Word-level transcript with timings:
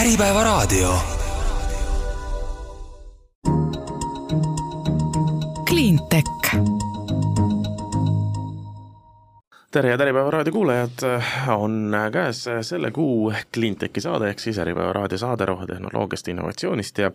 Äripäevaraadio. 0.00 0.98
Cleantech 5.68 6.30
tere, 9.70 9.88
head 9.88 10.00
Äripäeva 10.00 10.30
raadio 10.30 10.52
kuulajad, 10.52 11.04
on 11.48 11.92
käes 12.12 12.44
selle 12.62 12.90
kuu 12.90 13.32
Cleantechi 13.54 14.00
saade, 14.00 14.30
ehk 14.30 14.38
siis 14.38 14.58
Äripäeva 14.58 14.92
raadio 14.92 15.18
saade 15.18 15.46
rohetehnoloogiast, 15.46 16.28
innovatsioonist 16.28 16.98
ja 16.98 17.12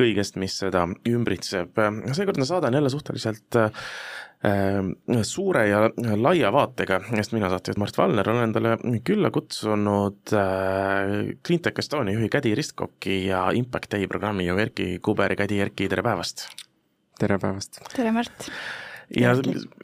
kõigest, 0.00 0.38
mis 0.38 0.58
seda 0.62 0.86
ümbritseb. 1.08 1.74
seekordne 2.12 2.44
saade 2.44 2.66
on 2.66 2.74
jälle 2.74 2.90
suhteliselt 2.90 3.60
suure 5.26 5.64
ja 5.66 5.80
laia 6.16 6.52
vaatega, 6.54 7.00
sest 7.10 7.34
mina, 7.34 7.50
saatejuht 7.50 7.80
Mart 7.82 7.98
Valner, 7.98 8.30
olen 8.30 8.46
endale 8.46 8.76
külla 9.06 9.32
kutsunud 9.34 10.34
äh, 10.38 11.32
Cleantech 11.46 11.82
Estonia 11.82 12.14
juhi 12.14 12.30
Kädi 12.30 12.54
Ristkoki 12.54 13.24
ja 13.26 13.48
Impact 13.50 13.96
Day 13.96 14.06
programmi 14.06 14.46
juhi 14.46 14.68
Erki 14.68 14.90
Kuberi. 15.02 15.36
Kädi, 15.38 15.58
Erki, 15.66 15.88
tere 15.90 16.06
päevast! 16.06 16.46
tere 17.18 17.38
päevast! 17.42 17.80
tere, 17.96 18.12
Mart! 18.14 18.46
ja, 19.10 19.34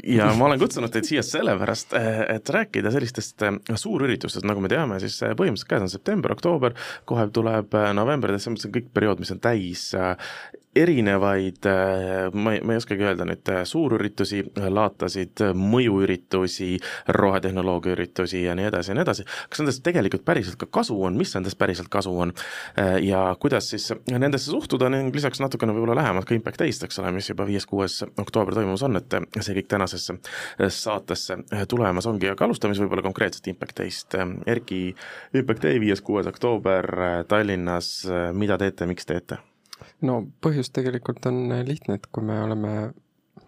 ja 0.07 0.31
ma 0.39 0.47
olen 0.47 0.63
kutsunud 0.63 0.93
teid 0.95 1.09
siia 1.09 1.25
sellepärast, 1.27 1.97
et 2.37 2.51
rääkida 2.55 2.95
sellistest 2.95 3.43
äh, 3.43 3.59
suurüritustest, 3.75 4.47
nagu 4.47 4.63
me 4.63 4.71
teame, 4.71 5.01
siis 5.03 5.19
äh, 5.27 5.35
põhimõtteliselt 5.35 5.73
käes 5.73 5.89
on 5.89 5.91
september, 5.91 6.37
oktoober, 6.37 6.79
kohe 7.11 7.27
tuleb 7.35 7.75
november, 7.99 8.37
detsember, 8.37 8.63
see 8.63 8.71
on 8.71 8.79
kõik 8.79 8.95
periood, 8.95 9.25
mis 9.25 9.35
on 9.35 9.43
täis 9.43 9.89
erinevaid, 10.77 11.67
äh, 11.67 12.33
ma 12.33 12.55
ei, 12.55 12.61
ma 12.61 12.75
ei 12.75 12.81
oskagi 12.81 13.07
öelda 13.07 13.27
nüüd, 13.29 13.47
äh, 13.53 13.63
suurüritusi, 13.69 14.43
laatasid, 14.75 15.43
mõjuüritusi, 15.59 16.71
rohetehnoloogia 17.17 17.95
üritusi 17.95 18.45
ja 18.45 18.57
nii 18.59 18.69
edasi 18.71 18.93
ja 18.93 18.99
nii 18.99 19.05
edasi, 19.05 19.27
kas 19.49 19.63
nendest 19.63 19.85
tegelikult 19.87 20.25
päriselt 20.27 20.59
ka 20.61 20.69
kasu 20.81 20.97
on, 21.07 21.19
mis 21.21 21.35
nendest 21.37 21.59
päriselt 21.61 21.91
kasu 21.93 22.15
on 22.27 22.35
äh, 22.81 22.99
ja 23.07 23.23
kuidas 23.41 23.71
siis 23.71 23.91
nendesse 24.11 24.51
suhtuda 24.51 24.91
ning 24.93 25.15
lisaks 25.15 25.43
natukene 25.43 25.77
võib-olla 25.77 25.99
lähemalt 26.01 26.29
ka 26.29 26.37
Impact 26.37 26.63
Day'st, 26.65 26.89
eks 26.89 26.99
ole, 27.03 27.15
mis 27.15 27.31
juba 27.31 27.47
viies-kuues 27.49 28.01
oktoober 28.25 28.59
toimumas 28.59 28.85
on, 28.87 28.99
et 28.99 29.19
see 29.41 29.57
kõik 29.61 29.71
tänasesse 29.71 30.19
saatesse 30.75 31.39
tulemas 31.71 32.11
ongi, 32.11 32.33
aga 32.33 32.49
alustame 32.49 32.75
siis 32.75 32.85
võib-olla 32.85 33.07
konkreetselt 33.07 33.47
Impact 33.55 33.79
Day'st. 33.81 34.19
Erki, 34.51 34.83
Impact 35.35 35.67
Day 35.67 35.81
viies-kuues 35.83 36.29
oktoober 36.31 36.91
Tallinnas, 37.31 37.97
mida 38.35 38.59
teete, 38.61 38.91
miks 38.91 39.07
teete? 39.07 39.43
No 40.07 40.21
põhjus 40.45 40.71
tegelikult 40.75 41.27
on 41.31 41.49
lihtne, 41.67 41.99
et 41.99 42.07
kui 42.13 42.25
me 42.27 42.39
oleme, 42.43 42.75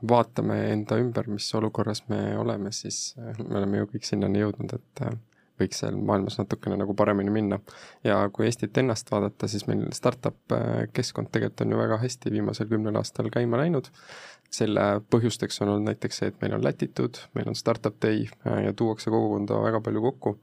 vaatame 0.09 0.59
enda 0.73 0.99
ümber, 1.01 1.29
mis 1.33 1.49
olukorras 1.55 2.05
me 2.11 2.21
oleme, 2.39 2.73
siis 2.73 3.15
äh, 3.19 3.39
me 3.45 3.61
oleme 3.63 3.83
ju 3.83 3.91
kõik 3.95 4.09
sinnani 4.09 4.43
jõudnud, 4.43 4.77
et 4.77 5.07
äh, 5.07 5.17
võiks 5.61 5.81
seal 5.81 5.97
maailmas 5.97 6.39
natukene 6.41 6.77
nagu 6.81 6.95
paremini 6.97 7.33
minna. 7.33 7.59
ja 8.05 8.19
kui 8.33 8.47
Eestit 8.47 8.77
ennast 8.79 9.11
vaadata, 9.11 9.49
siis 9.49 9.67
meil 9.71 9.87
startup 9.97 10.53
äh, 10.53 10.87
keskkond 10.93 11.31
tegelikult 11.33 11.65
on 11.65 11.75
ju 11.75 11.81
väga 11.81 12.01
hästi 12.03 12.33
viimasel 12.35 12.69
kümnel 12.71 13.01
aastal 13.01 13.31
käima 13.33 13.61
läinud. 13.63 13.91
Selle 14.57 14.85
põhjusteks 15.12 15.61
on 15.62 15.73
olnud 15.73 15.91
näiteks 15.91 16.21
see, 16.21 16.31
et 16.33 16.39
meil 16.43 16.57
on 16.57 16.65
Latitude, 16.65 17.27
meil 17.37 17.51
on 17.51 17.59
Startup 17.59 17.97
Day 18.03 18.27
ja 18.45 18.73
tuuakse 18.77 19.13
kogukonda 19.13 19.59
väga 19.65 19.81
palju 19.85 20.03
kokku. 20.09 20.37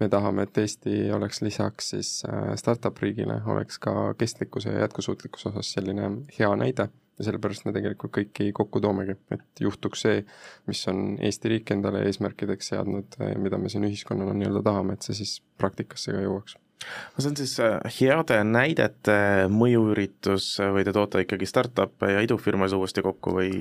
Me 0.00 0.08
tahame, 0.08 0.46
et 0.46 0.58
Eesti 0.58 1.10
oleks 1.12 1.42
lisaks 1.44 1.92
siis 1.92 2.10
äh, 2.28 2.54
startup 2.56 2.96
riigile, 3.02 3.36
oleks 3.52 3.78
ka 3.82 4.14
kestlikkuse 4.18 4.72
ja 4.72 4.86
jätkusuutlikkuse 4.86 5.50
osas 5.52 5.74
selline 5.76 6.10
hea 6.38 6.50
näide. 6.56 6.88
Ja 7.20 7.26
sellepärast 7.26 7.66
me 7.68 7.74
tegelikult 7.76 8.14
kõiki 8.16 8.46
kokku 8.56 8.80
toomegi, 8.80 9.12
et 9.34 9.60
juhtuks 9.60 10.06
see, 10.06 10.22
mis 10.70 10.80
on 10.88 11.18
Eesti 11.20 11.52
riik 11.52 11.74
endale 11.74 12.00
eesmärkideks 12.08 12.72
seadnud 12.72 13.20
ja 13.20 13.36
mida 13.36 13.60
me 13.60 13.68
siin 13.68 13.84
ühiskonnana 13.90 14.32
nii-öelda 14.38 14.64
tahame, 14.70 14.96
et 14.96 15.04
see 15.04 15.18
siis 15.20 15.36
praktikasse 15.60 16.16
ka 16.16 16.24
jõuaks 16.24 16.56
no 16.86 17.22
see 17.22 17.30
on 17.30 17.36
siis 17.38 17.54
äh, 17.64 17.76
heade 17.98 18.40
näidete 18.46 19.18
mõjuüritus 19.52 20.52
või 20.74 20.86
te 20.86 20.94
toote 20.96 21.24
ikkagi 21.26 21.48
startup'e 21.48 22.14
ja 22.14 22.24
idufirmasid 22.24 22.80
uuesti 22.80 23.04
kokku 23.04 23.36
või? 23.36 23.52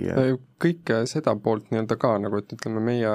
kõike 0.62 1.04
seda 1.10 1.36
poolt 1.36 1.70
nii-öelda 1.72 2.00
ka 2.00 2.16
nagu, 2.24 2.42
et 2.42 2.58
ütleme, 2.58 2.84
meie 2.92 3.14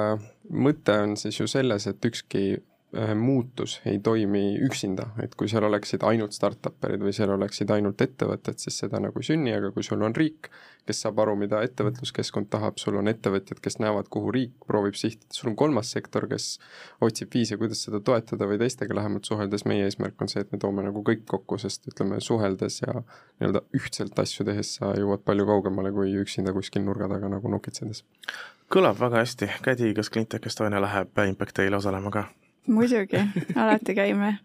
mõte 0.51 1.01
on 1.01 1.17
siis 1.19 1.41
ju 1.41 1.49
selles, 1.49 1.87
et 1.89 2.11
ükski 2.11 2.45
Äh, 2.55 2.74
muutus 3.19 3.79
ei 3.85 3.99
toimi 3.99 4.55
üksinda, 4.63 5.09
et 5.23 5.35
kui 5.35 5.49
seal 5.51 5.65
oleksid 5.67 6.03
ainult 6.07 6.35
startup'erid 6.35 7.01
või 7.03 7.13
seal 7.15 7.33
oleksid 7.35 7.71
ainult 7.75 8.01
ettevõtted, 8.01 8.59
siis 8.61 8.77
seda 8.83 9.01
nagu 9.03 9.19
ei 9.19 9.27
sünni, 9.27 9.53
aga 9.55 9.71
kui 9.75 9.83
sul 9.83 10.03
on 10.05 10.15
riik, 10.15 10.49
kes 10.85 11.01
saab 11.03 11.19
aru, 11.23 11.33
mida 11.39 11.61
ettevõtluskeskkond 11.65 12.47
tahab, 12.53 12.77
sul 12.81 12.97
on 12.99 13.09
ettevõtjad, 13.09 13.59
kes 13.63 13.79
näevad, 13.81 14.09
kuhu 14.13 14.31
riik 14.35 14.67
proovib 14.69 14.97
sihtida, 14.99 15.33
sul 15.33 15.51
on 15.51 15.57
kolmas 15.59 15.89
sektor, 15.95 16.27
kes 16.29 16.59
otsib 17.05 17.33
viise, 17.33 17.57
kuidas 17.61 17.81
seda 17.87 18.01
toetada 18.05 18.47
või 18.49 18.59
teistega 18.61 18.97
lähemalt 18.99 19.27
suheldes, 19.27 19.65
meie 19.69 19.89
eesmärk 19.89 20.21
on 20.21 20.31
see, 20.31 20.45
et 20.45 20.53
me 20.53 20.61
toome 20.61 20.85
nagu 20.85 21.03
kõik 21.05 21.25
kokku, 21.29 21.59
sest 21.61 21.89
ütleme, 21.91 22.21
suheldes 22.23 22.81
ja 22.85 22.99
nii-öelda 23.01 23.65
ühtselt 23.77 24.21
asju 24.21 24.45
tehes 24.47 24.77
sa 24.77 24.93
jõuad 24.99 25.25
palju 25.25 25.49
kaugemale 25.49 25.93
kui 25.95 26.13
üksinda 26.21 26.53
kuskil 26.55 26.85
nurga 26.85 27.09
taga 27.11 27.31
nagu 27.33 27.51
nokitsedes. 27.51 28.05
kõlab 28.71 29.01
väga 29.01 29.25
hästi, 29.25 29.51
Kädi, 29.65 29.93
kas 29.97 30.09
Cleantech 30.13 30.47
Estonia 30.47 30.81
läheb 30.81 31.25
Impact 31.25 31.57
Day'le 31.57 31.81
osalema 31.81 32.13
ka? 32.13 32.27
Muidugi, 32.67 33.19
alati 33.55 33.95
käime. 33.95 34.37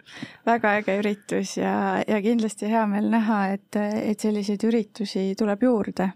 väga 0.46 0.74
äge 0.80 0.96
üritus 1.00 1.56
ja, 1.56 2.02
ja 2.06 2.20
kindlasti 2.22 2.70
hea 2.70 2.86
meel 2.90 3.10
näha, 3.12 3.40
et, 3.56 3.76
et 3.80 4.20
selliseid 4.20 4.64
üritusi 4.68 5.34
tuleb 5.38 5.62
juurde. 5.62 6.10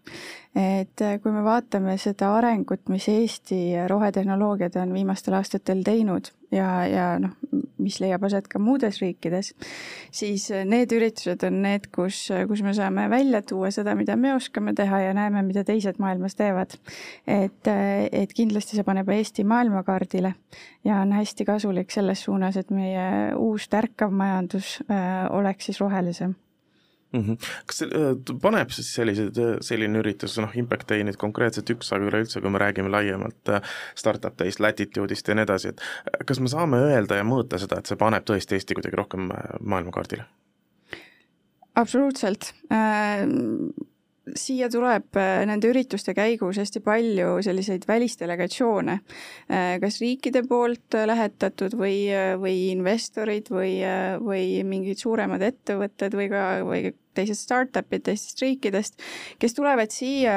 et 0.54 1.02
kui 1.22 1.32
me 1.34 1.42
vaatame 1.44 1.96
seda 1.98 2.34
arengut, 2.36 2.88
mis 2.88 3.08
Eesti 3.08 3.60
rohetehnoloogiad 3.90 4.76
on 4.82 4.94
viimastel 4.94 5.34
aastatel 5.40 5.82
teinud 5.86 6.30
ja, 6.54 6.68
ja 6.88 7.06
noh, 7.22 7.34
mis 7.82 7.98
leiab 8.02 8.24
aset 8.26 8.46
ka 8.50 8.60
muudes 8.62 9.00
riikides, 9.02 9.52
siis 10.14 10.46
need 10.68 10.92
üritused 10.94 11.42
on 11.46 11.60
need, 11.64 11.88
kus, 11.94 12.26
kus 12.48 12.62
me 12.64 12.74
saame 12.76 13.06
välja 13.12 13.42
tuua 13.46 13.70
seda, 13.74 13.96
mida 13.98 14.16
me 14.20 14.34
oskame 14.36 14.74
teha 14.76 15.02
ja 15.08 15.16
näeme, 15.16 15.42
mida 15.46 15.64
teised 15.66 16.00
maailmas 16.02 16.38
teevad. 16.38 16.76
et, 17.26 17.72
et 18.12 18.32
kindlasti 18.36 18.78
see 18.78 18.86
paneb 18.86 19.10
Eesti 19.14 19.44
maailmakaardile 19.48 20.34
ja 20.84 21.00
on 21.02 21.12
hästi 21.16 21.44
kasulik 21.48 21.92
selles 21.94 22.24
suunas, 22.24 22.56
et 22.60 22.70
meie 22.74 23.34
uus 23.36 23.68
tärkav 23.72 24.12
majandus 24.14 24.78
äh, 24.88 25.26
oleks 25.34 25.70
siis 25.70 25.80
rohelisem 25.80 26.34
mm. 27.14 27.20
-hmm. 27.20 27.50
kas 27.66 27.80
see 27.82 27.88
äh, 27.88 28.36
paneb 28.42 28.72
siis 28.74 28.90
sellised, 28.94 29.38
äh, 29.38 29.56
selline 29.64 30.02
üritus, 30.02 30.36
noh, 30.42 30.54
Impact 30.58 30.88
Day 30.90 31.04
nüüd 31.06 31.18
konkreetselt 31.20 31.70
üks, 31.74 31.92
aga 31.94 32.10
üleüldse, 32.10 32.42
kui 32.42 32.52
me 32.52 32.62
räägime 32.62 32.92
laiemalt 32.92 33.54
äh, 33.54 33.74
startup 33.98 34.38
day'st, 34.40 34.62
latitude'ist 34.64 35.28
ja 35.28 35.38
nii 35.38 35.46
edasi, 35.46 35.74
et 35.74 36.26
kas 36.26 36.40
me 36.40 36.52
saame 36.52 36.82
öelda 36.90 37.20
ja 37.20 37.26
mõõta 37.26 37.60
seda, 37.62 37.80
et 37.80 37.90
see 37.90 38.00
paneb 38.00 38.26
tõesti 38.26 38.58
Eesti 38.58 38.78
kuidagi 38.78 39.00
rohkem 39.00 39.30
maailmakaardile? 39.60 40.26
absoluutselt 41.74 42.52
äh, 42.70 43.24
siia 44.38 44.68
tuleb 44.72 45.18
nende 45.50 45.68
ürituste 45.68 46.14
käigus 46.16 46.56
hästi 46.56 46.80
palju 46.80 47.42
selliseid 47.44 47.82
välisdelegatsioone, 47.88 48.94
kas 49.82 49.98
riikide 50.00 50.40
poolt 50.48 50.96
lähetatud 51.10 51.76
või, 51.76 52.06
või 52.40 52.54
investorid 52.70 53.50
või, 53.52 53.74
või 54.24 54.46
mingid 54.64 55.02
suuremad 55.02 55.44
ettevõtted 55.44 56.16
või 56.16 56.30
ka, 56.32 56.44
või 56.64 56.94
teised 57.14 57.40
startup'id 57.42 58.04
teistest 58.08 58.42
riikidest, 58.44 58.98
kes 59.38 59.56
tulevad 59.56 59.94
siia 59.94 60.36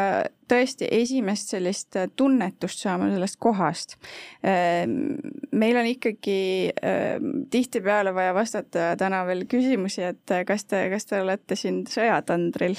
tõesti 0.50 0.88
esimest 0.92 1.54
sellist 1.54 1.98
tunnetust 2.16 2.84
saama 2.84 3.10
sellest 3.12 3.40
kohast. 3.44 3.98
Ehm, 4.44 5.18
meil 5.52 5.78
on 5.80 5.90
ikkagi 5.90 6.40
ehm, 6.72 7.30
tihtipeale 7.54 8.14
vaja 8.16 8.34
vastata 8.36 8.90
täna 9.00 9.24
veel 9.28 9.46
küsimusi, 9.50 10.04
et 10.12 10.36
kas 10.48 10.66
te, 10.66 10.84
kas 10.92 11.08
te 11.10 11.22
olete 11.22 11.58
siin 11.60 11.84
sõjatandril. 11.90 12.78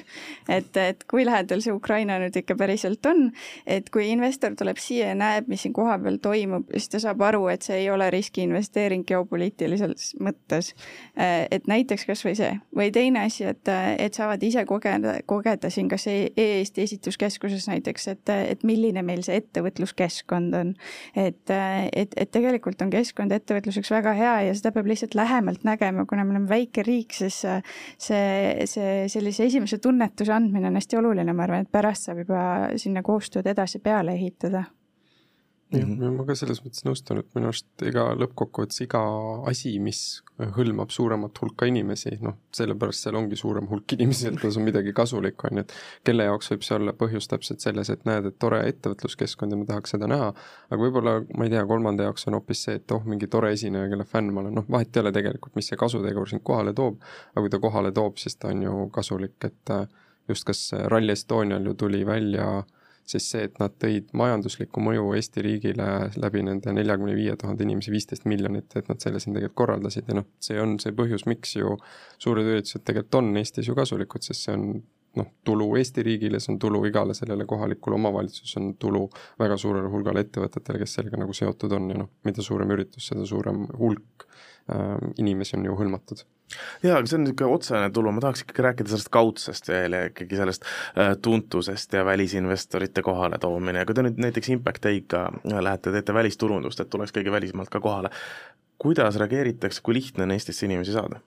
et, 0.48 0.76
et 0.76 1.04
kui 1.10 1.26
lähedal 1.26 1.62
see 1.64 1.74
Ukraina 1.74 2.18
nüüd 2.22 2.36
ikka 2.40 2.56
päriselt 2.58 3.06
on, 3.06 3.28
et 3.66 3.90
kui 3.94 4.08
investor 4.12 4.56
tuleb 4.58 4.80
siia 4.80 5.12
ja 5.12 5.18
näeb, 5.18 5.48
mis 5.48 5.62
siin 5.66 5.76
kohapeal 5.76 6.18
toimub, 6.22 6.68
siis 6.74 6.88
ta 6.92 7.02
saab 7.02 7.22
aru, 7.28 7.46
et 7.52 7.66
see 7.66 7.82
ei 7.82 7.90
ole 7.90 8.10
riskiinvesteering 8.14 9.06
geopoliitilises 9.08 10.14
mõttes. 10.24 10.74
Ehm, 11.16 11.48
et 11.50 11.66
näiteks 11.70 12.06
kasvõi 12.08 12.34
see 12.38 12.52
või 12.76 12.90
teine 12.94 13.26
asi, 13.26 13.44
et 13.48 13.68
et 13.68 14.14
saavad 14.14 14.42
ise 14.42 14.64
kogeda, 14.68 15.18
kogeda 15.28 15.70
siin 15.72 15.88
kas 15.90 16.06
e-Eesti 16.10 16.84
esituskeskuses 16.86 17.57
näiteks, 17.66 18.08
et, 18.14 18.32
et 18.54 18.62
milline 18.68 19.02
meil 19.02 19.24
see 19.26 19.40
ettevõtluskeskkond 19.42 20.54
on. 20.58 20.72
et, 21.16 21.50
et, 21.50 22.14
et 22.16 22.30
tegelikult 22.30 22.82
on 22.84 22.92
keskkond 22.94 23.34
ettevõtluseks 23.34 23.90
väga 23.92 24.14
hea 24.18 24.34
ja 24.48 24.56
seda 24.56 24.72
peab 24.76 24.88
lihtsalt 24.90 25.18
lähemalt 25.18 25.66
nägema, 25.66 26.06
kuna 26.06 26.24
me 26.24 26.36
oleme 26.36 26.50
väike 26.50 26.86
riik, 26.86 27.16
siis 27.16 27.42
see, 27.42 28.66
see 28.70 28.96
sellise 29.10 29.48
esimese 29.48 29.80
tunnetuse 29.82 30.32
andmine 30.32 30.70
on 30.70 30.78
hästi 30.78 31.00
oluline, 31.00 31.34
ma 31.34 31.48
arvan, 31.48 31.66
et 31.66 31.72
pärast 31.74 32.08
saab 32.08 32.22
juba 32.24 32.42
sinna 32.78 33.02
koostööd 33.06 33.48
edasi 33.50 33.82
peale 33.82 34.14
ehitada 34.14 34.68
jah 35.72 35.84
mm 35.86 35.98
-hmm., 35.98 36.16
ma 36.16 36.24
ka 36.24 36.34
selles 36.38 36.62
mõttes 36.64 36.84
nõustun, 36.86 37.18
et 37.20 37.34
minu 37.36 37.50
arust 37.50 37.82
iga 37.84 38.04
lõppkokkuvõttes 38.16 38.80
iga 38.84 39.00
asi, 39.50 39.74
mis 39.78 40.22
hõlmab 40.56 40.90
suuremat 40.94 41.40
hulka 41.42 41.66
inimesi, 41.68 42.14
noh, 42.24 42.38
sellepärast 42.54 43.04
seal 43.04 43.18
ongi 43.20 43.36
suurem 43.36 43.68
hulk 43.68 43.92
inimesi, 43.92 44.28
et 44.28 44.38
see 44.40 44.60
on 44.60 44.64
midagi 44.64 44.94
kasulikku, 44.96 45.48
on 45.50 45.60
ju, 45.60 45.64
et 45.66 45.74
kelle 46.08 46.24
jaoks 46.24 46.52
võib 46.52 46.64
see 46.64 46.76
olla 46.78 46.94
põhjus 47.02 47.28
täpselt 47.28 47.60
selles, 47.60 47.90
et 47.90 48.06
näed, 48.08 48.30
et 48.30 48.38
tore 48.38 48.62
ettevõtluskeskkond 48.70 49.52
ja 49.52 49.60
ma 49.60 49.68
tahaks 49.68 49.96
seda 49.96 50.08
näha, 50.08 50.30
aga 50.70 50.80
võib-olla, 50.84 51.18
ma 51.36 51.44
ei 51.44 51.52
tea, 51.52 51.66
kolmanda 51.66 52.08
jaoks 52.08 52.26
on 52.30 52.38
hoopis 52.38 52.64
see, 52.64 52.78
et 52.80 52.96
oh, 52.96 53.04
mingi 53.04 53.28
tore 53.28 53.52
esineja, 53.52 53.90
kelle 53.92 54.08
fänn 54.08 54.32
ma 54.32 54.40
olen, 54.40 54.56
noh, 54.60 54.68
vahet 54.70 54.96
ei 54.96 55.04
ole 55.04 55.12
tegelikult, 55.12 55.54
mis 55.58 55.68
see 55.68 55.76
kasutegur 55.76 56.28
sind 56.28 56.46
kohale 56.48 56.72
toob, 56.72 57.02
aga 57.34 57.44
kui 57.44 57.52
ta 57.52 57.60
kohale 57.60 57.92
toob, 57.92 58.16
siis 58.16 58.36
ta 58.36 58.48
on 58.54 58.62
ju 58.62 58.88
kasulik, 58.94 59.36
et 59.44 59.76
just 60.28 60.48
kas 60.48 60.72
Rally 60.86 61.12
Estonial 61.12 61.66
ju 61.66 61.74
tuli 61.74 62.06
välja 62.06 62.48
äh, 62.58 62.77
siis 63.08 63.30
see, 63.32 63.46
et 63.48 63.56
nad 63.60 63.74
tõid 63.80 64.12
majanduslikku 64.16 64.82
mõju 64.84 65.06
Eesti 65.16 65.44
riigile 65.44 65.88
läbi 66.20 66.42
nende 66.44 66.74
neljakümne 66.76 67.16
viie 67.16 67.34
tuhande 67.40 67.64
inimese 67.64 67.92
viisteist 67.94 68.28
miljonit, 68.28 68.76
et 68.76 68.90
nad 68.90 69.00
selle 69.02 69.20
siin 69.22 69.36
tegelikult 69.36 69.58
korraldasid. 69.62 70.08
Ja 70.10 70.20
noh, 70.20 70.28
see 70.44 70.60
on 70.60 70.76
see 70.82 70.94
põhjus, 70.96 71.24
miks 71.30 71.56
ju 71.56 71.76
suured 72.20 72.46
üritused 72.46 72.84
tegelikult 72.84 73.20
on 73.22 73.32
Eestis 73.40 73.70
ju 73.70 73.76
kasulikud, 73.78 74.24
sest 74.28 74.48
see 74.48 74.56
on 74.56 74.68
noh, 75.18 75.30
tulu 75.46 75.70
Eesti 75.80 76.04
riigile, 76.06 76.40
see 76.42 76.54
on 76.54 76.62
tulu 76.62 76.84
igale 76.88 77.16
sellele 77.16 77.46
kohalikule 77.48 77.98
omavalitsusele, 77.98 78.64
on 78.64 78.72
tulu 78.80 79.04
väga 79.40 79.56
suurele 79.60 79.90
hulgale 79.92 80.26
ettevõtetele, 80.26 80.82
kes 80.84 80.98
sellega 81.00 81.20
nagu 81.24 81.36
seotud 81.36 81.74
on. 81.78 81.92
Ja 81.94 82.02
noh, 82.04 82.12
mida 82.28 82.44
suurem 82.44 82.76
üritus, 82.76 83.08
seda 83.10 83.26
suurem 83.28 83.64
hulk 83.78 84.28
äh, 84.28 84.98
inimesi 85.16 85.56
on 85.58 85.70
ju 85.70 85.78
hõlmatud 85.80 86.26
jaa, 86.82 86.98
aga 86.98 87.06
see 87.06 87.18
on 87.18 87.24
niisugune 87.26 87.56
otsene 87.58 87.90
tulu, 87.94 88.12
ma 88.14 88.24
tahaks 88.24 88.44
ikkagi 88.44 88.64
rääkida 88.68 88.92
sellest 88.92 89.12
kaudsest 89.14 89.68
veel 89.70 89.96
ja 89.96 90.04
ikkagi 90.10 90.40
sellest 90.40 90.66
äh, 90.68 91.14
tuntusest 91.22 91.96
ja 91.98 92.04
välisinvestorite 92.08 93.04
kohale 93.06 93.40
toomine. 93.42 93.82
Ja 93.82 93.88
kui 93.88 93.96
te 93.98 94.04
nüüd 94.06 94.20
näiteks 94.22 94.52
Impact 94.54 94.84
Day'ga 94.86 95.26
lähete, 95.44 95.92
teete 95.94 96.16
välisturundust, 96.16 96.80
et 96.80 96.90
tuleks 96.90 97.14
keegi 97.14 97.32
välismaalt 97.34 97.72
ka 97.72 97.82
kohale, 97.84 98.12
kuidas 98.78 99.16
reageeritakse, 99.18 99.82
kui 99.82 99.96
lihtne 99.98 100.22
on 100.26 100.34
Eestisse 100.34 100.66
inimesi 100.66 100.94
saada? 100.94 101.20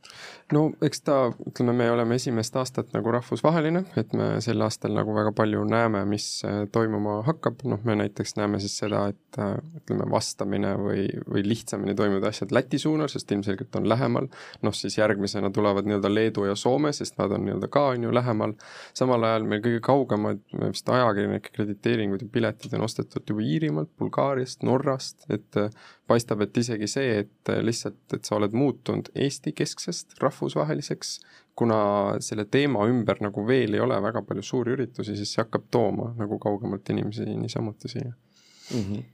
no 0.52 0.66
eks 0.84 1.04
ta, 1.08 1.16
ütleme, 1.48 1.74
me 1.80 1.88
oleme 1.92 2.18
esimest 2.20 2.56
aastat 2.60 2.92
nagu 2.96 3.12
rahvusvaheline, 3.16 3.86
et 4.00 4.12
me 4.18 4.28
sel 4.44 4.62
aastal 4.66 4.92
nagu 4.96 5.14
väga 5.16 5.32
palju 5.36 5.64
näeme, 5.68 6.04
mis 6.10 6.26
äh, 6.48 6.66
toimuma 6.76 7.22
hakkab, 7.28 7.64
noh, 7.72 7.80
me 7.88 7.96
näiteks 8.02 8.36
näeme 8.40 8.60
siis 8.64 8.76
seda, 8.82 9.06
et 9.14 9.40
äh, 9.40 9.54
ütleme, 9.80 10.08
vastamine 10.12 10.74
või, 10.80 11.06
või 11.24 11.46
lihtsamini 11.48 11.96
toimuvad 11.98 12.28
asjad 12.32 12.52
Läti 12.56 12.82
suunal, 12.82 13.08
sest 13.12 13.32
ilmselgelt 13.32 13.80
on 13.80 13.88
lähemal, 13.90 14.28
noh 14.66 14.76
siis 14.76 14.98
järgmisena 15.00 15.54
tulevad 15.56 15.88
nii-öelda 15.88 16.12
Leedu 16.12 16.46
ja 16.50 16.58
Soome, 16.60 16.92
sest 16.96 17.16
nad 17.22 17.32
on 17.32 17.48
nii-öelda 17.48 17.72
ka, 17.72 17.88
on 17.96 18.08
ju, 18.08 18.14
lähemal, 18.16 18.58
samal 18.98 19.28
ajal 19.30 19.48
meil 19.48 19.64
kõige 19.64 19.80
kaugemad 19.88 20.44
vist 20.66 20.92
ajakirjanike 20.92 21.56
krediteeringud 21.56 22.26
ja 22.26 22.32
piletid 22.32 22.76
on 22.76 22.86
ostetud 22.88 23.24
juba 23.28 23.48
Iirimaalt, 23.48 23.94
Bulgaariast, 24.00 24.68
Norrast, 24.68 25.24
et 25.32 25.60
äh, 25.60 25.72
paistab, 26.12 26.44
et 26.44 26.58
isegi 26.58 26.90
see, 26.92 27.22
et 27.24 27.54
lihtsalt, 27.64 28.02
et 28.16 28.28
sa 28.28 28.36
oled 28.38 28.56
muutunud 28.58 29.08
Eesti-kesksest 29.16 30.20
rahvusvaheliseks, 30.22 31.16
kuna 31.56 31.80
selle 32.24 32.46
teema 32.52 32.86
ümber 32.92 33.24
nagu 33.24 33.48
veel 33.48 33.76
ei 33.78 33.84
ole 33.84 33.98
väga 34.04 34.24
palju 34.28 34.44
suuri 34.44 34.76
üritusi, 34.76 35.16
siis 35.20 35.34
see 35.34 35.44
hakkab 35.44 35.72
tooma 35.72 36.12
nagu 36.20 36.40
kaugemalt 36.40 36.94
inimesi 36.94 37.28
niisamuti 37.32 37.92
siia 37.96 38.12
mm. 38.12 38.86
-hmm 38.86 39.10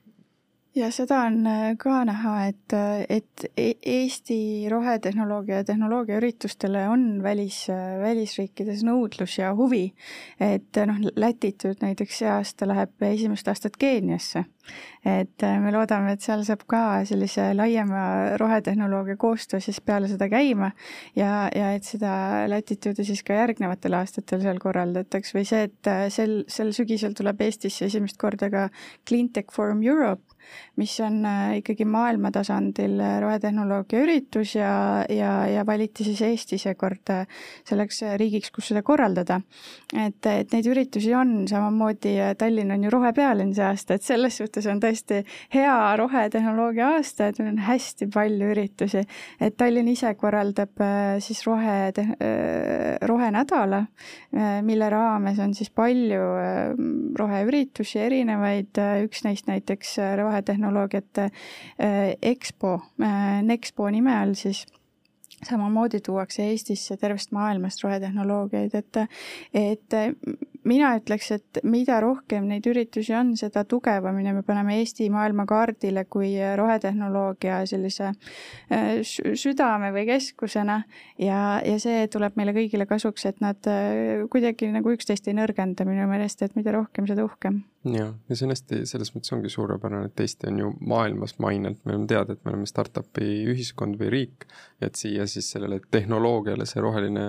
ja 0.78 0.92
seda 0.94 1.22
on 1.26 1.42
äh, 1.48 1.76
ka 1.80 2.02
näha, 2.06 2.34
et, 2.52 2.74
äh, 2.74 3.06
et 3.10 3.46
e-, 3.58 3.78
Eesti 3.86 4.70
rohetehnoloogia 4.70 5.62
ja 5.62 5.64
tehnoloogiaüritustele 5.64 6.88
on 6.90 7.24
välis, 7.24 7.64
äh, 7.74 7.98
välisriikides 8.02 8.84
nõudlus 8.88 9.38
ja 9.40 9.54
huvi. 9.56 9.94
et 10.40 10.82
noh, 10.86 11.00
Lätit 11.16 11.66
nüüd 11.66 11.82
näiteks 11.82 12.22
see 12.22 12.30
aasta 12.30 12.68
läheb 12.70 13.08
esimest 13.10 13.48
aastat 13.48 13.78
Keeniasse. 13.80 14.46
Et 15.08 15.46
me 15.62 15.72
loodame, 15.72 16.14
et 16.16 16.24
seal 16.24 16.44
saab 16.48 16.66
ka 16.68 16.82
sellise 17.08 17.52
laiema 17.56 18.38
rohetehnoloogia 18.42 19.16
koostöö 19.20 19.62
siis 19.64 19.80
peale 19.82 20.10
seda 20.12 20.28
käima 20.32 20.72
ja, 21.16 21.48
ja 21.56 21.72
et 21.78 21.88
seda 21.88 22.46
latitude 22.52 23.06
siis 23.08 23.24
ka 23.24 23.38
järgnevatel 23.38 23.96
aastatel 24.00 24.44
seal 24.44 24.60
korraldataks 24.62 25.36
või 25.38 25.46
see, 25.48 25.68
et 25.70 25.92
sel, 26.14 26.42
sel 26.52 26.74
sügisel 26.76 27.16
tuleb 27.18 27.42
Eestisse 27.48 27.88
esimest 27.88 28.20
korda 28.20 28.50
ka 28.52 28.68
Cleantech 29.08 29.54
Forum 29.56 29.84
Europe, 29.84 30.38
mis 30.76 31.00
on 31.04 31.26
äh, 31.26 31.58
ikkagi 31.62 31.86
maailma 31.90 32.32
tasandil 32.32 33.00
äh, 33.02 33.18
rohetehnoloogia 33.24 34.02
üritus 34.06 34.56
ja, 34.56 34.72
ja, 35.10 35.32
ja 35.50 35.66
valiti 35.68 36.06
siis 36.08 36.22
Eesti 36.26 36.60
seekord 36.62 37.12
äh, 37.14 37.26
selleks 37.68 38.04
riigiks, 38.22 38.52
kus 38.56 38.72
seda 38.72 38.84
korraldada. 38.86 39.42
et, 39.94 40.26
et 40.26 40.54
neid 40.54 40.70
üritusi 40.72 41.14
on, 41.18 41.48
samamoodi 41.50 42.16
Tallinn 42.38 42.72
on 42.76 42.84
ju 42.84 42.94
rohepealinn 42.94 43.54
see 43.56 43.66
aasta, 43.66 43.98
et 43.98 44.06
selles 44.06 44.38
suhtes 44.38 44.57
on 44.66 44.80
tõesti 44.82 45.22
hea 45.54 45.76
rohetehnoloogia 46.00 46.94
aasta, 46.96 47.28
et 47.28 47.40
meil 47.40 47.52
on 47.54 47.60
hästi 47.68 48.08
palju 48.14 48.52
üritusi. 48.54 49.04
et 49.40 49.58
Tallinn 49.58 49.92
ise 49.92 50.14
korraldab 50.16 50.82
siis 51.20 51.44
rohe, 51.48 51.92
rohenädala, 53.06 53.84
mille 54.64 54.90
raames 54.90 55.40
on 55.40 55.54
siis 55.54 55.70
palju 55.70 56.24
roheüritusi 57.20 58.00
erinevaid, 58.00 58.80
üks 59.04 59.24
neist 59.28 59.48
näiteks 59.52 59.98
rohe 60.18 60.38
rohetehnoloogiate 60.38 61.22
äh, 61.22 62.18
EXPO, 62.22 62.82
äh, 63.02 63.44
Nexpo 63.44 63.90
nime 63.90 64.18
all 64.18 64.34
siis 64.34 64.66
samamoodi 65.50 66.00
tuuakse 66.02 66.48
Eestisse 66.50 66.98
tervest 66.98 67.32
maailmast 67.32 67.84
rohetehnoloogiaid, 67.84 68.74
et, 68.74 68.98
et 69.54 69.98
mina 70.68 70.94
ütleks, 71.00 71.32
et 71.38 71.62
mida 71.68 72.00
rohkem 72.04 72.48
neid 72.50 72.68
üritusi 72.70 73.16
on, 73.18 73.34
seda 73.40 73.64
tugevamini 73.70 74.36
me 74.36 74.44
paneme 74.48 74.78
Eesti 74.82 75.10
maailmakaardile 75.14 76.06
kui 76.12 76.34
rohetehnoloogia 76.60 77.64
sellise 77.70 78.12
äh, 78.12 79.00
südame 79.04 79.94
või 79.96 80.06
keskusena. 80.12 80.82
Ja, 81.22 81.60
ja 81.66 81.80
see 81.82 82.06
tuleb 82.12 82.38
meile 82.38 82.54
kõigile 82.56 82.88
kasuks, 82.90 83.26
et 83.30 83.42
nad 83.44 83.72
kuidagi 84.32 84.70
nagu 84.74 84.92
üksteist 84.94 85.28
ei 85.28 85.38
nõrgenda 85.38 85.88
minu 85.88 86.06
meelest, 86.10 86.44
et 86.46 86.56
mida 86.58 86.76
rohkem, 86.76 87.08
seda 87.10 87.26
uhkem. 87.26 87.64
Jah, 87.88 88.14
ja 88.28 88.36
see 88.36 88.48
on 88.48 88.52
hästi, 88.52 88.80
selles 88.90 89.12
mõttes 89.14 89.32
ongi 89.36 89.50
suurepärane, 89.52 90.10
et 90.10 90.22
Eesti 90.24 90.50
on 90.50 90.58
ju 90.60 90.72
maailmas 90.90 91.38
mainelt, 91.44 91.80
meil 91.86 92.02
on 92.02 92.08
teada, 92.10 92.34
et 92.34 92.44
me 92.44 92.52
oleme 92.52 92.68
startup'i 92.68 93.46
ühiskond 93.52 94.00
või 94.00 94.10
riik, 94.12 94.48
et 94.84 94.98
siia 95.00 95.28
siis 95.30 95.48
sellele 95.54 95.80
tehnoloogiale 95.94 96.66
see 96.68 96.84
roheline 96.84 97.24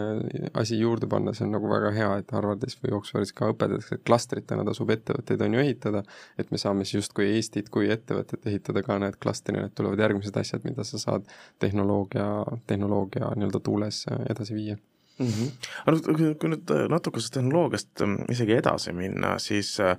asi 0.59 0.81
juurde 0.81 1.07
panna, 1.11 1.35
see 1.37 1.47
on 1.47 1.55
nagu 1.55 1.71
väga 1.71 1.93
hea, 1.95 2.11
et 2.23 2.35
Harvardis 2.35 2.79
või 2.83 2.97
Oxfordis 2.99 3.28
ka 3.37 3.51
õpetatakse, 3.53 3.99
et 3.99 4.05
klastritena 4.07 4.65
tasub 4.69 4.91
ettevõtteid 4.95 5.43
on 5.47 5.57
ju 5.57 5.65
ehitada, 5.65 6.03
et 6.39 6.53
me 6.55 6.61
saame 6.61 6.85
siis 6.85 7.03
justkui 7.03 7.31
Eestit 7.37 7.71
kui 7.75 7.91
ettevõtet 7.93 8.47
ehitada 8.51 8.83
ka 8.87 8.99
need 9.03 9.19
klastrina, 9.23 9.67
et 9.69 9.75
tulevad 9.79 10.01
järgmised 10.05 10.37
asjad, 10.41 10.65
mida 10.65 10.85
sa 10.85 11.01
saad 11.03 11.27
tehnoloogia, 11.59 12.29
tehnoloogia 12.67 13.33
nii-öelda 13.37 13.65
tuules 13.65 14.05
edasi 14.29 14.57
viia 14.59 14.79
mm. 15.19 15.27
-hmm. 15.27 15.69
aga 15.85 15.97
nüüd, 15.97 16.39
kui 16.41 16.53
nüüd 16.55 16.75
natuke 16.91 17.21
sellest 17.21 17.39
tehnoloogiast 17.39 18.03
ähm, 18.07 18.19
isegi 18.31 18.57
edasi 18.59 18.93
minna, 18.97 19.39
siis 19.43 19.79
äh, 19.81 19.97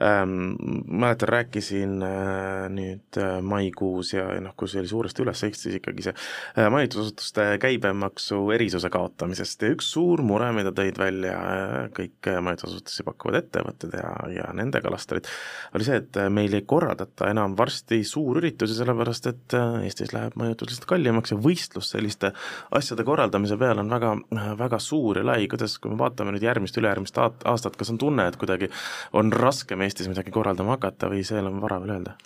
ähm, 0.00 0.54
mäletan, 0.86 1.28
rääkisin 1.28 2.02
äh, 2.02 2.68
nüüd 2.72 3.18
äh, 3.18 3.40
maikuus 3.42 4.12
ja, 4.12 4.28
ja 4.34 4.40
noh, 4.42 4.54
kus 4.56 4.76
oli 4.78 4.88
suuresti 4.88 5.24
üles 5.24 5.42
Eestis 5.46 5.78
ikkagi 5.78 6.06
see 6.06 6.14
äh, 6.14 6.68
majutusasutuste 6.72 7.46
käibemaksu 7.62 8.40
erisuse 8.54 8.90
kaotamisest 8.92 9.62
ja 9.62 9.72
üks 9.74 9.90
suur 9.94 10.22
mure, 10.26 10.50
mida 10.56 10.72
tõid 10.76 11.00
välja 11.00 11.34
äh, 11.38 11.76
kõik 11.96 12.30
äh, 12.30 12.40
majutusasutusi 12.44 13.06
pakkuvad 13.08 13.40
ettevõtted 13.42 13.96
ja, 13.98 14.12
ja 14.36 14.48
nende 14.56 14.82
klastrid, 14.84 15.28
oli 15.74 15.88
see, 15.88 16.00
et 16.02 16.20
äh, 16.20 16.30
meil 16.32 16.54
ei 16.54 16.66
korraldata 16.68 17.30
enam 17.32 17.56
varsti 17.58 18.02
suurüritusi, 18.06 18.76
sellepärast 18.78 19.30
et 19.32 19.58
äh, 19.58 19.80
Eestis 19.88 20.14
läheb 20.14 20.38
majutus 20.38 20.72
lihtsalt 20.72 20.88
kallimaks 20.94 21.34
ja 21.34 21.40
võistlus 21.42 21.92
selliste 21.94 22.32
asjade 22.74 23.06
korraldamise 23.06 23.58
peale 23.58 23.82
on 23.82 23.92
väga 23.92 24.14
äh, 24.14 24.52
väga 24.58 24.80
suur 24.82 25.20
ja 25.20 25.24
lai, 25.26 25.40
kuidas, 25.50 25.78
kui 25.82 25.92
me 25.92 25.98
vaatame 26.00 26.34
nüüd 26.34 26.44
järgmist, 26.44 26.76
ülejärgmist 26.80 27.18
aastat, 27.20 27.78
kas 27.78 27.92
on 27.94 28.00
tunne, 28.00 28.28
et 28.28 28.38
kuidagi 28.40 28.70
on 29.18 29.32
raskem 29.32 29.82
Eestis 29.86 30.10
midagi 30.10 30.34
korraldama 30.34 30.76
hakata 30.76 31.10
või 31.12 31.24
see 31.26 31.40
on 31.42 31.60
vara 31.64 31.80
veel 31.84 31.96
öelda? 31.98 32.18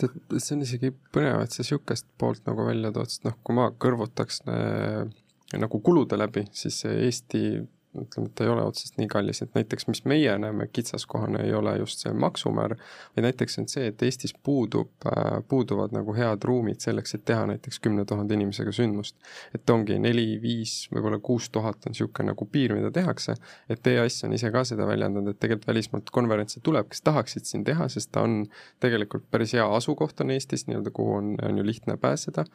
tead, 0.00 0.16
see 0.42 0.56
on 0.56 0.64
isegi 0.64 0.90
põnev, 1.14 1.44
et 1.44 1.54
sa 1.54 1.62
niisugust 1.62 2.08
poolt 2.18 2.48
nagu 2.48 2.66
välja 2.66 2.90
tood, 2.94 3.12
sest 3.12 3.28
noh, 3.28 3.36
kui 3.46 3.54
ma 3.54 3.68
kõrvutaks 3.78 4.40
äh, 4.50 5.04
nagu 5.60 5.80
kulude 5.86 6.18
läbi, 6.18 6.48
siis 6.56 6.80
Eesti 6.90 7.44
ütleme, 8.02 8.28
et 8.28 8.34
ta 8.34 8.44
ei 8.44 8.50
ole 8.50 8.64
otseselt 8.66 8.98
nii 8.98 9.08
kallis, 9.10 9.42
et 9.44 9.54
näiteks 9.54 9.86
mis 9.88 10.02
meie 10.08 10.34
näeme 10.38 10.66
kitsaskohana, 10.72 11.42
ei 11.44 11.54
ole 11.54 11.76
just 11.78 12.02
see 12.02 12.12
maksumäär, 12.12 12.76
vaid 13.16 13.26
näiteks 13.26 13.58
on 13.62 13.68
see, 13.70 13.86
et 13.90 14.02
Eestis 14.02 14.34
puudub, 14.34 14.90
äh, 15.06 15.38
puuduvad 15.48 15.94
nagu 15.94 16.14
head 16.16 16.44
ruumid 16.44 16.82
selleks, 16.84 17.14
et 17.14 17.24
teha 17.24 17.46
näiteks 17.50 17.80
kümne 17.84 18.04
tuhande 18.04 18.34
inimesega 18.34 18.72
sündmust. 18.72 19.16
et 19.54 19.70
ongi 19.70 19.98
neli, 19.98 20.38
viis, 20.42 20.88
võib-olla 20.92 21.18
kuus 21.22 21.48
tuhat 21.50 21.86
on 21.86 21.94
niisugune 21.94 22.32
nagu 22.32 22.46
piir, 22.50 22.74
mida 22.74 22.90
tehakse, 22.90 23.36
et 23.68 23.86
EAS 23.86 24.24
on 24.24 24.32
ise 24.32 24.50
ka 24.50 24.64
seda 24.64 24.86
väljendanud, 24.86 25.34
et 25.34 25.40
tegelikult 25.40 25.68
välismaalt 25.68 26.10
konverentse 26.10 26.60
tuleb, 26.60 26.88
kes 26.90 27.02
tahaksid 27.06 27.46
siin 27.48 27.64
teha, 27.64 27.88
sest 27.88 28.10
ta 28.12 28.24
on 28.26 28.44
tegelikult 28.82 29.28
päris 29.30 29.54
hea 29.54 29.66
asukoht 29.76 30.20
on 30.20 30.34
Eestis, 30.34 30.66
nii-öelda 30.66 30.90
kuhu 30.94 31.14
on, 31.20 31.34
on 31.42 31.58
ju 31.58 31.66
lihtne 31.66 31.96
pääseda, 32.00 32.46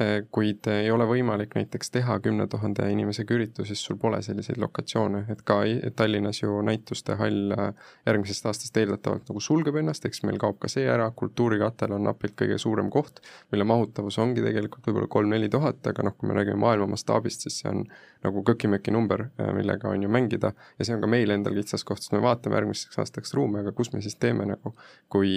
äh, 0.00 0.16
kuid 0.30 0.66
ei 0.70 0.90
ole 0.90 1.08
võimalik 1.08 1.54
näiteks 1.58 1.90
teha 1.90 2.20
kümne 2.20 2.46
tuhande 2.46 2.86
inimesega 2.92 3.34
üritusi, 3.34 3.74
sest 3.74 3.90
sul 3.90 3.98
pole 4.00 4.22
selliseid 4.22 4.60
lokatsioone 4.60 4.83
innovatsioone, 4.84 5.24
et 5.28 5.42
ka 5.42 5.62
Tallinnas 5.96 6.42
ju 6.42 6.60
näituste 6.62 7.16
hall 7.16 7.52
äh, 7.52 7.72
järgmisest 8.06 8.46
aastast 8.46 8.76
eeldatavalt 8.76 9.28
nagu 9.28 9.40
sulgeb 9.40 9.76
ennast, 9.76 10.04
eks 10.04 10.22
meil 10.24 10.38
kaob 10.38 10.58
ka 10.60 10.68
see 10.68 10.86
ära, 10.86 11.10
kultuurikatel 11.10 11.92
on 11.96 12.04
napilt 12.04 12.36
kõige 12.36 12.58
suurem 12.58 12.90
koht, 12.90 13.20
mille 13.52 13.64
mahutavus 13.64 14.18
ongi 14.18 14.42
tegelikult 14.44 14.86
võib-olla 14.86 15.08
kolm-neli 15.08 15.48
tuhat, 15.48 15.80
aga 15.86 16.04
noh, 16.04 16.16
kui 16.16 16.28
me 16.28 16.34
räägime 16.34 16.60
maailma 16.60 16.92
mastaabist, 16.94 17.46
siis 17.46 17.62
see 17.62 17.70
on 17.70 17.84
nagu 18.24 18.42
köki-möki 18.46 18.92
number, 18.94 19.26
äh, 19.40 19.52
millega 19.56 19.88
on 19.88 20.02
ju 20.02 20.08
mängida. 20.08 20.52
Ja 20.78 20.86
see 20.86 20.96
on 20.96 21.02
ka 21.04 21.10
meil 21.10 21.30
endal 21.34 21.56
kitsaskoht, 21.58 22.02
sest 22.02 22.14
me 22.16 22.22
vaatame 22.24 22.58
järgmiseks 22.58 23.00
aastaks 23.02 23.34
ruume, 23.36 23.60
aga 23.62 23.74
kus 23.76 23.92
me 23.92 24.02
siis 24.04 24.16
teeme 24.20 24.46
nagu, 24.48 24.74
kui 25.12 25.34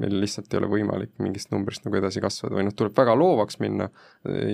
meil 0.00 0.20
lihtsalt 0.22 0.52
ei 0.54 0.60
ole 0.62 0.70
võimalik 0.76 1.14
mingist 1.22 1.52
numbrist 1.54 1.86
nagu 1.86 1.98
edasi 2.00 2.22
kasvada. 2.24 2.56
Või 2.58 2.68
noh, 2.68 2.76
tuleb 2.76 2.96
väga 2.96 3.16
loovaks 3.18 3.60
minna 3.62 3.90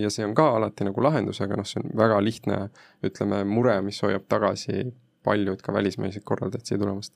ja 0.00 0.10
see 0.12 0.26
on 0.26 0.34
ka 0.36 0.48
alati 0.56 0.88
nagu 0.88 1.04
lahendus, 1.04 1.42
aga 1.44 1.60
noh, 1.60 1.68
see 1.68 1.82
on 1.82 1.92
väga 1.98 2.18
lihtne, 2.24 2.62
ütleme, 3.06 3.44
mure, 3.48 3.78
mis 3.86 4.00
hoiab 4.04 4.26
tagasi 4.32 4.90
paljud 5.26 5.62
ka 5.62 5.74
välismaiseid 5.74 6.24
korraldajaid 6.24 6.68
siia 6.68 6.80
tulemast 6.80 7.14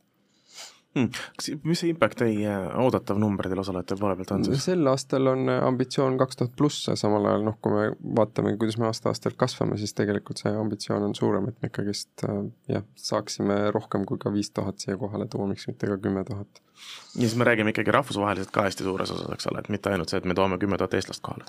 hmm.. 0.97 1.61
mis 1.69 1.83
see 1.83 1.93
impact 1.95 2.21
teie 2.23 2.55
oodatav 2.83 3.21
number 3.23 3.49
teil 3.51 3.63
osalejate 3.63 3.99
poole 4.01 4.17
pealt 4.19 4.35
on 4.37 4.47
siis? 4.49 4.65
sel 4.71 4.93
aastal 4.93 5.33
on 5.33 5.53
ambitsioon 5.55 6.19
kaks 6.21 6.41
tuhat 6.41 6.57
pluss, 6.59 6.89
samal 7.03 7.29
ajal 7.31 7.47
noh, 7.51 7.59
kui 7.63 7.77
me 7.77 7.87
vaatame, 8.21 8.57
kuidas 8.61 8.79
me 8.81 8.89
aasta-aastalt 8.91 9.39
kasvame, 9.41 9.79
siis 9.81 9.95
tegelikult 9.99 10.43
see 10.43 10.55
ambitsioon 10.65 11.11
on 11.11 11.15
suurem, 11.19 11.51
et 11.51 11.61
me 11.63 11.71
ikkagist 11.73 12.27
äh, 12.29 12.43
jah, 12.77 12.89
saaksime 13.11 13.63
rohkem 13.77 14.09
kui 14.09 14.21
ka 14.23 14.33
viis 14.35 14.53
tuhat 14.57 14.83
siia 14.83 14.99
kohale 15.01 15.29
tuua, 15.31 15.51
miks 15.51 15.69
mitte 15.71 15.91
ka 15.91 16.01
kümme 16.01 16.25
tuhat 16.29 16.63
ja 17.15 17.21
siis 17.21 17.37
me 17.37 17.45
räägime 17.45 17.71
ikkagi 17.71 17.91
rahvusvaheliselt 17.91 18.51
ka 18.51 18.63
hästi 18.63 18.85
suures 18.85 19.11
osas, 19.11 19.29
eks 19.35 19.49
ole, 19.51 19.61
et 19.61 19.69
mitte 19.69 19.91
ainult 19.91 20.13
see, 20.13 20.21
et 20.23 20.27
me 20.29 20.35
toome 20.39 20.59
kümme 20.63 20.79
tuhat 20.79 20.95
eestlast 20.95 21.23
kohale. 21.27 21.45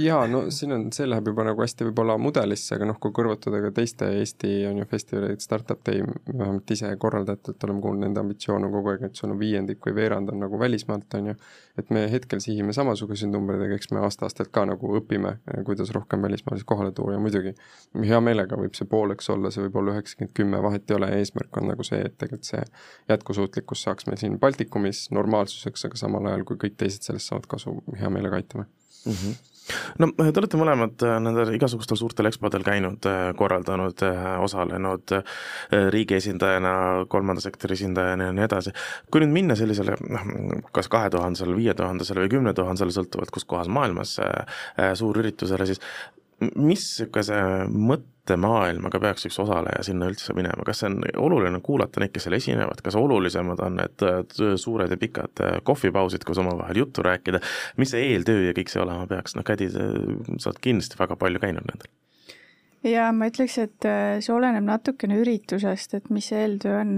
Jaa, 0.00 0.24
no 0.30 0.44
siin 0.54 0.72
on, 0.74 0.86
see 0.96 1.06
läheb 1.08 1.28
juba 1.30 1.44
nagu 1.46 1.62
hästi 1.62 1.88
võib-olla 1.88 2.16
mudelisse, 2.20 2.74
aga 2.76 2.88
noh, 2.88 2.98
kui 3.00 3.12
kõrvutada 3.14 3.60
ka 3.66 3.70
teiste 3.76 4.08
Eesti 4.20 4.52
on 4.70 4.80
ju 4.80 4.88
festivalid, 4.90 5.44
Startup 5.44 5.80
Day, 5.86 6.02
vähemalt 6.30 6.74
ise 6.76 6.90
korraldajatelt 7.00 7.68
oleme 7.68 7.84
kuulnud, 7.84 8.06
nende 8.06 8.24
ambitsioon 8.24 8.68
on 8.68 8.73
kogu 8.74 8.92
aeg, 8.92 9.06
et 9.08 9.20
sul 9.20 9.32
on 9.34 9.38
viiendik 9.38 9.84
või 9.86 9.94
veerand 10.00 10.32
on 10.32 10.42
nagu 10.42 10.58
välismaalt, 10.60 11.14
on 11.18 11.32
ju, 11.32 11.36
et 11.78 11.92
me 11.94 12.04
hetkel 12.10 12.42
sihime 12.42 12.74
samasuguseid 12.76 13.30
numbreid, 13.32 13.62
aga 13.66 13.78
eks 13.78 13.92
me 13.94 14.02
aasta-aastalt 14.04 14.50
ka 14.54 14.66
nagu 14.68 14.92
õpime, 14.98 15.36
kuidas 15.66 15.94
rohkem 15.94 16.26
välismaalasi 16.26 16.66
kohale 16.66 16.92
tuua 16.96 17.14
ja 17.16 17.22
muidugi 17.22 17.54
hea 18.02 18.20
meelega 18.24 18.58
võib 18.58 18.74
see 18.74 18.90
pooleks 18.90 19.30
olla, 19.30 19.54
see 19.54 19.64
võib 19.68 19.80
olla 19.82 19.96
üheksakümmend, 19.96 20.34
kümme, 20.34 20.62
vahet 20.66 20.90
ei 20.90 20.98
ole, 20.98 21.12
eesmärk 21.20 21.62
on 21.62 21.70
nagu 21.70 21.86
see, 21.86 22.02
et 22.02 22.18
tegelikult 22.18 22.50
see 22.50 22.62
jätkusuutlikkus 23.12 23.86
saaks 23.86 24.10
meil 24.10 24.20
siin 24.20 24.38
Balti 24.42 24.64
Baltikumis 24.64 25.10
normaalsuseks, 25.10 25.84
aga 25.88 25.98
samal 26.00 26.30
ajal, 26.30 26.44
kui 26.48 26.56
kõik 26.56 26.78
teised 26.80 27.04
sellest 27.04 27.28
saavad 27.28 27.48
kasu, 27.50 27.76
hea 27.98 28.10
meelega 28.10 28.40
aitame 28.40 28.64
mm. 28.64 29.12
-hmm 29.12 29.53
no 30.02 30.10
te 30.18 30.40
olete 30.40 30.60
mõlemad 30.60 31.04
äh, 31.06 31.16
nendel 31.24 31.52
igasugustel 31.56 31.98
suurtel 32.00 32.28
EXPO-del 32.30 32.66
käinud, 32.66 33.08
äh, 33.08 33.28
korraldanud, 33.38 34.04
osalenud 34.44 35.14
riigi 35.94 36.18
esindajana, 36.18 36.74
kolmanda 37.10 37.42
sektori 37.44 37.78
esindajana 37.78 38.30
ja 38.30 38.34
nii 38.36 38.46
edasi. 38.46 38.74
kui 39.10 39.24
nüüd 39.24 39.34
minna 39.34 39.56
sellisele 39.58 39.96
noh, 40.02 40.26
kas 40.74 40.90
kahe 40.92 41.12
tuhandesele, 41.14 41.56
viie 41.56 41.74
tuhandesele 41.78 42.24
või 42.24 42.34
kümne 42.36 42.54
tuhandesele, 42.56 42.94
sõltuvalt 42.94 43.32
kus 43.34 43.48
kohas 43.48 43.70
maailmas 43.72 44.18
suurüritusele, 45.00 45.66
siis 45.68 45.82
mis 46.40 46.84
niisuguse 46.84 47.38
mõttemaailmaga 47.70 49.00
peaks 49.02 49.26
üks 49.28 49.38
osaleja 49.42 49.82
sinna 49.86 50.08
üldse 50.10 50.34
minema, 50.36 50.64
kas 50.66 50.82
see 50.82 50.90
on 50.90 51.02
oluline 51.26 51.60
kuulata 51.64 52.02
neid, 52.02 52.12
kes 52.14 52.26
seal 52.26 52.38
esinevad, 52.38 52.82
kas 52.84 52.96
olulisemad 52.98 53.60
on 53.64 53.78
need 53.80 54.06
suured 54.60 54.90
ja 54.90 55.00
pikad 55.00 55.44
kohvipausid, 55.66 56.24
kus 56.26 56.40
omavahel 56.42 56.84
juttu 56.84 57.04
rääkida, 57.06 57.42
mis 57.80 57.94
see 57.94 58.08
eeltöö 58.12 58.48
ja 58.48 58.56
kõik 58.56 58.72
see 58.72 58.82
olema 58.82 59.06
peaks, 59.10 59.36
noh 59.38 59.46
Kädi, 59.46 59.70
sa 59.70 60.50
oled 60.50 60.64
kindlasti 60.64 61.00
väga 61.00 61.18
palju 61.20 61.42
käinud 61.42 61.70
nendel. 61.70 61.92
Ja 62.84 63.08
ma 63.16 63.30
ütleks, 63.30 63.54
et 63.62 63.86
äh, 63.88 64.18
see 64.20 64.34
oleneb 64.34 64.66
natukene 64.66 65.16
üritusest, 65.22 65.94
et 65.96 66.10
mis 66.12 66.28
see 66.28 66.42
eeltöö 66.44 66.82
on, 66.82 66.90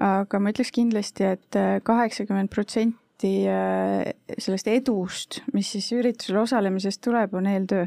aga 0.00 0.40
ma 0.40 0.54
ütleks 0.54 0.72
kindlasti 0.72 1.26
et, 1.28 1.44
et 1.50 1.60
äh, 1.60 1.74
kaheksakümmend 1.84 2.48
protsenti 2.54 2.96
protsenti 3.18 3.46
äh, 3.48 4.14
sellest 4.38 4.68
edust, 4.68 5.42
mis 5.52 5.68
siis 5.72 5.90
üritusel 5.92 6.38
osalemisest 6.38 7.00
tuleb, 7.02 7.34
on 7.34 7.46
eeltöö. 7.46 7.86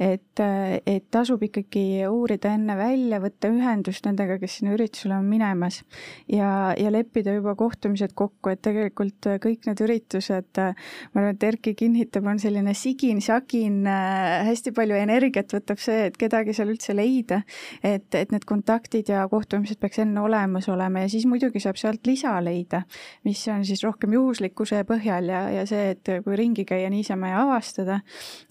et, 0.00 0.40
äh, 0.40 0.80
et 0.86 1.04
tasub 1.10 1.42
ikkagi 1.42 2.02
uurida 2.08 2.54
enne 2.56 2.76
välja, 2.76 3.20
võtta 3.20 3.50
ühendust 3.52 4.04
nendega, 4.06 4.38
kes 4.40 4.58
sinna 4.58 4.72
üritusele 4.74 5.14
on 5.14 5.28
minemas 5.28 5.82
ja, 6.26 6.74
ja 6.76 6.90
leppida 6.90 7.34
juba 7.34 7.54
kohtumised 7.54 8.14
kokku, 8.14 8.50
et 8.50 8.62
tegelikult 8.62 9.26
äh, 9.28 9.38
kõik 9.38 9.68
need 9.68 9.82
üritused, 9.84 10.58
ma 10.58 11.20
arvan, 11.20 11.36
et 11.36 11.42
Erki 11.42 11.74
kinnitab, 11.74 12.26
on 12.26 12.40
selline 12.40 12.74
sigin-sagin, 12.74 13.84
hästi 13.86 14.72
palju 14.74 14.96
energiat 14.96 15.52
võtab 15.52 15.78
see, 15.78 16.08
et 16.08 16.16
kedagi 16.16 16.54
seal 16.56 16.72
üldse 16.72 16.96
leida. 16.96 17.42
et, 17.82 18.08
et 18.14 18.32
need 18.32 18.44
kontaktid 18.48 19.08
ja 19.12 19.26
kohtumised 19.28 19.78
peaks 19.78 20.00
enne 20.02 20.20
olemas 20.20 20.68
olema 20.72 21.04
ja 21.04 21.12
siis 21.12 21.26
muidugi 21.28 21.60
saab 21.60 21.76
sealt 21.76 22.06
lisa 22.06 22.34
leida, 22.42 22.82
mis 23.24 23.42
on 23.52 23.64
siis 23.66 23.84
rohkem 23.84 24.16
juhuslik 24.16 24.61
teadlikkuse 24.62 24.86
põhjal 24.86 25.28
ja, 25.30 25.40
ja 25.50 25.62
see, 25.66 25.92
et 25.94 26.08
kui 26.24 26.36
ringi 26.38 26.64
käia 26.66 26.88
niisama 26.90 27.32
ja 27.32 27.42
avastada. 27.42 28.00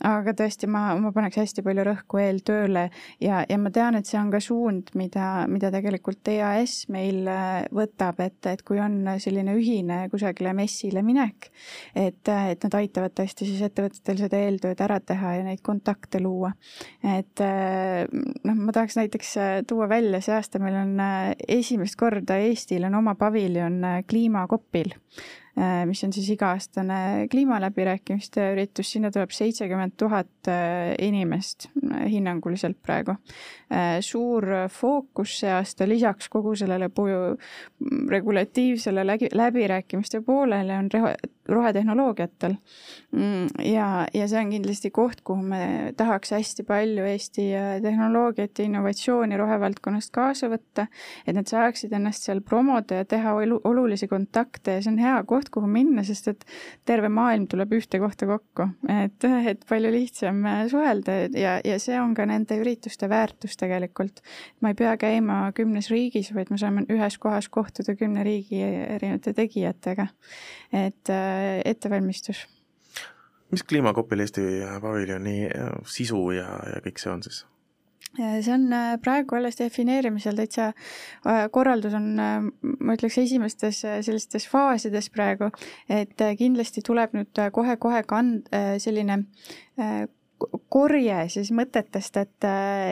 aga 0.03 0.33
tõesti, 0.33 0.67
ma, 0.67 0.95
ma 0.99 1.11
paneks 1.11 1.37
hästi 1.39 1.63
palju 1.63 1.85
rõhku 1.85 2.19
eeltööle 2.19 2.89
ja, 3.21 3.43
ja 3.47 3.57
ma 3.57 3.71
tean, 3.71 3.95
et 3.95 4.05
see 4.05 4.19
on 4.19 4.31
ka 4.31 4.39
suund, 4.41 4.91
mida, 4.95 5.47
mida 5.47 5.71
tegelikult 5.71 6.27
EAS 6.27 6.87
meil 6.91 7.27
äh, 7.27 7.63
võtab, 7.71 8.19
et, 8.23 8.39
et 8.45 8.61
kui 8.63 8.79
on 8.79 9.05
selline 9.19 9.55
ühine 9.55 10.07
kusagile 10.11 10.53
messile 10.57 11.03
minek, 11.03 11.51
et, 11.95 12.27
et 12.27 12.63
nad 12.67 12.79
aitavad 12.81 13.15
tõesti 13.15 13.47
siis 13.47 13.61
ettevõtetel 13.67 14.21
seda 14.25 14.41
eeltööd 14.41 14.81
ära 14.81 14.99
teha 14.99 15.37
ja 15.39 15.45
neid 15.47 15.63
kontakte 15.63 16.21
luua. 16.21 16.53
et 17.03 17.43
äh, 17.45 18.05
noh, 18.43 18.57
ma 18.57 18.75
tahaks 18.75 18.99
näiteks 18.99 19.35
äh, 19.37 19.53
tuua 19.67 19.89
välja, 19.91 20.21
see 20.21 20.35
aasta 20.35 20.59
meil 20.61 20.79
on 20.81 20.97
esimest 21.47 21.97
korda 21.99 22.39
Eestil 22.41 22.85
on 22.87 22.95
oma 22.99 23.15
paviljon 23.19 23.79
kliimakopil 24.09 24.95
mis 25.85 26.03
on 26.03 26.13
siis 26.15 26.29
iga-aastane 26.31 27.27
kliimaläbirääkimiste 27.31 28.45
üritus, 28.53 28.91
sinna 28.93 29.11
tuleb 29.11 29.33
seitsekümmend 29.35 29.97
tuhat 29.99 30.47
äh, 30.47 30.93
inimest 31.03 31.67
äh, 31.67 32.05
hinnanguliselt 32.11 32.79
praegu. 32.81 33.17
suur 34.03 34.43
fookus 34.67 35.37
see 35.39 35.51
aasta 35.51 35.85
lisaks 35.87 36.27
kogu 36.29 36.55
sellele 36.59 36.89
regulatiivsele 38.09 39.05
läbi, 39.07 39.29
läbirääkimiste 39.31 40.21
poolele 40.21 40.77
on 40.77 40.89
rohetehnoloogiatel. 41.51 42.55
Mm, 43.11 43.47
ja, 43.63 44.07
ja 44.13 44.27
see 44.27 44.39
on 44.39 44.51
kindlasti 44.51 44.91
koht, 44.91 45.21
kuhu 45.23 45.41
me 45.53 45.93
tahaks 45.97 46.31
hästi 46.35 46.63
palju 46.67 47.05
Eesti 47.07 47.47
tehnoloogiat 47.81 48.59
ja 48.59 48.65
innovatsiooni 48.65 49.37
rohevaldkonnast 49.39 50.11
kaasa 50.15 50.51
võtta, 50.51 50.87
et 51.27 51.35
nad 51.35 51.47
saaksid 51.47 51.93
ennast 51.95 52.27
seal 52.27 52.43
promoda 52.45 53.01
ja 53.01 53.05
teha 53.05 53.33
olulisi 53.63 54.07
kontakte 54.11 54.77
ja 54.77 54.83
see 54.83 54.93
on 54.93 55.01
hea 55.01 55.17
koht, 55.27 55.40
koht, 55.41 55.51
kuhu 55.53 55.69
minna, 55.69 56.03
sest 56.05 56.29
et 56.31 56.45
terve 56.85 57.09
maailm 57.09 57.47
tuleb 57.51 57.73
ühte 57.77 57.99
kohta 58.01 58.27
kokku, 58.29 58.67
et, 58.91 59.25
et 59.49 59.65
palju 59.69 59.91
lihtsam 59.93 60.43
äh, 60.45 60.63
suhelda 60.71 61.17
ja, 61.37 61.57
ja 61.65 61.79
see 61.81 61.97
on 62.01 62.13
ka 62.17 62.25
nende 62.29 62.57
ürituste 62.61 63.09
väärtus 63.09 63.57
tegelikult. 63.59 64.21
ma 64.61 64.71
ei 64.71 64.77
pea 64.77 64.95
käima 65.01 65.51
kümnes 65.57 65.89
riigis, 65.91 66.33
vaid 66.35 66.51
me 66.51 66.59
saame 66.61 66.85
ühes 66.89 67.17
kohas 67.21 67.49
kohtuda 67.49 67.95
kümne 67.99 68.23
riigi 68.23 68.61
erinevate 68.61 69.33
tegijatega. 69.33 70.07
et 70.71 71.09
äh, 71.09 71.61
ettevalmistus. 71.65 72.47
mis 73.51 73.63
kliimakopil 73.63 74.19
Eesti 74.19 74.41
paviljoni 74.81 75.49
sisu 75.85 76.29
ja, 76.37 76.51
ja 76.75 76.83
kõik 76.85 77.01
see 77.01 77.11
on 77.11 77.23
siis? 77.25 77.45
See 78.17 78.53
on 78.53 78.73
äh, 78.73 78.97
praegu 79.03 79.37
alles 79.37 79.57
defineerimisel 79.59 80.35
täitsa, 80.35 80.71
äh, 81.25 81.45
korraldus 81.51 81.95
on, 81.97 82.07
äh, 82.19 82.39
ma 82.79 82.95
ütleks, 82.97 83.17
esimestes 83.21 83.81
sellistes 83.81 84.47
faasides 84.51 85.09
praegu, 85.13 85.51
et 85.89 86.19
kindlasti 86.39 86.83
tuleb 86.85 87.15
nüüd 87.17 87.43
kohe-kohe 87.55 88.03
kand-, 88.07 88.49
selline 88.83 89.21
korje 90.71 91.17
siis 91.31 91.51
mõtetest, 91.55 92.17
et, 92.21 92.47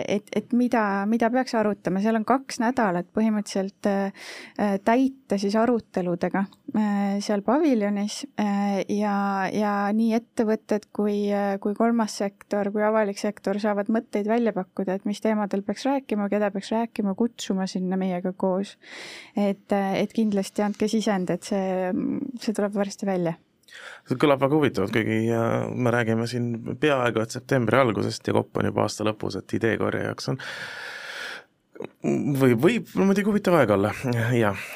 et, 0.08 0.30
et 0.36 0.54
mida, 0.58 0.84
mida 1.10 1.30
peaks 1.34 1.56
arutama, 1.58 2.02
seal 2.04 2.20
on 2.20 2.26
kaks 2.28 2.60
nädalat 2.62 3.08
põhimõtteliselt 3.16 3.90
äh, 3.90 4.76
täita 4.86 5.40
siis 5.42 5.56
aruteludega 5.60 6.44
äh, 6.46 7.18
seal 7.24 7.44
paviljonis 7.46 8.22
äh, 8.42 8.82
ja, 8.94 9.16
ja 9.54 9.74
nii 9.96 10.14
ettevõtted 10.20 10.90
kui, 10.96 11.18
kui 11.64 11.76
kolmas 11.78 12.20
sektor 12.22 12.72
kui 12.74 12.86
avalik 12.86 13.22
sektor 13.22 13.60
saavad 13.62 13.92
mõtteid 13.94 14.30
välja 14.30 14.54
pakkuda, 14.56 15.00
et 15.00 15.10
mis 15.10 15.22
teemadel 15.24 15.64
peaks 15.68 15.88
rääkima, 15.90 16.30
keda 16.32 16.52
peaks 16.56 16.74
rääkima, 16.76 17.16
kutsuma 17.20 17.68
sinna 17.70 18.00
meiega 18.00 18.34
koos. 18.38 18.78
et, 19.36 19.72
et 19.72 20.14
kindlasti 20.16 20.66
andke 20.66 20.90
sisend, 20.92 21.32
et 21.34 21.46
see, 21.48 21.94
see 22.42 22.56
tuleb 22.56 22.76
varsti 22.76 23.08
välja 23.10 23.38
see 24.10 24.20
kõlab 24.20 24.44
väga 24.44 24.58
huvitavalt, 24.58 24.94
kuigi 24.96 25.40
me 25.76 25.94
räägime 25.96 26.28
siin 26.30 26.52
peaaegu 26.82 27.24
et 27.24 27.36
septembri 27.36 27.80
algusest 27.80 28.28
ja 28.28 28.36
kopp 28.38 28.58
on 28.62 28.70
juba 28.72 28.86
aasta 28.86 29.08
lõpus, 29.08 29.40
et 29.40 29.58
ideekorje 29.60 30.06
jaoks 30.08 30.32
on. 30.34 30.40
Või 32.40 32.58
võib 32.60 32.90
muidugi 33.00 33.30
huvitav 33.30 33.60
aeg 33.62 33.78
olla, 33.78 33.94
jah 34.36 34.70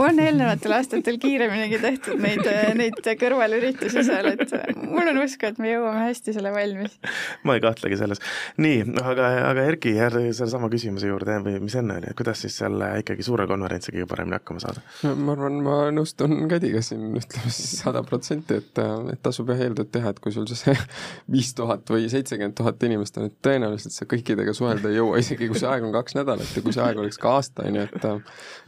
on 0.00 0.18
eelnevatel 0.22 0.74
aastatel 0.76 1.18
kiireminigi 1.20 1.78
tehtud 1.82 2.20
neid, 2.22 2.46
neid 2.78 2.98
kõrvalüritusi 3.20 4.04
seal, 4.06 4.30
et 4.34 4.52
mul 4.80 5.10
on 5.12 5.20
usku, 5.22 5.48
et 5.48 5.58
me 5.62 5.72
jõuame 5.72 6.04
hästi 6.06 6.34
selle 6.36 6.52
valmis. 6.54 6.96
ma 7.44 7.56
ei 7.56 7.62
kahtlegi 7.64 7.98
selles. 8.00 8.22
nii, 8.60 8.82
aga, 9.02 9.30
aga 9.50 9.66
Erki, 9.70 9.94
sellesama 9.96 10.70
küsimuse 10.72 11.10
juurde 11.10 11.38
või 11.44 11.58
mis 11.64 11.76
enne 11.80 11.98
oli, 12.00 12.10
et 12.10 12.18
kuidas 12.18 12.42
siis 12.44 12.56
seal 12.60 12.80
ikkagi 13.00 13.26
suure 13.26 13.46
konverentsiga 13.50 13.98
kõige 13.98 14.10
paremini 14.10 14.38
hakkama 14.38 14.62
saada? 14.64 14.84
no 15.06 15.14
ma 15.18 15.36
arvan, 15.36 15.60
ma 15.66 15.78
nõustun 15.94 16.36
Kädiga 16.50 16.82
siin, 16.84 17.10
ütleme 17.18 17.52
siis 17.54 17.80
sada 17.82 18.02
protsenti, 18.06 18.60
et, 18.62 18.82
et 19.12 19.22
tasub 19.22 19.50
jah 19.52 19.60
eeltööd 19.66 19.92
teha, 19.94 20.14
et 20.14 20.22
kui 20.22 20.34
sul 20.34 20.48
see 20.50 20.74
viis 21.34 21.52
tuhat 21.58 21.88
või 21.92 22.08
seitsekümmend 22.12 22.56
tuhat 22.58 22.82
inimest 22.88 23.20
on, 23.20 23.28
et 23.30 23.36
tõenäoliselt 23.44 23.94
sa 23.94 24.08
kõikidega 24.10 24.54
suhelda 24.56 24.90
ei 24.90 24.98
jõua, 24.98 25.20
isegi 25.22 25.50
kui 25.50 25.60
see 25.60 25.70
aeg 25.70 25.86
on 25.86 25.94
kaks 25.94 26.16
nädalat 26.18 26.56
ja 26.56 26.64
kui 26.64 26.74
see 26.74 26.84
aeg 26.84 27.00
oleks 27.02 27.20
ka 27.20 27.36
aasta, 27.38 27.66
on 27.68 27.80
ju, 27.80 27.86
et 27.86 28.08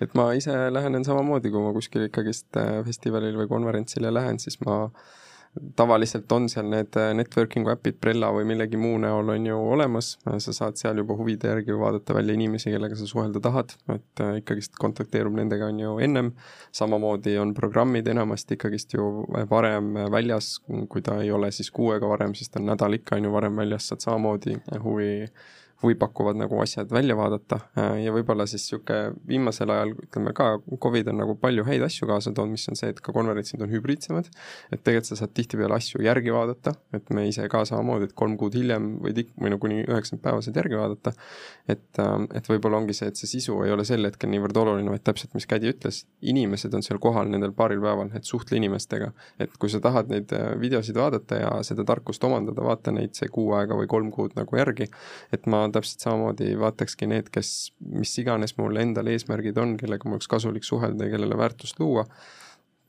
et 0.03 0.15
ma 0.19 0.29
ise 0.37 0.55
lähenen 0.75 1.02
samamoodi, 1.07 1.51
kui 1.53 1.65
ma 1.65 1.73
kuskil 1.77 2.07
ikkagist 2.09 2.61
äh, 2.61 2.79
festivalil 2.87 3.37
või 3.41 3.51
konverentsile 3.51 4.13
lähen, 4.15 4.41
siis 4.43 4.61
ma 4.67 4.87
tavaliselt 5.77 6.33
on 6.33 6.47
seal 6.49 6.69
need 6.73 6.97
äh, 6.97 7.11
networking'u 7.17 7.73
äpid 7.75 7.99
Prella 8.01 8.31
või 8.33 8.47
millegi 8.49 8.79
muu 8.81 8.97
näol 9.03 9.35
on 9.35 9.47
ju 9.47 9.59
olemas, 9.75 10.15
sa 10.25 10.55
saad 10.57 10.81
seal 10.81 11.03
juba 11.03 11.17
huvide 11.19 11.51
järgi 11.51 11.77
vaadata 11.77 12.17
välja 12.17 12.37
inimesi, 12.39 12.73
kellega 12.73 12.97
sa 12.97 13.09
suhelda 13.09 13.43
tahad, 13.45 13.75
et 13.93 14.25
äh, 14.25 14.39
ikkagist 14.41 14.79
kontakteerub 14.81 15.37
nendega 15.37 15.69
on 15.69 15.81
ju 15.83 15.97
ennem, 16.05 16.33
samamoodi 16.73 17.37
on 17.43 17.53
programmid 17.55 18.09
enamasti 18.09 18.57
ikkagist 18.57 18.97
ju 18.97 19.09
varem 19.51 19.93
väljas, 20.13 20.55
kui 20.89 21.05
ta 21.05 21.21
ei 21.21 21.33
ole 21.33 21.53
siis 21.53 21.71
kuu 21.71 21.93
aega 21.93 22.09
varem, 22.09 22.37
siis 22.39 22.49
ta 22.49 22.61
on 22.63 22.71
nädal 22.73 22.97
ikka 22.97 23.21
on 23.21 23.29
ju 23.29 23.35
varem 23.37 23.61
väljas, 23.61 23.91
saad 23.93 24.07
samamoodi 24.07 24.57
huvi 24.81 25.13
huvi 25.83 25.97
pakuvad 25.99 26.39
nagu 26.39 26.61
asjad 26.63 26.91
välja 26.95 27.17
vaadata 27.19 27.59
äh, 27.79 28.05
ja 28.05 28.13
võib-olla 28.15 28.47
siis 28.47 28.63
niisugune 28.63 29.17
viimasel 29.29 29.71
ajal, 29.75 29.95
ütleme 30.07 30.33
ka, 30.37 30.49
Covid 30.83 31.11
on 31.11 31.19
nagu 31.23 31.35
palju 31.41 31.65
häid 31.67 31.83
asju 31.87 32.07
kaasa 32.11 32.33
toonud, 32.37 32.55
mis 32.55 32.69
on 32.71 32.79
see, 32.79 32.93
et 32.93 33.01
ka 33.03 33.15
konverentsid 33.15 33.63
on 33.65 33.73
hübriidsemad, 33.73 34.29
et 34.71 34.83
tegelikult 34.83 35.11
sa 35.11 35.19
saad 35.23 35.35
tihtipeale 35.35 35.77
asju 35.77 36.03
järgi 36.05 36.35
vaadata, 36.35 36.75
et 36.95 37.11
me 37.15 37.27
ise 37.29 37.49
ka 37.51 37.65
samamoodi, 37.69 38.11
et 38.11 38.15
kolm 38.19 38.37
kuud 38.41 38.55
hiljem 38.59 38.89
võid 39.03 39.23
ik-, 39.25 39.33
või 39.41 39.55
no 39.55 39.59
kuni 39.63 39.81
üheksakümmend 39.83 40.25
päeva 40.25 40.45
saad 40.47 40.61
järgi 40.63 40.79
vaadata, 40.79 41.15
et, 41.67 41.89
äh, 41.99 42.15
et 42.39 42.53
võib-olla 42.53 42.83
ongi 42.83 42.97
see, 42.97 43.11
et 43.11 43.19
see 43.19 43.33
sisu 43.35 43.59
ei 43.67 43.75
ole 43.75 43.87
sel 43.89 44.07
hetkel 44.07 44.31
niivõrd 44.33 44.63
oluline, 44.63 44.95
vaid 44.95 45.05
täpselt, 45.07 45.35
mis 45.35 45.49
Kädi 45.51 45.73
ütles, 45.73 46.05
inimesed 46.23 46.73
on 46.79 46.87
seal 46.87 47.03
kohal 47.03 47.29
nendel 47.33 47.53
paaril 47.57 47.83
päeval, 47.83 48.15
et 48.17 48.29
suhtle 48.29 48.57
inimestega. 48.61 49.11
et 49.43 49.51
kui 49.59 49.71
sa 49.73 49.81
tahad 49.83 50.11
neid 50.13 50.33
äh, 50.37 50.53
videosid 50.61 50.97
vaadata 50.97 51.43
ja 51.43 51.51
seda 51.67 51.85
tarkust 51.89 52.23
omandada, 52.25 52.63
vaata 52.63 52.95
neid 52.95 53.17
see 53.19 53.29
kuu 53.33 53.53
aega 53.59 53.77
või 53.77 53.91
kolm 53.91 54.11
kuud 54.15 54.37
nagu 54.39 54.57
järgi, 54.57 54.87
et 55.35 55.47
ma 55.51 55.65
täpselt 55.75 56.05
samamoodi 56.05 56.53
vaatakski 56.61 57.09
need, 57.11 57.31
kes, 57.35 57.73
mis 57.81 58.13
iganes 58.23 58.57
mul 58.59 58.79
endal 58.81 59.11
eesmärgid 59.13 59.59
on, 59.63 59.77
kellega 59.81 60.09
mul 60.09 60.19
oleks 60.19 60.31
kasulik 60.31 60.67
suhelda 60.69 61.09
ja 61.09 61.15
kellele 61.17 61.39
väärtust 61.39 61.81
luua, 61.83 62.05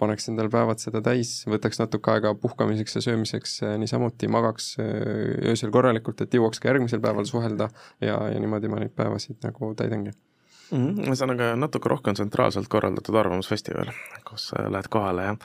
paneks 0.01 0.27
endal 0.31 0.49
päevad 0.53 0.81
seda 0.83 1.03
täis, 1.05 1.35
võtaks 1.49 1.79
natuke 1.79 2.11
aega 2.15 2.33
puhkamiseks 2.35 2.99
ja 2.99 3.05
söömiseks 3.07 3.55
niisamuti, 3.81 4.29
magaks 4.31 4.73
äh, 4.83 4.91
öösel 5.53 5.73
korralikult, 5.73 6.21
et 6.25 6.35
jõuaks 6.35 6.61
ka 6.61 6.73
järgmisel 6.73 7.01
päeval 7.03 7.29
suhelda 7.29 7.69
ja, 8.01 8.19
ja 8.33 8.37
niimoodi 8.39 8.71
ma 8.71 8.83
neid 8.83 8.95
päevasid 8.97 9.39
nagu 9.45 9.73
täidangi 9.79 10.15
mm. 10.73 10.87
-hmm. 10.87 11.07
ühesõnaga 11.07 11.49
natuke 11.59 11.89
rohkem 11.91 12.17
tsentraalselt 12.17 12.67
korraldatud 12.71 13.15
arvamusfestival, 13.19 13.91
kus 14.27 14.49
lähed 14.57 14.89
kohale 14.93 15.27
ja 15.27 15.35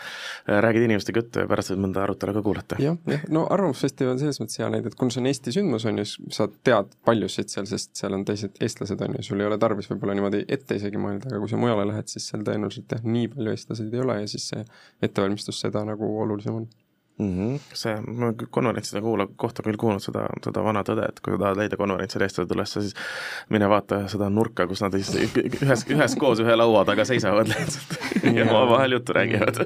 räägid 0.67 0.89
inimestega 0.89 1.23
juttu 1.23 1.45
ja 1.45 1.51
pärast 1.51 1.73
võid 1.73 1.83
mõnda 1.85 2.03
arutelu 2.03 2.35
ka 2.39 2.43
kuulata. 2.43 2.81
jah, 2.83 2.97
jah, 3.07 3.27
no 3.35 3.47
arvamusfestival 3.51 4.15
on 4.15 4.23
selles 4.23 4.41
mõttes 4.43 4.61
hea 4.63 4.71
näide, 4.73 4.93
et 4.93 4.99
kuna 4.99 5.15
see 5.15 5.23
on 5.23 5.31
Eesti 5.33 5.55
sündmus, 5.59 5.87
on 5.89 6.03
ju, 6.03 6.09
sa 6.35 6.49
tead 6.65 6.97
paljusid 7.05 7.53
seal, 7.53 7.69
sest 7.71 7.97
seal 8.01 8.17
on 8.17 8.25
teised 8.29 8.59
eestlased, 8.61 9.05
on 9.05 9.19
ju, 9.19 9.29
sul 9.31 9.41
ei 9.41 9.51
ole 9.51 9.59
tarvis 9.59 9.91
võib-olla 9.93 10.17
niimoodi 10.19 10.45
ette 10.49 10.81
isegi 10.81 11.01
mõelda, 11.01 11.31
aga 11.33 11.43
kui 11.45 11.53
sa 11.53 11.61
mujale 11.61 11.87
lähed, 11.93 12.09
siis 12.09 12.29
seal 12.33 12.45
tõenäoliselt 12.47 12.97
jah, 12.97 13.05
nii 13.05 13.29
palju 13.35 13.55
eestlaseid 13.55 13.95
ei 13.95 14.05
ole 14.05 14.21
ja 14.23 14.29
siis 14.35 14.51
see 14.53 14.65
ettevalmistus 15.03 15.61
seda 15.61 15.85
nagu 15.89 16.13
olulisem 16.23 16.63
on 16.63 16.69
mm. 17.19 17.39
-hmm. 17.39 17.59
see, 17.75 17.95
ma 18.01 18.33
konverentside 18.51 19.01
kuula, 19.01 19.27
kohta 19.37 19.63
küll 19.67 19.77
kuulnud 19.81 20.03
seda, 20.03 20.27
seda 20.45 20.65
vana 20.65 20.83
tõde, 20.87 21.09
et 21.09 21.21
kui 21.21 21.35
sa 21.35 21.43
tahad 21.43 21.61
leida 21.61 21.77
konverentsil 21.81 22.25
eestlased 22.27 22.55
üles, 22.57 22.73
siis 22.73 22.95
mine 23.55 23.69
vaata 23.69 24.01
seda 24.13 24.31
nurka, 24.31 24.67
kus 24.71 24.83
nad 24.85 24.95
ühes, 24.95 25.85
üheskoos 25.91 26.43
ühe 26.45 26.57
laua 26.57 26.85
taga 26.89 27.05
seisavad 27.09 27.51
lihtsalt 27.53 28.35
ja 28.35 28.49
omavahel 28.49 28.99
juttu 28.99 29.17
räägivad. 29.19 29.63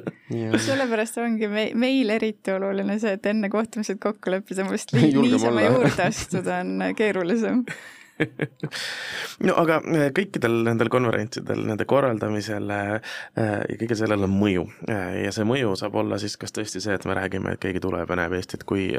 sellepärast 0.57 1.19
ongi 1.23 1.49
me, 1.49 1.71
meil 1.75 2.11
eriti 2.11 2.53
oluline 2.53 2.99
see, 2.99 3.17
et 3.19 3.27
enne 3.27 3.51
kohtumised 3.53 4.01
kokku 4.03 4.31
leppida, 4.37 4.69
sest 4.75 4.95
niisama 4.99 5.67
juurde 5.69 6.09
astuda 6.09 6.63
on 6.65 6.89
keerulisem 6.97 7.65
no 9.47 9.55
aga 9.61 9.79
äh, 9.83 10.09
kõikidel 10.15 10.59
nendel 10.67 10.91
konverentsidel, 10.93 11.63
nende 11.69 11.87
korraldamisel 11.89 12.71
äh, 12.75 12.91
ja 13.37 13.79
kõigel 13.81 13.99
sellel 13.99 14.27
on 14.27 14.35
mõju. 14.37 14.65
Äh, 14.91 15.23
ja 15.27 15.33
see 15.35 15.47
mõju 15.49 15.75
saab 15.79 15.97
olla 16.03 16.19
siis 16.23 16.37
kas 16.41 16.55
tõesti 16.55 16.83
see, 16.83 16.97
et 16.97 17.07
me 17.09 17.17
räägime, 17.19 17.55
et 17.55 17.63
keegi 17.63 17.83
tuleb 17.83 18.11
ja 18.11 18.19
näeb 18.19 18.37
Eestit 18.37 18.65
kui 18.69 18.91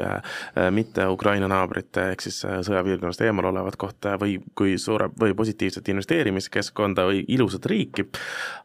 mitte 0.74 1.06
Ukraina 1.10 1.48
naabrit 1.50 1.96
ehk 2.00 2.22
siis 2.24 2.40
sõjapiirkonnast 2.44 3.22
eemal 3.26 3.48
olevat 3.50 3.76
kohta 3.80 4.14
või 4.20 4.36
kui 4.58 4.76
suure 4.80 5.10
või 5.20 5.34
positiivset 5.36 5.88
investeerimiskeskkonda 5.92 7.06
või 7.08 7.24
ilusat 7.34 7.66
riiki, 7.70 8.06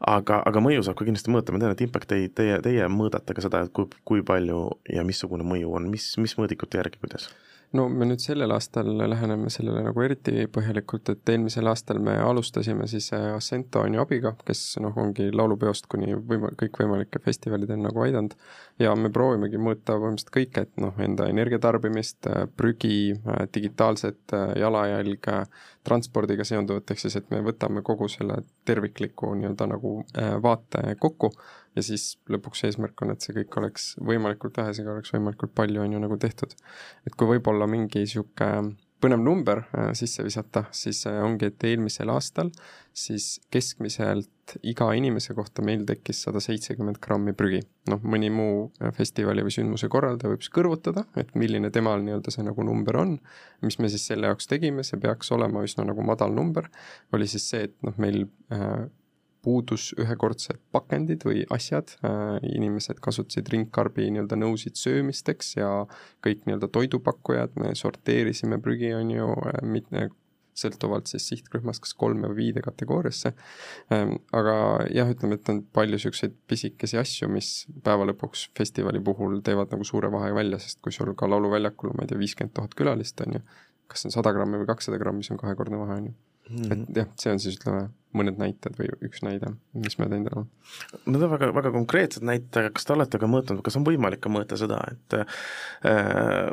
aga, 0.08 0.42
aga 0.50 0.64
mõju 0.64 0.86
saab 0.86 1.00
ka 1.00 1.08
kindlasti 1.08 1.34
mõõta, 1.34 1.56
ma 1.56 1.62
tean, 1.64 1.76
et 1.76 1.86
Impact 1.86 2.12
teid, 2.12 2.34
teie, 2.38 2.60
teie 2.66 2.88
mõõdate 2.92 3.36
ka 3.36 3.46
seda, 3.46 3.64
et 3.66 3.74
kui, 3.76 3.90
kui 4.08 4.26
palju 4.26 4.66
ja 4.94 5.06
missugune 5.08 5.48
mõju 5.48 5.78
on, 5.80 5.90
mis, 5.92 6.12
mis 6.22 6.38
mõõdikute 6.40 6.82
järgi, 6.82 7.02
kuidas? 7.02 7.30
No 7.78 7.86
me 7.90 8.08
nüüd 8.10 8.22
sellel 8.24 8.52
aastal 8.56 8.90
läheneme 8.98 9.52
sellele 9.54 9.84
nagu 9.86 10.02
eriti 10.02 10.48
põhjalikult, 10.54 11.12
et 11.14 11.32
eelmisel 11.34 11.70
aastal 11.70 12.00
me 12.04 12.16
alustasime 12.24 12.88
siis 12.90 13.12
äh, 13.14 13.30
Assento 13.36 13.84
on 13.86 13.98
ju 13.98 14.02
abiga, 14.02 14.34
kes 14.46 14.64
noh, 14.84 14.96
ongi 14.98 15.30
laulupeost 15.36 15.90
kuni 15.92 16.16
võima-, 16.18 16.54
kõikvõimalike 16.60 17.22
festivalideni 17.26 17.86
nagu 17.86 18.06
aidanud. 18.06 18.34
Ja 18.80 18.94
me 18.96 19.12
proovimegi 19.14 19.60
mõõta 19.60 19.98
põhimõtteliselt 20.00 20.34
kõike, 20.36 20.64
et 20.68 20.82
noh, 20.82 20.96
enda 21.04 21.28
energiatarbimist, 21.32 22.30
äh, 22.32 22.46
prügi, 22.58 23.14
äh, 23.18 23.46
digitaalset 23.54 24.36
jalajälge, 24.60 25.40
transpordiga 25.88 26.46
seonduvat, 26.48 26.92
ehk 26.92 27.04
siis 27.04 27.16
et 27.20 27.30
me 27.32 27.42
võtame 27.46 27.84
kogu 27.86 28.10
selle 28.12 28.42
tervikliku 28.68 29.32
nii-öelda 29.40 29.70
nagu 29.72 29.94
vaate 30.44 30.96
kokku 31.00 31.32
ja 31.76 31.84
siis 31.86 32.12
lõpuks 32.30 32.66
eesmärk 32.68 33.02
on, 33.02 33.14
et 33.14 33.24
see 33.24 33.36
kõik 33.38 33.58
oleks 33.62 33.94
võimalikult 34.06 34.60
vähesega 34.60 34.94
oleks 34.94 35.14
võimalikult 35.16 35.56
palju, 35.56 35.82
on 35.82 35.96
ju, 35.96 36.04
nagu 36.04 36.20
tehtud. 36.20 36.54
et 37.08 37.16
kui 37.16 37.32
võib-olla 37.34 37.68
mingi 37.68 38.04
niisugune 38.04 38.76
põnev 39.00 39.22
number 39.24 39.64
äh, 39.72 39.92
sisse 39.98 40.24
visata, 40.26 40.66
siis 40.76 41.06
äh, 41.08 41.22
ongi, 41.24 41.50
et 41.50 41.64
eelmisel 41.70 42.12
aastal 42.12 42.52
siis 42.96 43.38
keskmiselt 43.54 44.30
iga 44.68 44.90
inimese 44.98 45.34
kohta 45.38 45.64
meil 45.66 45.86
tekkis 45.88 46.24
sada 46.26 46.42
seitsekümmend 46.44 47.00
grammi 47.04 47.34
prügi. 47.38 47.62
noh, 47.90 48.02
mõni 48.04 48.30
muu 48.34 48.70
äh, 48.82 48.94
festivali 48.94 49.46
või 49.46 49.54
sündmuse 49.56 49.90
korraldaja 49.90 50.34
võib 50.34 50.44
siis 50.46 50.54
kõrvutada, 50.54 51.06
et 51.18 51.34
milline 51.40 51.72
temal 51.74 52.04
nii-öelda 52.06 52.34
see 52.34 52.46
nagu 52.46 52.66
number 52.66 53.00
on, 53.02 53.18
mis 53.66 53.80
me 53.80 53.90
siis 53.90 54.06
selle 54.12 54.30
jaoks 54.30 54.50
tegime, 54.52 54.86
see 54.86 55.00
peaks 55.02 55.32
olema 55.36 55.64
üsna 55.66 55.88
nagu 55.90 56.06
madal 56.06 56.36
number, 56.36 56.70
oli 57.14 57.28
siis 57.28 57.50
see, 57.50 57.70
et 57.70 57.76
noh, 57.86 57.98
meil 57.98 58.28
äh, 58.54 58.88
puudus 59.42 59.90
ühekordsed 60.00 60.60
pakendid 60.74 61.24
või 61.28 61.44
asjad, 61.54 61.94
äh, 62.04 62.38
inimesed 62.52 63.00
kasutasid 63.04 63.50
ringkarbi 63.54 64.10
nii-öelda 64.12 64.38
nõusid 64.40 64.80
söömisteks 64.80 65.56
ja 65.60 65.70
kõik 66.26 66.46
nii-öelda 66.46 66.70
toidupakkujad, 66.76 67.56
me 67.62 67.74
sorteerisime 67.80 68.60
prügi, 68.64 68.92
on 68.98 69.14
ju, 69.16 69.30
äh, 69.54 69.62
mitme, 69.64 70.10
sõltuvalt 70.64 71.12
siis 71.12 71.28
sihtrühmast, 71.32 71.84
kas 71.86 71.96
kolme 71.98 72.30
või 72.32 72.40
viide 72.44 72.64
kategooriasse. 72.66 73.34
Ähm, 73.96 74.16
aga 74.36 74.56
jah, 74.94 75.10
ütleme, 75.12 75.40
et 75.40 75.52
on 75.52 75.62
palju 75.76 75.98
niisuguseid 75.98 76.36
pisikesi 76.50 77.00
asju, 77.02 77.30
mis 77.34 77.52
päeva 77.86 78.08
lõpuks 78.10 78.50
festivali 78.58 79.02
puhul 79.04 79.40
teevad 79.46 79.74
nagu 79.76 79.88
suure 79.88 80.12
vahe 80.14 80.32
välja, 80.36 80.62
sest 80.62 80.82
kui 80.86 80.96
sul 80.96 81.14
ka 81.18 81.30
lauluväljakul, 81.30 81.96
ma 81.96 82.06
ei 82.06 82.12
tea, 82.12 82.22
viiskümmend 82.22 82.56
tuhat 82.58 82.76
külalist, 82.80 83.22
on 83.26 83.40
ju, 83.40 83.46
kas 83.90 84.04
see 84.04 84.12
on 84.12 84.20
sada 84.20 84.34
grammi 84.36 84.62
või 84.62 84.70
kakssada 84.70 85.00
grammi, 85.02 85.26
see 85.26 85.36
on 85.36 85.42
kahekordne 85.42 85.82
vahe, 85.82 86.02
on 86.02 86.12
ju. 86.12 86.18
et 86.74 87.02
jah, 87.04 87.10
see 87.20 87.34
on 87.34 87.42
siis 87.44 87.60
ütleme 87.60 87.90
mõned 88.16 88.40
näited 88.42 88.74
või 88.80 88.90
üks 89.06 89.22
näide, 89.22 89.52
mis 89.78 90.00
me 90.00 90.08
teinud 90.10 90.32
oleme? 90.34 90.50
Need 91.06 91.24
on 91.26 91.32
väga, 91.34 91.50
väga 91.54 91.72
konkreetsed 91.74 92.26
näited, 92.26 92.72
kas 92.74 92.88
te 92.88 92.94
olete 92.96 93.20
ka 93.22 93.30
mõõtnud, 93.30 93.62
kas 93.66 93.78
on 93.78 93.86
võimalik 93.86 94.22
ka 94.24 94.32
mõõta 94.34 94.58
seda, 94.58 94.80
et 94.90 95.18
äh, 95.20 96.50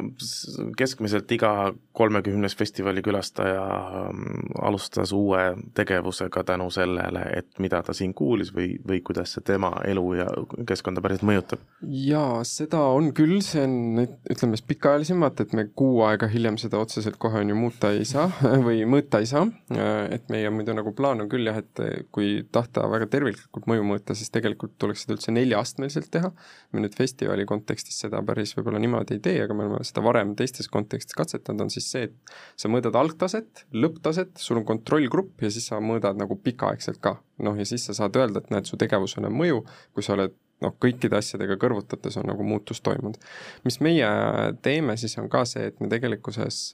keskmiselt 0.76 1.32
iga 1.32 1.72
kolmekümnes 1.96 2.56
festivali 2.56 3.00
külastaja 3.04 3.62
mm, 4.10 4.58
alustas 4.68 5.14
uue 5.16 5.46
tegevusega 5.76 6.44
tänu 6.44 6.68
sellele, 6.74 7.24
et 7.38 7.48
mida 7.62 7.80
ta 7.86 7.96
siin 7.96 8.12
kuulis 8.16 8.52
või, 8.56 8.74
või 8.88 9.00
kuidas 9.06 9.32
see 9.36 9.46
tema 9.46 9.72
elu 9.88 10.06
ja 10.20 10.28
keskkonda 10.68 11.04
päriselt 11.04 11.24
mõjutab? 11.28 11.64
jaa, 11.80 12.44
seda 12.48 12.82
on 12.92 13.12
küll, 13.16 13.38
see 13.44 13.64
on 13.64 14.04
ütleme 14.04 14.60
siis 14.60 14.68
pikaajalisemalt, 14.68 15.40
et 15.40 15.56
me 15.56 15.68
kuu 15.72 16.02
aega 16.04 16.28
hiljem 16.28 16.60
seda 16.60 16.80
otseselt 16.84 17.16
kohe 17.22 17.40
on 17.40 17.54
ju 17.54 17.58
muuta 17.58 17.94
ei 17.96 18.04
saa 18.08 18.28
või 18.68 18.84
mõõta 18.88 19.24
ei 19.24 19.32
saa, 19.32 19.48
et 20.12 20.28
meie 20.32 20.52
muidu 20.52 20.76
nagu 20.76 20.92
plaan 20.96 21.24
on 21.24 21.32
küll 21.32 21.45
küll 21.46 21.52
jah, 21.52 21.58
et 21.62 22.10
kui 22.14 22.44
tahta 22.52 22.86
väga 22.90 23.08
terviklikult 23.10 23.66
mõju 23.70 23.84
mõõta, 23.86 24.14
siis 24.18 24.30
tegelikult 24.34 24.76
tuleks 24.80 25.04
seda 25.04 25.16
üldse 25.16 25.34
neljaastmeliselt 25.34 26.10
teha. 26.10 26.32
me 26.72 26.82
nüüd 26.82 26.96
festivali 26.96 27.46
kontekstis 27.46 27.98
seda 28.02 28.22
päris 28.26 28.54
võib-olla 28.56 28.80
niimoodi 28.82 29.16
ei 29.16 29.20
tee, 29.22 29.42
aga 29.44 29.54
me 29.54 29.66
oleme 29.66 29.84
seda 29.84 30.02
varem 30.04 30.34
teistes 30.36 30.68
kontekstis 30.68 31.16
katsetanud, 31.16 31.66
on 31.66 31.70
siis 31.70 31.90
see, 31.90 32.08
et 32.10 32.34
sa 32.56 32.68
mõõdad 32.68 32.96
algtaset, 32.96 33.66
lõpptaset, 33.72 34.36
sul 34.38 34.60
on 34.60 34.66
kontrollgrupp 34.66 35.42
ja 35.42 35.50
siis 35.50 35.68
sa 35.70 35.80
mõõdad 35.80 36.18
nagu 36.18 36.36
pikaaegselt 36.36 37.00
ka. 37.00 37.18
noh, 37.38 37.56
ja 37.58 37.64
siis 37.68 37.84
sa 37.84 37.94
saad 37.94 38.16
öelda, 38.16 38.40
et 38.40 38.50
näed, 38.50 38.66
su 38.66 38.78
tegevusel 38.80 39.28
on 39.28 39.36
mõju, 39.36 39.62
kui 39.94 40.02
sa 40.02 40.14
oled 40.16 40.34
noh, 40.64 40.72
kõikide 40.80 41.18
asjadega 41.18 41.58
kõrvutades 41.60 42.16
on 42.16 42.30
nagu 42.30 42.44
muutus 42.46 42.80
toimunud. 42.80 43.20
mis 43.64 43.78
meie 43.84 44.08
teeme, 44.62 44.96
siis 44.96 45.18
on 45.20 45.28
ka 45.28 45.44
see, 45.44 45.68
et 45.70 45.80
me 45.80 45.90
tegelikkuses 45.92 46.72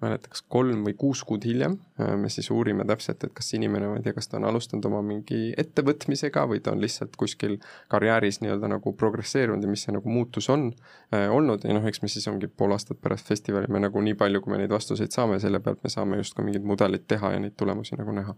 mäleta, 0.00 0.30
kas 0.32 0.42
kolm 0.48 0.84
või 0.86 0.94
kuus 0.98 1.22
kuud 1.28 1.44
hiljem 1.44 1.76
äh, 2.00 2.14
me 2.20 2.30
siis 2.32 2.50
uurime 2.54 2.84
täpselt, 2.88 3.24
et 3.24 3.34
kas 3.36 3.52
inimene, 3.56 3.88
ma 3.90 3.98
ei 4.00 4.04
tea, 4.04 4.14
kas 4.16 4.30
ta 4.30 4.38
on 4.38 4.46
alustanud 4.48 4.88
oma 4.90 5.02
mingi 5.06 5.52
ettevõtmisega 5.60 6.46
või 6.50 6.62
ta 6.64 6.74
on 6.74 6.82
lihtsalt 6.82 7.16
kuskil 7.20 7.58
karjääris 7.92 8.40
nii-öelda 8.44 8.72
nagu 8.74 8.94
progresseerunud 8.96 9.64
ja 9.64 9.70
mis 9.70 9.84
see 9.86 9.94
nagu 9.96 10.10
muutus 10.10 10.50
on 10.52 10.70
äh, 11.14 11.28
olnud 11.32 11.66
ja 11.68 11.76
noh, 11.76 11.86
eks 11.90 12.02
me 12.04 12.12
siis 12.12 12.28
ongi 12.32 12.48
pool 12.48 12.74
aastat 12.76 13.00
pärast 13.02 13.28
festivali 13.28 13.70
me 13.72 13.82
nagu 13.86 14.04
nii 14.04 14.16
palju, 14.20 14.42
kui 14.44 14.54
me 14.54 14.62
neid 14.62 14.72
vastuseid 14.72 15.14
saame, 15.14 15.40
selle 15.42 15.62
pealt 15.64 15.84
me 15.84 15.92
saame 15.92 16.20
justkui 16.22 16.48
mingid 16.48 16.66
mudelid 16.66 17.06
teha 17.08 17.36
ja 17.36 17.44
neid 17.44 17.56
tulemusi 17.60 17.98
nagu 18.00 18.16
näha. 18.16 18.36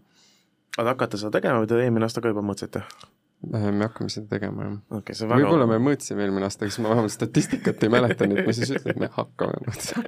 aga 0.77 0.89
hakkate 0.95 1.21
seda 1.21 1.37
tegema 1.39 1.63
või 1.63 1.71
te 1.71 1.79
eelmine 1.83 2.09
aasta 2.09 2.21
ka 2.23 2.33
juba 2.33 2.45
mõtlesite? 2.45 2.83
Äh, 3.51 3.71
me 3.71 3.83
hakkame 3.83 4.11
seda 4.11 4.29
tegema, 4.31 4.63
jah 4.69 4.99
okay,. 4.99 5.17
võib-olla 5.27 5.65
me 5.67 5.75
mõõtsime 5.83 6.23
eelmine 6.23 6.47
aasta, 6.47 6.67
kas 6.69 6.77
ma 6.79 6.93
vähemalt 6.93 7.11
statistikat 7.11 7.81
ei 7.83 7.91
mäleta, 7.91 8.27
nii 8.29 8.39
et 8.39 8.47
ma 8.47 8.55
siis 8.55 8.71
ütlen, 8.71 8.93
et 8.93 9.01
me 9.01 9.09
hakkame 9.11 9.57
mõõtma 9.65 10.03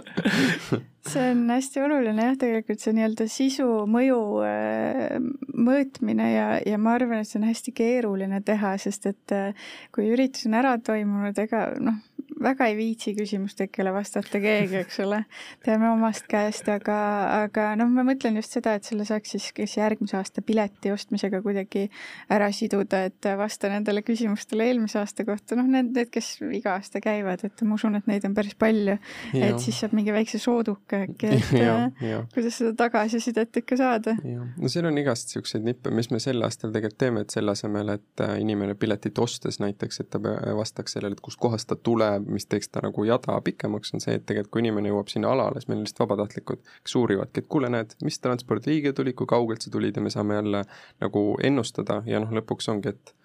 see 1.11 1.25
on 1.33 1.41
hästi 1.51 1.83
oluline 1.83 2.29
jah, 2.29 2.37
tegelikult 2.39 2.79
see 2.85 2.95
nii-öelda 2.95 3.27
sisu, 3.31 3.67
mõju 3.91 4.19
äh, 4.47 5.17
mõõtmine 5.51 6.29
ja, 6.31 6.47
ja 6.63 6.79
ma 6.79 6.95
arvan, 6.95 7.25
et 7.25 7.29
see 7.29 7.41
on 7.41 7.49
hästi 7.49 7.75
keeruline 7.75 8.39
teha, 8.47 8.75
sest 8.81 9.09
et 9.11 9.35
äh, 9.35 9.67
kui 9.95 10.07
üritus 10.15 10.47
on 10.47 10.55
ära 10.61 10.77
toimunud, 10.79 11.43
ega 11.43 11.67
noh, 11.83 11.99
väga 12.41 12.67
ei 12.69 12.75
viitsi 12.77 13.13
küsimustele 13.15 13.91
vastata 13.93 14.39
keegi, 14.41 14.79
eks 14.81 14.99
ole, 15.05 15.21
teeme 15.65 15.89
omast 15.91 16.27
käest, 16.29 16.67
aga, 16.71 16.97
aga 17.45 17.67
noh, 17.79 17.89
ma 17.91 18.03
mõtlen 18.07 18.39
just 18.39 18.55
seda, 18.57 18.75
et 18.75 18.87
selle 18.87 19.05
saaks 19.07 19.35
siis 19.35 19.49
kes 19.55 19.77
järgmise 19.77 20.17
aasta 20.19 20.43
pileti 20.45 20.91
ostmisega 20.93 21.41
kuidagi 21.45 21.85
ära 22.33 22.49
siduda, 22.55 23.05
et 23.09 23.29
vasta 23.39 23.71
nendele 23.71 24.03
küsimustele 24.05 24.67
eelmise 24.69 24.99
aasta 25.01 25.25
kohta, 25.27 25.57
noh, 25.59 25.67
need, 25.69 25.93
need, 25.95 26.11
kes 26.13 26.35
iga 26.55 26.75
aasta 26.79 27.01
käivad, 27.03 27.45
et 27.47 27.65
ma 27.67 27.77
usun, 27.79 27.95
et 27.99 28.09
neid 28.09 28.27
on 28.27 28.35
päris 28.37 28.57
palju. 28.59 28.97
et 29.33 29.59
siis 29.63 29.79
saab 29.83 29.95
mingi 29.97 30.13
väikse 30.15 30.39
sooduka 30.41 31.05
äkki, 31.07 31.31
et 31.37 31.53
ja, 31.65 31.77
ja. 32.03 32.23
kuidas 32.33 32.59
seda 32.61 32.75
tagasisidet 32.85 33.61
ikka 33.63 33.79
saada. 33.79 34.15
no 34.23 34.71
seal 34.71 34.89
on 34.89 34.99
igast 35.01 35.29
niisuguseid 35.29 35.65
nippe, 35.65 35.93
mis 35.95 36.11
me 36.11 36.19
sel 36.23 36.43
aastal 36.45 36.73
tegelikult 36.75 36.99
teeme, 36.99 37.25
et 37.25 37.33
selle 37.33 37.55
asemel, 37.55 37.95
et 37.95 38.23
äh, 38.23 38.37
inimene 38.43 38.75
piletit 38.79 39.17
ostes 39.19 39.59
näiteks, 39.63 40.03
et 40.03 40.11
ta 40.13 40.21
vastaks 40.55 40.95
sellele, 40.95 41.17
et 41.17 41.23
kustkohast 41.23 41.69
ta 41.71 41.75
tuleb, 41.75 42.24
mis 42.27 42.47
teeks 42.51 42.69
ta 42.69 42.83
nagu 42.85 43.05
jada 43.07 43.37
pikemaks, 43.45 43.93
on 43.95 44.03
see, 44.03 44.17
et 44.19 44.25
tegelikult 44.25 44.53
kui 44.55 44.63
inimene 44.65 44.91
jõuab 44.91 45.11
sinna 45.11 45.33
alale, 45.33 45.61
siis 45.61 45.69
meil 45.69 45.81
on 45.81 45.85
lihtsalt 45.87 46.05
vabatahtlikud, 46.05 46.63
kes 46.83 46.95
uurivadki, 47.01 47.43
et 47.43 47.51
kuule, 47.51 47.69
näed, 47.73 47.97
mis 48.05 48.19
transpordiliige 48.23 48.93
tuli, 48.97 49.13
kui 49.13 49.29
kaugelt 49.29 49.65
sa 49.65 49.73
tulid 49.73 49.97
ja 49.97 50.03
me 50.03 50.13
saame 50.13 50.39
jälle 50.39 50.65
nagu 51.03 51.27
ennustada 51.43 52.01
ja 52.09 52.23
noh, 52.23 52.33
lõpuks 52.39 52.71
ongi, 52.73 52.95
et 52.95 53.15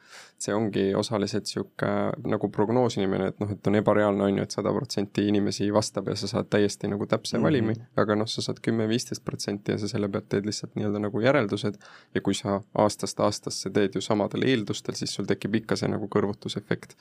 see 0.40 0.54
ongi 0.54 0.84
osaliselt 0.96 1.46
niisugune 1.46 2.30
nagu 2.32 2.48
prognoosimine, 2.52 3.30
et 3.30 3.40
noh, 3.42 3.50
et 3.52 3.70
on 3.70 3.78
ebareaalne, 3.80 4.24
on 4.26 4.40
ju, 4.40 4.46
et 4.46 4.56
sada 4.56 4.72
protsenti 4.74 5.26
inimesi 5.28 5.68
vastab 5.74 6.08
ja 6.10 6.16
sa 6.18 6.30
saad 6.30 6.50
täiesti 6.52 6.88
nagu 6.90 7.06
täpse 7.06 7.36
mm 7.36 7.40
-hmm. 7.40 7.46
valimi, 7.46 7.74
aga 7.96 8.16
noh, 8.16 8.28
sa 8.28 8.42
saad 8.42 8.60
kümme-viisteist 8.66 9.24
protsenti 9.24 9.72
ja 9.72 9.78
sa 9.78 9.88
selle 9.88 10.08
pealt 10.08 10.28
teed 10.28 10.46
lihtsalt 10.48 10.76
nii-öelda 10.76 11.04
nagu 11.06 11.20
järeldused 11.20 11.78
ja 12.14 12.20
kui 12.20 12.34
sa 12.34 12.60
aastast 12.74 13.20
aastasse 13.20 13.70
teed 13.70 13.94
ju 13.94 14.00
samadel 14.00 14.42
eeldustel, 14.42 14.94
siis 14.94 15.14
sul 15.14 15.26
tekib 15.26 15.54
ikka 15.54 15.76
see 15.76 15.88
nagu 15.88 16.08
kõrvutusefekt 16.08 16.96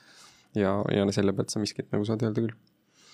ja, 0.56 0.80
ja 0.94 1.08
selle 1.16 1.34
pealt 1.34 1.54
sa 1.54 1.62
miskit 1.62 1.92
nagu 1.94 2.08
saad 2.08 2.26
öelda 2.26 2.46
küll 2.46 2.58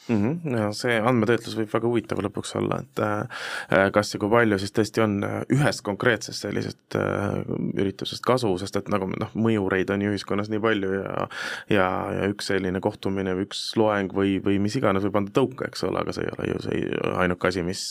mm. 0.07 0.39
-hmm. 0.43 0.57
ja 0.57 0.71
see 0.73 0.97
andmetöötlus 1.01 1.55
võib 1.57 1.71
väga 1.73 1.89
huvitav 1.89 2.21
lõpuks 2.23 2.55
olla, 2.59 2.79
et 2.83 3.01
äh, 3.03 3.89
kas 3.93 4.13
ja 4.13 4.19
kui 4.21 4.29
palju 4.29 4.59
siis 4.61 4.73
tõesti 4.75 5.03
on 5.03 5.17
äh, 5.25 5.35
ühest 5.53 5.81
konkreetsest 5.87 6.45
sellisest 6.45 6.97
äh, 6.99 7.41
üritusest 7.73 8.23
kasu, 8.25 8.53
sest 8.61 8.77
et 8.79 8.89
nagu 8.93 9.09
noh, 9.11 9.33
mõjureid 9.33 9.91
on 9.93 10.05
ju 10.05 10.13
ühiskonnas 10.13 10.51
nii 10.53 10.61
palju 10.63 10.93
ja 10.93 11.27
ja, 11.69 11.87
ja 12.19 12.29
üks 12.31 12.51
selline 12.51 12.81
kohtumine 12.81 13.35
või 13.35 13.47
üks 13.49 13.63
loeng 13.79 14.13
või, 14.13 14.37
või 14.45 14.59
mis 14.61 14.75
iganes 14.77 15.05
võib 15.07 15.21
anda 15.21 15.33
tõuke, 15.35 15.69
eks 15.69 15.83
ole, 15.87 16.01
aga 16.01 16.13
see 16.13 16.25
ei 16.25 16.33
ole 16.37 16.49
ju 16.51 16.63
see 16.67 16.83
ainuke 17.15 17.47
asi, 17.47 17.63
mis, 17.65 17.87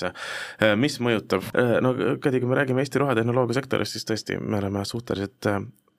mis 0.79 0.99
mõjutab. 1.01 1.47
no 1.83 1.95
Kadi, 2.23 2.41
kui 2.41 2.49
me 2.49 2.59
räägime 2.59 2.85
Eesti 2.85 3.01
rohetehnoloogia 3.03 3.59
sektorist, 3.59 3.97
siis 3.97 4.07
tõesti, 4.09 4.39
me 4.41 4.59
oleme 4.61 4.85
suhteliselt 4.87 5.49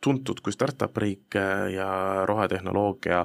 tuntud 0.04 0.42
kui 0.44 0.54
startup 0.54 0.98
riik 0.98 1.38
ja 1.74 1.88
rohetehnoloogia 2.30 3.24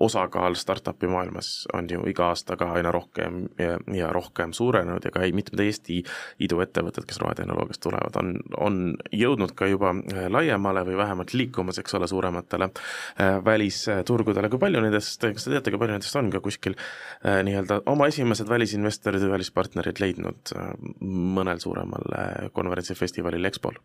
osakaal 0.00 0.56
startup'i 0.58 1.10
maailmas 1.10 1.66
on 1.74 1.88
ju 1.90 2.04
iga 2.08 2.30
aastaga 2.32 2.70
aina 2.76 2.92
rohkem 2.92 3.46
ja, 3.58 3.76
ja 3.92 4.12
rohkem 4.12 4.52
suurenenud 4.56 5.04
ja 5.04 5.12
ka 5.14 5.24
mitmed 5.34 5.60
Eesti 5.62 6.00
iduettevõtted, 6.44 7.06
kes 7.08 7.20
rohetehnoloogiast 7.22 7.82
tulevad, 7.84 8.16
on, 8.20 8.34
on 8.58 8.80
jõudnud 9.12 9.54
ka 9.58 9.68
juba 9.70 9.92
laiemale 10.32 10.84
või 10.88 10.98
vähemalt 11.00 11.34
liikumas, 11.36 11.80
eks 11.82 11.98
ole, 11.98 12.08
suurematele 12.10 12.68
äh, 12.68 13.38
välisturgudele, 13.44 14.50
kui 14.52 14.62
palju 14.62 14.82
nendest, 14.84 15.22
kas 15.22 15.46
te 15.46 15.54
teate, 15.54 15.72
kui 15.72 15.82
palju 15.82 15.96
nendest 15.96 16.20
on 16.20 16.30
ka 16.32 16.42
kuskil 16.44 16.76
äh, 16.76 17.40
nii-öelda 17.46 17.82
oma 17.92 18.08
esimesed 18.12 18.50
välisinvestorid 18.50 19.24
või 19.26 19.36
välispartnerid 19.38 20.02
leidnud 20.02 20.54
äh, 20.56 20.70
mõnel 21.02 21.62
suuremal 21.62 22.50
konverentsifestivalil 22.56 23.52
EXPO-l? 23.52 23.80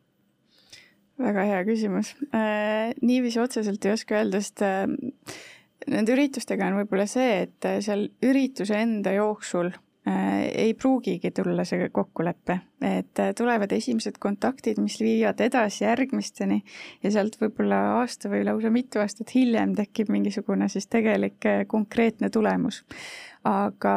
Väga 1.22 1.48
hea 1.50 1.64
küsimus. 1.68 2.14
Äh, 2.36 2.94
niiviisi 3.02 3.42
otseselt 3.42 3.86
ei 3.86 3.96
oska 3.96 4.20
öelda, 4.20 4.42
sest 4.44 4.64
äh, 4.66 4.86
nende 5.88 6.16
üritustega 6.16 6.70
on 6.70 6.80
võib-olla 6.82 7.08
see, 7.10 7.44
et 7.48 7.68
äh, 7.68 7.80
seal 7.86 8.08
ürituse 8.26 8.80
enda 8.84 9.16
jooksul 9.18 9.74
ei 10.08 10.70
pruugigi 10.80 11.34
tulla 11.36 11.66
see 11.68 11.90
kokkulepe, 11.92 12.56
et 12.80 13.20
tulevad 13.36 13.74
esimesed 13.76 14.16
kontaktid, 14.24 14.78
mis 14.80 14.96
viivad 15.04 15.42
edasi 15.44 15.84
järgmisteni 15.84 16.62
ja 17.04 17.12
sealt 17.12 17.36
võib-olla 17.42 17.82
aasta 17.98 18.32
või 18.32 18.46
lausa 18.48 18.72
mitu 18.72 19.02
aastat 19.04 19.34
hiljem 19.36 19.74
tekib 19.76 20.08
mingisugune 20.16 20.70
siis 20.72 20.88
tegelik 20.88 21.44
konkreetne 21.68 22.32
tulemus 22.32 22.86
aga, 23.46 23.94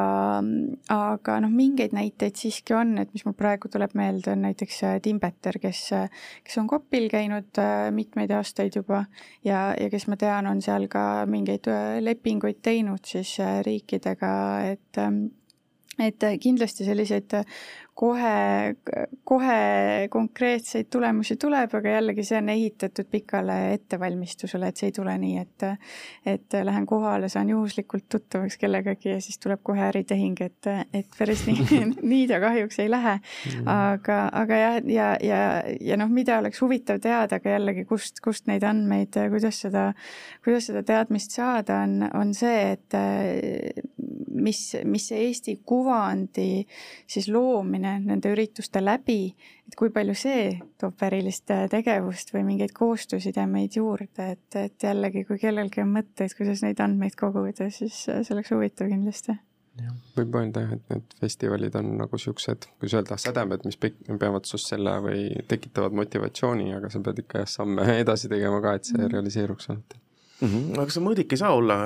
aga 0.92 1.38
noh, 1.44 1.52
mingeid 1.52 1.94
näiteid 1.96 2.38
siiski 2.38 2.74
on, 2.76 2.96
et 3.02 3.12
mis 3.14 3.24
mul 3.26 3.36
praegu 3.38 3.70
tuleb 3.72 3.94
meelde, 3.98 4.34
on 4.34 4.44
näiteks 4.46 4.82
äh, 4.86 5.00
Tim 5.02 5.20
Petter, 5.22 5.58
kes, 5.62 5.82
kes 6.44 6.60
on 6.60 6.68
Kopil 6.70 7.08
käinud 7.12 7.60
äh, 7.62 7.88
mitmeid 7.94 8.32
aastaid 8.36 8.76
juba 8.76 9.04
ja, 9.46 9.70
ja 9.74 9.90
kes 9.92 10.08
ma 10.10 10.18
tean, 10.20 10.50
on 10.50 10.62
seal 10.64 10.88
ka 10.92 11.26
mingeid 11.30 11.70
äh, 11.70 11.98
lepinguid 12.04 12.62
teinud 12.62 13.04
siis 13.08 13.36
riikidega, 13.66 14.32
et 14.72 15.00
ähm, 15.00 15.28
et 16.00 16.22
kindlasti 16.40 16.86
selliseid 16.86 17.34
kohe, 17.94 18.74
kohe 19.24 20.08
konkreetseid 20.10 20.88
tulemusi 20.90 21.36
tuleb, 21.40 21.74
aga 21.74 21.96
jällegi 21.96 22.24
see 22.24 22.38
on 22.38 22.48
ehitatud 22.48 23.08
pikale 23.10 23.56
ettevalmistusele, 23.74 24.70
et 24.70 24.80
see 24.80 24.90
ei 24.90 24.96
tule 24.96 25.16
nii, 25.20 25.36
et 25.42 25.66
et 26.30 26.56
lähen 26.64 26.86
kohale, 26.86 27.28
saan 27.28 27.50
juhuslikult 27.52 28.06
tuttavaks 28.08 28.56
kellegagi 28.60 29.12
ja 29.12 29.20
siis 29.20 29.38
tuleb 29.38 29.60
kohe 29.62 29.82
äritehing, 29.88 30.40
et, 30.40 30.70
et 30.94 31.18
päris 31.18 31.44
nii, 31.48 31.66
nii 32.12 32.26
ta 32.30 32.40
kahjuks 32.42 32.80
ei 32.80 32.90
lähe. 32.90 33.18
Mm. 33.20 33.68
aga, 33.68 34.18
aga 34.42 34.60
jah, 34.62 34.78
ja, 34.88 35.08
ja, 35.24 35.40
ja, 35.80 35.98
noh, 36.00 36.10
mida 36.12 36.38
oleks 36.40 36.60
huvitav 36.62 37.00
teada, 37.02 37.40
aga 37.40 37.56
jällegi, 37.56 37.84
kust, 37.88 38.20
kust 38.24 38.48
neid 38.50 38.64
andmeid, 38.66 39.16
kuidas 39.32 39.60
seda, 39.66 39.90
kuidas 40.44 40.70
seda 40.70 40.82
teadmist 40.86 41.36
saada, 41.36 41.82
on, 41.84 42.08
on 42.16 42.34
see, 42.36 42.76
et 42.76 42.98
mis, 44.40 44.60
mis 44.88 45.08
see 45.10 45.24
Eesti 45.26 45.56
kuvandi 45.66 46.64
siis 47.10 47.28
loomine 47.32 47.79
natukene 47.80 48.06
nende 48.06 48.30
ürituste 48.32 48.80
läbi, 48.82 49.34
et 49.66 49.76
kui 49.76 49.90
palju 49.90 50.14
see 50.14 50.58
toob 50.80 51.00
ärilist 51.06 51.50
äh, 51.50 51.68
tegevust 51.70 52.32
või 52.34 52.44
mingeid 52.46 52.72
koostöösidemeid 52.76 53.76
juurde, 53.76 54.32
et, 54.36 54.56
et 54.56 54.82
jällegi, 54.82 55.24
kui 55.24 55.38
kellelgi 55.38 55.82
on 55.82 55.94
mõtteid, 55.94 56.34
kuidas 56.36 56.62
neid 56.62 56.80
andmeid 56.80 57.16
koguda, 57.16 57.70
siis 57.70 58.06
äh, 58.08 58.22
see 58.22 58.34
oleks 58.34 58.52
huvitav 58.54 58.90
kindlasti 58.90 59.36
jah, 59.80 59.94
võib 60.16 60.34
öelda 60.36 60.64
jah, 60.64 60.76
et 60.76 60.92
need 60.92 61.16
festivalid 61.20 61.76
on 61.78 61.94
nagu 62.02 62.18
siuksed, 62.18 62.68
kuidas 62.80 62.98
öelda, 62.98 63.16
sädemed, 63.16 63.64
mis 63.64 63.78
peavad 63.80 64.44
sinust 64.44 64.74
selle 64.74 64.98
või 65.04 65.24
tekitavad 65.48 65.96
motivatsiooni, 65.96 66.72
aga 66.76 66.90
sa 66.92 67.00
pead 67.04 67.24
ikka 67.24 67.44
jah, 67.44 67.50
samme 67.58 67.88
edasi 68.02 68.28
tegema 68.28 68.60
ka, 68.64 68.76
et 68.76 68.90
see 68.90 69.00
mm. 69.00 69.12
realiseeruks 69.14 69.70
alati 69.72 70.04
mm. 70.40 70.48
-hmm. 70.48 70.80
aga 70.80 70.94
see 70.94 71.02
mõõdik 71.04 71.34
ei 71.34 71.40
saa 71.40 71.52
olla, 71.54 71.76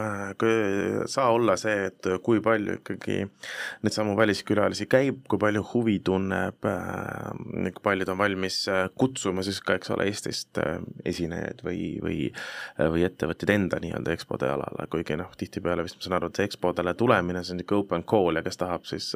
saa 1.10 1.30
olla 1.34 1.56
see, 1.60 1.88
et 1.90 2.08
kui 2.22 2.40
palju 2.44 2.78
ikkagi 2.78 3.18
neid 3.24 3.94
samu 3.94 4.16
väliskülalisi 4.18 4.86
käib, 4.90 5.22
kui 5.28 5.40
palju 5.40 5.64
huvi 5.72 5.98
tunneb, 6.04 6.68
äh, 6.68 7.72
kui 7.74 7.82
paljud 7.82 8.12
on 8.14 8.18
valmis 8.18 8.60
äh, 8.68 8.86
kutsuma 8.98 9.42
siis 9.46 9.60
ka, 9.64 9.78
eks 9.78 9.90
ole, 9.94 10.08
Eestist 10.10 10.58
äh, 10.62 10.78
esinejaid 11.04 11.64
või, 11.66 11.80
või 12.02 12.18
või 12.78 13.04
ettevõtteid 13.06 13.50
enda 13.54 13.78
nii-öelda 13.82 14.12
EXPO-de 14.14 14.48
alale, 14.50 14.86
kuigi 14.90 15.16
noh, 15.18 15.30
tihtipeale 15.38 15.84
vist 15.86 15.98
ma 15.98 16.06
saan 16.06 16.16
aru, 16.18 16.30
et 16.30 16.38
see 16.38 16.48
EXPO-dele 16.48 16.94
tulemine, 16.98 17.42
see 17.44 17.54
on 17.54 17.60
niisugune 17.60 17.84
open 17.84 18.04
call 18.08 18.38
ja 18.38 18.42
kes 18.44 18.58
tahab, 18.60 18.84
siis 18.88 19.10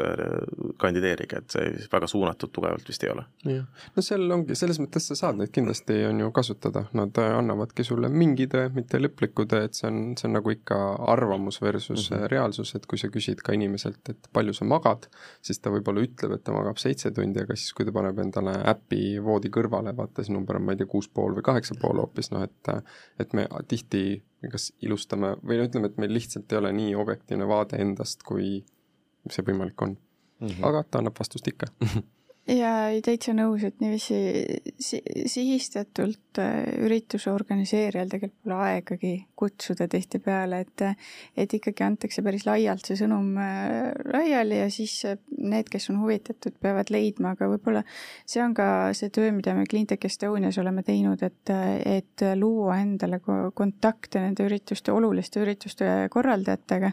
kandideerige, 0.80 1.42
et 1.42 1.56
see 1.56 1.88
väga 1.92 2.08
suunatud 2.10 2.52
tugevalt 2.54 2.88
vist 2.88 3.04
ei 3.04 3.12
ole. 3.12 3.24
jah, 3.44 3.66
no 3.96 4.04
seal 4.04 4.24
ongi, 4.34 4.56
selles 4.58 4.80
mõttes 4.82 5.08
sa 5.10 5.18
saad 5.18 5.40
neid 5.40 5.52
kindlasti 5.54 6.00
on 6.08 6.22
ju 6.22 6.30
kasutada, 6.34 6.84
nad 6.98 7.18
annavadki 7.24 7.84
sulle 7.86 8.10
mingi 8.12 8.48
tõe, 8.50 8.68
mitte 8.74 9.00
lõpliku 9.02 9.27
tõe, 9.36 9.64
et 9.68 9.74
see 9.78 9.88
on, 9.88 9.98
see 10.18 10.28
on 10.28 10.36
nagu 10.38 10.52
ikka 10.52 10.78
arvamus 11.12 11.60
versus 11.62 12.10
mm 12.10 12.16
-hmm. 12.16 12.28
reaalsus, 12.32 12.74
et 12.74 12.86
kui 12.86 12.98
sa 12.98 13.08
küsid 13.08 13.42
ka 13.44 13.52
inimeselt, 13.52 14.00
et 14.08 14.28
palju 14.32 14.54
sa 14.54 14.64
magad, 14.64 15.08
siis 15.42 15.60
ta 15.60 15.70
võib-olla 15.70 16.04
ütleb, 16.06 16.34
et 16.34 16.44
ta 16.44 16.52
magab 16.52 16.78
seitse 16.78 17.10
tundi, 17.10 17.40
aga 17.42 17.56
siis, 17.56 17.72
kui 17.72 17.84
ta 17.84 17.92
paneb 17.92 18.18
endale 18.18 18.54
äpi 18.74 19.22
voodi 19.24 19.48
kõrvale, 19.48 19.96
vaata 19.96 20.22
siis 20.22 20.34
number 20.34 20.56
on, 20.56 20.64
ma 20.64 20.72
ei 20.72 20.76
tea, 20.76 20.86
kuus 20.86 21.08
pool 21.08 21.34
või 21.34 21.42
kaheksa 21.42 21.74
pool 21.80 22.00
hoopis, 22.02 22.30
noh 22.30 22.42
et 22.42 22.74
et 23.18 23.32
me 23.32 23.46
tihti 23.68 24.22
kas 24.50 24.72
ilustame 24.82 25.36
või 25.42 25.58
no 25.58 25.64
ütleme, 25.66 25.86
et 25.86 25.98
meil 25.98 26.12
lihtsalt 26.14 26.52
ei 26.52 26.58
ole 26.58 26.72
nii 26.72 26.94
objektiivne 26.94 27.48
vaade 27.48 27.80
endast, 27.82 28.22
kui 28.22 28.64
see 29.30 29.44
võimalik 29.44 29.82
on 29.82 29.96
mm. 29.96 30.46
-hmm. 30.46 30.68
aga 30.68 30.84
ta 30.90 30.98
annab 30.98 31.18
vastust 31.18 31.48
ikka 31.48 31.66
ja 32.48 32.70
täitsa 33.04 33.34
nõus, 33.36 33.64
et 33.66 33.80
niiviisi 33.82 34.18
si 34.80 35.00
sihistatult 35.28 36.40
äh, 36.40 36.64
ürituse 36.86 37.30
organiseerijal 37.32 38.08
tegelikult 38.10 38.44
pole 38.46 38.58
aegagi 38.68 39.12
kutsuda 39.38 39.88
tihtipeale, 39.90 40.62
et 40.64 40.84
et 41.38 41.54
ikkagi 41.54 41.84
antakse 41.84 42.22
päris 42.24 42.46
laialt 42.48 42.86
see 42.88 42.98
sõnum 43.00 43.34
äh, 43.42 43.90
laiali 44.14 44.60
ja 44.62 44.68
siis 44.72 44.94
äh, 45.08 45.18
need, 45.38 45.68
kes 45.70 45.90
on 45.92 46.00
huvitatud, 46.02 46.56
peavad 46.62 46.92
leidma, 46.94 47.34
aga 47.36 47.50
võib-olla 47.52 47.82
see 48.24 48.42
on 48.44 48.54
ka 48.56 48.68
see 48.96 49.12
töö, 49.14 49.32
mida 49.36 49.54
me 49.56 49.66
Cleantech 49.68 50.08
Estonias 50.08 50.58
oleme 50.62 50.84
teinud, 50.86 51.22
et, 51.26 51.52
et 51.84 52.26
luua 52.38 52.78
endale 52.80 53.20
kontakte 53.20 54.22
nende 54.22 54.46
ürituste, 54.48 54.94
oluliste 54.94 55.42
ürituste 55.42 55.90
korraldajatega, 56.14 56.92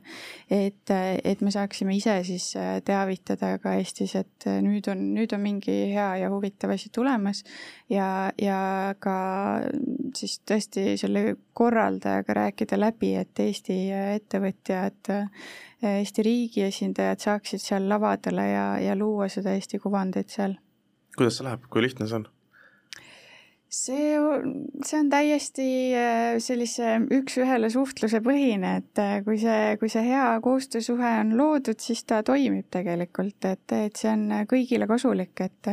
et, 0.52 0.92
et 0.92 1.42
me 1.46 1.54
saaksime 1.54 1.96
ise 1.96 2.18
siis 2.28 2.52
teavitada 2.86 3.56
ka 3.64 3.78
Eestis, 3.80 4.16
et 4.20 4.50
nüüd 4.66 4.90
on, 4.92 5.02
nüüd 5.16 5.34
on 5.36 5.45
mingi 5.46 5.76
hea 5.94 6.10
ja 6.24 6.32
huvitav 6.34 6.74
asi 6.76 6.90
tulemas 6.94 7.44
ja, 7.92 8.32
ja 8.42 8.60
ka 9.00 9.16
siis 10.18 10.40
tõesti 10.48 10.96
selle 11.02 11.36
korraldajaga 11.54 12.38
rääkida 12.42 12.80
läbi, 12.80 13.14
et 13.22 13.40
Eesti 13.46 13.80
ettevõtjad, 13.94 15.16
Eesti 15.86 16.26
riigi 16.26 16.66
esindajad 16.68 17.24
saaksid 17.28 17.64
seal 17.64 17.90
lavadele 17.90 18.48
ja, 18.52 18.68
ja 18.82 18.96
luua 18.98 19.30
seda 19.32 19.56
Eesti 19.56 19.82
kuvandit 19.84 20.34
seal. 20.34 20.58
kuidas 21.18 21.40
see 21.40 21.48
läheb, 21.48 21.70
kui 21.72 21.86
lihtne 21.86 22.10
see 22.10 22.22
on? 22.22 22.30
See, 23.76 24.16
see 24.86 25.00
on 25.00 25.10
täiesti 25.12 25.66
äh, 25.98 26.38
sellise 26.44 26.96
üks-ühele 27.14 27.70
suhtluse 27.74 28.22
põhine, 28.24 28.76
et 28.82 29.02
äh, 29.02 29.18
kui 29.26 29.38
see, 29.42 29.76
kui 29.82 29.92
see 29.92 30.04
hea 30.06 30.28
koostöösuhe 30.44 31.12
on 31.22 31.34
loodud, 31.40 31.80
siis 31.84 32.06
ta 32.08 32.22
toimib 32.26 32.70
tegelikult, 32.74 33.48
et, 33.50 33.66
et 33.76 34.00
see 34.00 34.12
on 34.12 34.46
kõigile 34.50 34.88
kasulik, 34.90 35.34
et 35.44 35.72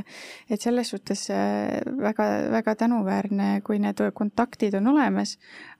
et 0.53 0.61
selles 0.63 0.89
suhtes 0.93 1.27
äh, 1.35 1.79
väga, 2.01 2.29
väga 2.53 2.75
tänuväärne, 2.83 3.51
kui 3.67 3.79
need 3.83 4.01
kontaktid 4.17 4.75
on 4.79 4.91
olemas, 4.95 5.37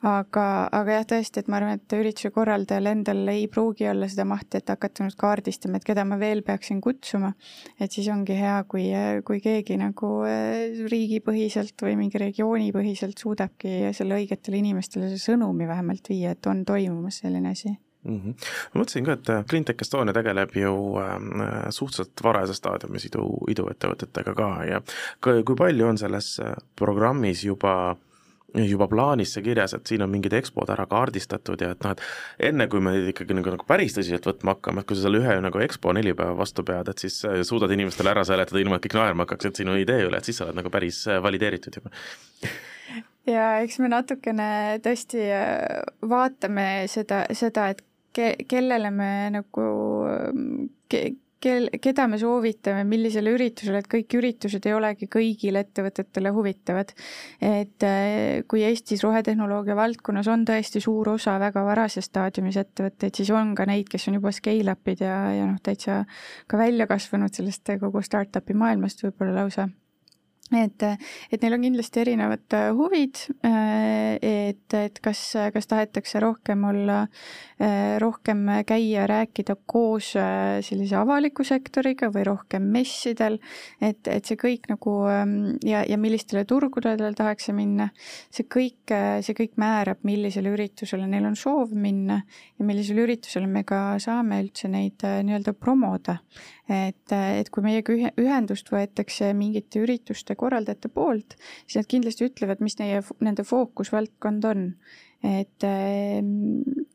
aga, 0.07 0.47
aga 0.73 0.99
jah, 0.99 1.09
tõesti, 1.15 1.43
et 1.43 1.51
ma 1.51 1.59
arvan, 1.59 1.81
et 1.81 1.97
ürituse 1.97 2.33
korraldajal 2.35 2.91
endal 2.93 3.23
ei 3.33 3.49
pruugi 3.51 3.89
olla 3.91 4.09
seda 4.11 4.27
mahti, 4.29 4.61
et 4.61 4.73
hakata 4.73 5.07
nüüd 5.07 5.19
kaardistama, 5.19 5.81
et 5.81 5.89
keda 5.89 6.07
ma 6.09 6.19
veel 6.21 6.45
peaksin 6.47 6.81
kutsuma. 6.85 7.33
et 7.81 7.91
siis 7.91 8.09
ongi 8.13 8.37
hea, 8.39 8.57
kui, 8.69 8.89
kui 9.27 9.41
keegi 9.43 9.79
nagu 9.81 10.13
riigipõhiselt 10.93 11.83
või 11.83 11.97
mingi 11.99 12.12
mingi 12.13 12.21
regioonipõhiselt 12.27 13.19
suudabki 13.19 13.93
selle 13.97 14.19
õigetele 14.21 14.61
inimestele 14.61 15.09
see 15.09 15.33
sõnumi 15.33 15.67
vähemalt 15.69 16.09
viia, 16.09 16.33
et 16.33 16.47
on 16.47 16.65
toimumas 16.65 17.23
selline 17.23 17.51
asi 17.51 17.69
mm. 18.05 18.21
-hmm. 18.21 18.35
ma 18.75 18.81
mõtlesin 18.81 19.05
ka, 19.05 19.13
et 19.13 19.49
Cleantech 19.49 19.83
Estonia 19.83 20.13
tegeleb 20.13 20.55
ju 20.57 20.99
äh, 21.01 21.69
suhteliselt 21.71 22.23
varajases 22.23 22.57
staadiumis 22.57 23.07
idu, 23.07 23.27
iduettevõtetega 23.49 24.35
ka 24.35 24.65
ja 24.65 24.83
kui 25.21 25.57
palju 25.57 25.89
on 25.89 25.99
selles 25.99 26.41
programmis 26.77 27.45
juba 27.45 27.91
äh, 27.91 28.12
juba 28.55 28.89
plaanis 28.91 29.33
see 29.35 29.45
kirjas, 29.45 29.75
et 29.77 29.89
siin 29.89 30.05
on 30.05 30.11
mingid 30.13 30.35
EXPO-d 30.37 30.75
ära 30.75 30.85
kaardistatud 30.91 31.63
ja 31.65 31.73
et 31.73 31.85
noh, 31.85 31.95
et 31.95 32.49
enne 32.51 32.67
kui 32.73 32.83
me 32.85 32.95
ikkagi 33.13 33.37
nagu, 33.37 33.55
nagu 33.55 33.69
päris 33.69 33.97
tõsiselt 33.97 34.27
võtma 34.29 34.57
hakkame, 34.57 34.83
et 34.83 34.89
kui 34.89 34.99
sa 34.99 35.07
selle 35.07 35.23
ühe 35.23 35.39
nagu 35.45 35.63
EXPO 35.67 35.95
neli 35.97 36.13
päeva 36.19 36.37
vastu 36.39 36.65
pead, 36.67 36.91
et 36.93 37.05
siis 37.05 37.23
äh, 37.29 37.41
suudad 37.49 37.73
inimestele 37.73 38.13
ära 38.13 38.27
seletada, 38.29 38.61
ilma 38.61 38.79
et 38.79 38.85
kõik 38.87 38.99
naerma 38.99 39.27
hakkaksid 39.27 39.63
sinu 39.63 39.79
idee 39.81 40.05
üle, 40.09 40.21
et 40.21 40.29
siis 40.29 40.41
sa 40.41 40.49
oled 40.49 40.61
nagu 40.61 40.73
päris 40.75 41.05
äh, 41.09 41.23
valideeritud 41.25 41.81
juba. 41.81 41.95
Ja 43.29 43.47
eks 43.63 43.79
me 43.79 43.89
natukene 43.93 44.51
tõesti 44.85 45.25
äh, 45.33 45.81
vaatame 46.11 46.69
seda, 46.93 47.25
seda, 47.39 47.71
et 47.73 47.85
ke-, 48.13 48.37
kellele 48.51 48.93
me 48.93 49.13
nagu 49.39 49.69
ke, 50.93 51.05
kel, 51.43 51.69
keda 51.83 52.07
me 52.11 52.19
soovitame, 52.21 52.85
millisele 52.89 53.33
üritusele, 53.35 53.83
et 53.83 53.91
kõik 53.91 54.17
üritused 54.19 54.67
ei 54.69 54.77
olegi 54.77 55.09
kõigile 55.13 55.65
ettevõtetele 55.67 56.33
huvitavad. 56.35 56.95
et 57.41 57.87
äh, 57.87 58.43
kui 58.49 58.65
Eestis 58.67 59.03
rohetehnoloogia 59.05 59.77
valdkonnas 59.77 60.29
on 60.33 60.47
tõesti 60.49 60.81
suur 60.85 61.15
osa 61.17 61.39
väga 61.43 61.65
varases 61.67 62.09
staadiumis 62.11 62.57
ettevõtteid, 62.63 63.15
siis 63.17 63.31
on 63.31 63.55
ka 63.59 63.67
neid, 63.67 63.89
kes 63.91 64.09
on 64.09 64.21
juba 64.21 64.33
scale-up'id 64.33 65.05
ja, 65.05 65.19
ja 65.37 65.47
noh, 65.51 65.61
täitsa 65.63 66.03
ka 66.47 66.59
välja 66.59 66.87
kasvanud 66.91 67.35
sellest 67.35 67.75
kogu 67.81 68.03
startup'i 68.03 68.55
maailmast 68.59 69.03
võib-olla 69.07 69.43
lausa 69.43 69.69
et, 70.57 70.85
et 71.33 71.43
neil 71.43 71.57
on 71.57 71.65
kindlasti 71.65 72.03
erinevad 72.03 72.57
äh, 72.57 72.69
huvid, 72.77 73.21
äh, 73.47 74.19
et, 74.23 74.77
et 74.77 75.01
kas, 75.05 75.21
kas 75.55 75.69
tahetakse 75.71 76.21
rohkem 76.23 76.65
olla, 76.69 77.03
äh, 77.63 77.97
rohkem 78.03 78.45
käia, 78.69 79.07
rääkida 79.11 79.57
koos 79.67 80.13
sellise 80.13 80.97
avaliku 80.99 81.45
sektoriga 81.47 82.11
või 82.13 82.27
rohkem 82.29 82.67
messidel, 82.75 83.39
et, 83.81 84.09
et 84.09 84.29
see 84.29 84.39
kõik 84.41 84.69
nagu 84.73 84.97
ähm, 85.11 85.37
ja, 85.67 85.85
ja 85.89 85.99
millistele 86.01 86.45
turgudele 86.49 87.13
tahakse 87.17 87.55
minna, 87.57 87.89
see 88.33 88.47
kõik, 88.51 88.93
see 89.25 89.37
kõik 89.39 89.57
määrab, 89.61 90.03
millisele 90.07 90.53
üritusele 90.53 91.09
neil 91.11 91.29
on 91.29 91.39
soov 91.39 91.73
minna 91.77 92.23
ja 92.59 92.67
millisele 92.67 93.07
üritusele 93.07 93.49
me 93.51 93.65
ka 93.69 93.99
saame 94.03 94.43
üldse 94.43 94.71
neid 94.73 95.03
nii-öelda 95.03 95.55
promoda 95.57 96.19
et, 96.71 97.13
et 97.13 97.51
kui 97.51 97.65
meiega 97.65 97.95
ühendust 98.21 98.71
võetakse 98.73 99.33
mingite 99.35 99.83
ürituste 99.83 100.37
korraldajate 100.39 100.91
poolt, 100.93 101.37
siis 101.67 101.81
nad 101.81 101.91
kindlasti 101.91 102.29
ütlevad, 102.31 102.63
mis 102.65 102.79
neie, 102.79 103.03
nende 103.21 103.47
fookusvaldkond 103.49 104.49
on. 104.53 104.69
et 105.23 105.67
ehm, 105.67 106.87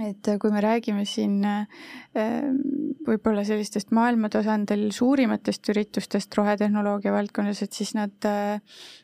et 0.00 0.28
kui 0.40 0.52
me 0.52 0.60
räägime 0.64 1.04
siin 1.04 1.42
ehm, 1.44 2.56
võib-olla 3.04 3.42
sellistest 3.44 3.90
maailma 3.92 4.30
tasandil 4.32 4.86
suurimatest 4.94 5.68
üritustest 5.72 6.32
rohetehnoloogia 6.38 7.12
valdkonnas, 7.12 7.60
et 7.64 7.76
siis 7.76 7.92
nad 7.98 8.28
äh, 8.28 8.62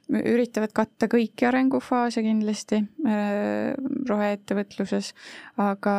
üritavad 0.08 0.72
katta 0.76 1.10
kõiki 1.12 1.48
arengufaase 1.48 2.22
kindlasti 2.24 2.80
äh, 2.80 3.76
roheettevõtluses, 4.08 5.12
aga, 5.60 5.96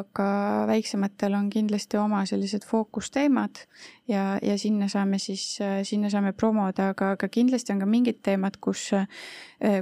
aga 0.00 0.28
väiksematel 0.72 1.38
on 1.38 1.50
kindlasti 1.52 2.00
oma 2.02 2.24
sellised 2.26 2.66
fookusteemad 2.66 3.62
ja, 4.10 4.38
ja 4.42 4.58
sinna 4.58 4.90
saame 4.90 5.22
siis, 5.22 5.46
äh, 5.62 5.82
sinna 5.86 6.10
saame 6.10 6.34
promoda, 6.34 6.90
aga, 6.96 7.14
aga 7.14 7.30
kindlasti 7.30 7.76
on 7.76 7.84
ka 7.84 7.90
mingid 7.90 8.22
teemad, 8.26 8.58
kus, 8.62 8.90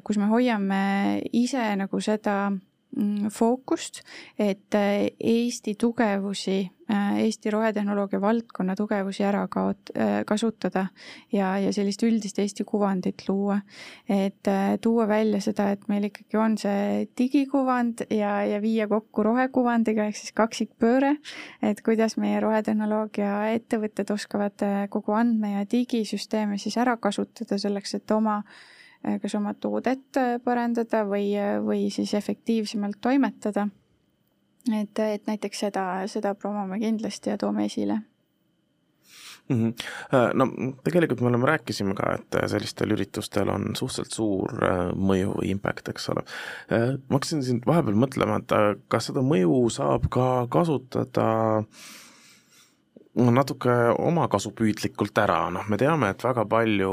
kus 0.05 0.19
me 0.21 0.27
hoiame 0.29 0.83
ise 1.33 1.63
nagu 1.81 2.01
seda 2.05 2.51
fookust, 3.31 4.01
et 4.39 4.75
äh, 4.75 5.07
Eesti 5.21 5.75
tugevusi, 5.79 6.71
äh, 6.91 7.19
Eesti 7.23 7.51
rohetehnoloogia 7.51 8.21
valdkonna 8.21 8.75
tugevusi 8.77 9.23
ära 9.25 9.45
kaot-, 9.47 9.93
äh, 9.95 10.25
kasutada 10.27 10.87
ja, 11.33 11.53
ja 11.63 11.73
sellist 11.73 12.03
üldist 12.03 12.39
Eesti 12.43 12.65
kuvandit 12.65 13.23
luua. 13.29 13.61
et 14.09 14.49
tuua 14.83 15.07
välja 15.09 15.41
seda, 15.41 15.71
et 15.71 15.87
meil 15.89 16.09
ikkagi 16.09 16.37
on 16.37 16.57
see 16.59 17.07
digikuvand 17.19 18.03
ja, 18.11 18.41
ja 18.45 18.59
viia 18.63 18.89
kokku 18.89 19.23
rohekuvandiga 19.23 20.09
ehk 20.11 20.19
siis 20.19 20.35
kaksikpööre, 20.35 21.15
et 21.63 21.83
kuidas 21.87 22.17
meie 22.19 22.41
rohetehnoloogia 22.43 23.53
ettevõtted 23.55 24.11
oskavad 24.11 24.67
kogu 24.91 25.15
andme- 25.15 25.55
ja 25.55 25.65
digisüsteeme 25.71 26.59
siis 26.59 26.77
ära 26.77 26.97
kasutada 26.97 27.59
selleks, 27.59 27.95
et 28.01 28.11
oma 28.11 28.41
Äh, 28.41 28.80
kas 29.23 29.35
oma 29.39 29.55
toodet 29.55 30.17
äh, 30.21 30.37
parandada 30.45 31.05
või, 31.09 31.33
äh, 31.39 31.59
või 31.65 31.89
siis 31.93 32.15
efektiivsemalt 32.15 33.01
toimetada. 33.01 33.69
et, 34.77 34.99
et 34.99 35.27
näiteks 35.27 35.67
seda, 35.67 35.85
seda 36.07 36.35
promome 36.35 36.79
kindlasti 36.79 37.31
ja 37.31 37.39
toome 37.39 37.65
esile 37.65 38.01
mm. 39.49 39.57
-hmm. 39.57 39.73
No 40.35 40.47
tegelikult 40.85 41.21
me 41.21 41.29
oleme, 41.29 41.47
rääkisime 41.47 41.95
ka, 41.95 42.13
et 42.15 42.51
sellistel 42.51 42.91
üritustel 42.91 43.49
on 43.49 43.71
suhteliselt 43.75 44.13
suur 44.13 44.53
mõju 44.95 45.33
või 45.39 45.51
impact, 45.51 45.89
eks 45.89 46.09
ole. 46.09 46.25
ma 47.09 47.17
hakkasin 47.17 47.43
siin 47.43 47.63
vahepeal 47.67 47.97
mõtlema, 47.97 48.37
et 48.37 48.53
kas 48.89 49.07
seda 49.07 49.25
mõju 49.25 49.71
saab 49.71 50.11
ka 50.11 50.47
kasutada 50.51 51.65
natuke 53.19 53.73
omakasupüüdlikult 53.99 55.19
ära, 55.19 55.41
noh, 55.51 55.67
me 55.69 55.79
teame, 55.81 56.13
et 56.13 56.23
väga 56.25 56.45
palju 56.51 56.93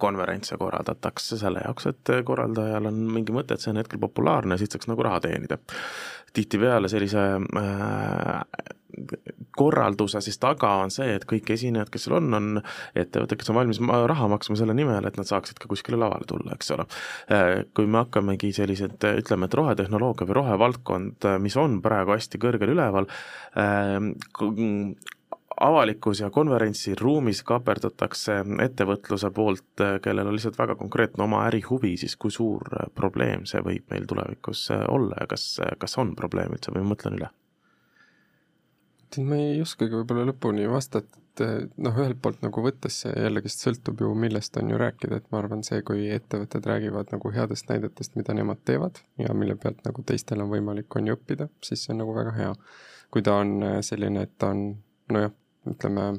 konverentse 0.00 0.56
korraldatakse 0.60 1.36
selle 1.40 1.60
jaoks, 1.66 1.90
et 1.92 2.12
korraldajal 2.24 2.88
on 2.88 3.02
mingi 3.18 3.34
mõte, 3.36 3.54
et 3.54 3.64
see 3.64 3.74
on 3.74 3.82
hetkel 3.82 4.00
populaarne, 4.00 4.56
siit 4.56 4.72
saaks 4.72 4.88
nagu 4.88 5.04
raha 5.04 5.20
teenida. 5.26 5.60
Tihtipeale 6.36 6.90
sellise 6.92 7.28
äh, 7.36 8.74
korralduse 9.56 10.20
siis 10.24 10.38
taga 10.40 10.70
on 10.82 10.92
see, 10.92 11.08
et 11.16 11.24
kõik 11.28 11.50
esinejad, 11.54 11.90
kes 11.92 12.06
seal 12.06 12.16
on, 12.18 12.36
on 12.36 12.46
ettevõtted, 12.96 13.38
kes 13.40 13.50
on 13.52 13.58
valmis 13.58 13.80
raha 14.10 14.28
maksma 14.32 14.58
selle 14.58 14.76
nimel, 14.76 15.04
et 15.08 15.18
nad 15.20 15.28
saaksid 15.28 15.60
ka 15.60 15.68
kuskile 15.70 15.98
lavale 16.00 16.28
tulla, 16.28 16.54
eks 16.56 16.72
ole. 16.76 16.86
Kui 17.76 17.88
me 17.90 18.02
hakkamegi 18.04 18.52
sellised, 18.56 19.04
ütleme, 19.22 19.48
et 19.48 19.58
rohetehnoloogia 19.58 20.28
või 20.28 20.38
rohevaldkond, 20.40 21.28
mis 21.44 21.58
on 21.60 21.80
praegu 21.84 22.16
hästi 22.16 22.40
kõrgel 22.42 22.72
üleval, 22.76 23.08
avalikus 25.60 26.20
ja 26.20 26.30
konverentsiruumis 26.30 27.42
kaaperdatakse 27.46 28.40
ettevõtluse 28.64 29.30
poolt, 29.34 29.84
kellel 30.02 30.28
on 30.28 30.36
lihtsalt 30.36 30.58
väga 30.58 30.76
konkreetne 30.76 31.24
oma 31.24 31.44
ärihuvi, 31.48 31.94
siis 32.00 32.16
kui 32.20 32.34
suur 32.34 32.68
probleem 32.94 33.46
see 33.48 33.62
võib 33.64 33.88
meil 33.90 34.06
tulevikus 34.08 34.68
olla 34.76 35.22
ja 35.22 35.26
kas, 35.30 35.48
kas 35.78 35.98
on 36.02 36.14
probleem 36.16 36.52
üldse 36.56 36.74
või 36.74 36.84
ma 36.84 36.94
mõtlen 36.94 37.20
üle? 37.20 37.32
ma 39.24 39.36
ei 39.40 39.60
oskagi 39.62 39.94
võib-olla 39.96 40.26
lõpuni 40.28 40.66
vastata, 40.68 41.16
et 41.40 41.70
noh, 41.80 41.94
ühelt 41.96 42.18
poolt 42.20 42.42
nagu 42.44 42.60
võttes 42.64 42.98
see 43.00 43.12
jällegist 43.16 43.62
sõltub 43.64 44.02
ju, 44.02 44.10
millest 44.18 44.56
on 44.60 44.68
ju 44.72 44.80
rääkida, 44.80 45.20
et 45.20 45.30
ma 45.32 45.38
arvan, 45.40 45.62
see, 45.64 45.80
kui 45.86 46.08
ettevõtted 46.12 46.66
räägivad 46.68 47.14
nagu 47.14 47.32
headest 47.32 47.70
näidetest, 47.70 48.16
mida 48.18 48.34
nemad 48.36 48.60
teevad 48.68 49.00
ja 49.22 49.32
mille 49.32 49.56
pealt 49.62 49.80
nagu 49.86 50.04
teistel 50.04 50.44
on 50.44 50.52
võimalik, 50.52 50.90
on 50.98 51.08
ju 51.08 51.16
õppida, 51.16 51.48
siis 51.64 51.86
see 51.86 51.94
on 51.94 52.02
nagu 52.02 52.16
väga 52.16 52.34
hea. 52.36 52.52
kui 53.14 53.22
ta 53.22 53.38
on 53.40 53.62
selline, 53.86 54.26
et 54.26 54.32
ta 54.36 54.50
on 54.52 54.66
nojah, 55.14 55.32
ütleme 55.70 56.10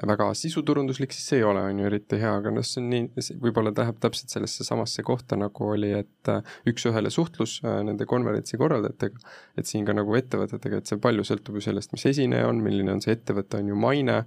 väga 0.00 0.30
sisuturunduslik, 0.36 1.12
siis 1.12 1.26
see 1.28 1.40
ei 1.42 1.44
ole, 1.44 1.62
on 1.68 1.80
ju, 1.82 1.86
eriti 1.90 2.16
hea, 2.20 2.30
aga 2.40 2.52
noh, 2.54 2.64
see 2.64 2.80
on 2.80 2.88
nii, 2.92 3.24
võib-olla 3.42 3.74
läheb 3.76 3.98
täpselt 4.00 4.32
sellesse 4.32 4.64
samasse 4.64 5.04
kohta, 5.04 5.36
nagu 5.36 5.68
oli, 5.74 5.90
et 5.98 6.30
äh, 6.32 6.54
üks-ühele 6.70 7.12
suhtlus 7.12 7.58
äh, 7.66 7.82
nende 7.84 8.06
konverentsi 8.08 8.56
korraldajatega, 8.60 9.20
et 9.60 9.68
siin 9.68 9.84
ka 9.88 9.96
nagu 9.96 10.16
ettevõtetega, 10.16 10.80
et 10.80 10.88
see 10.88 11.02
palju 11.02 11.26
sõltub 11.28 11.58
ju 11.60 11.66
sellest, 11.68 11.92
mis 11.92 12.06
esineja 12.08 12.48
on, 12.48 12.62
milline 12.64 12.96
on 12.96 13.04
see 13.04 13.12
ettevõte, 13.18 13.60
on 13.60 13.68
ju, 13.74 13.76
maine, 13.84 14.22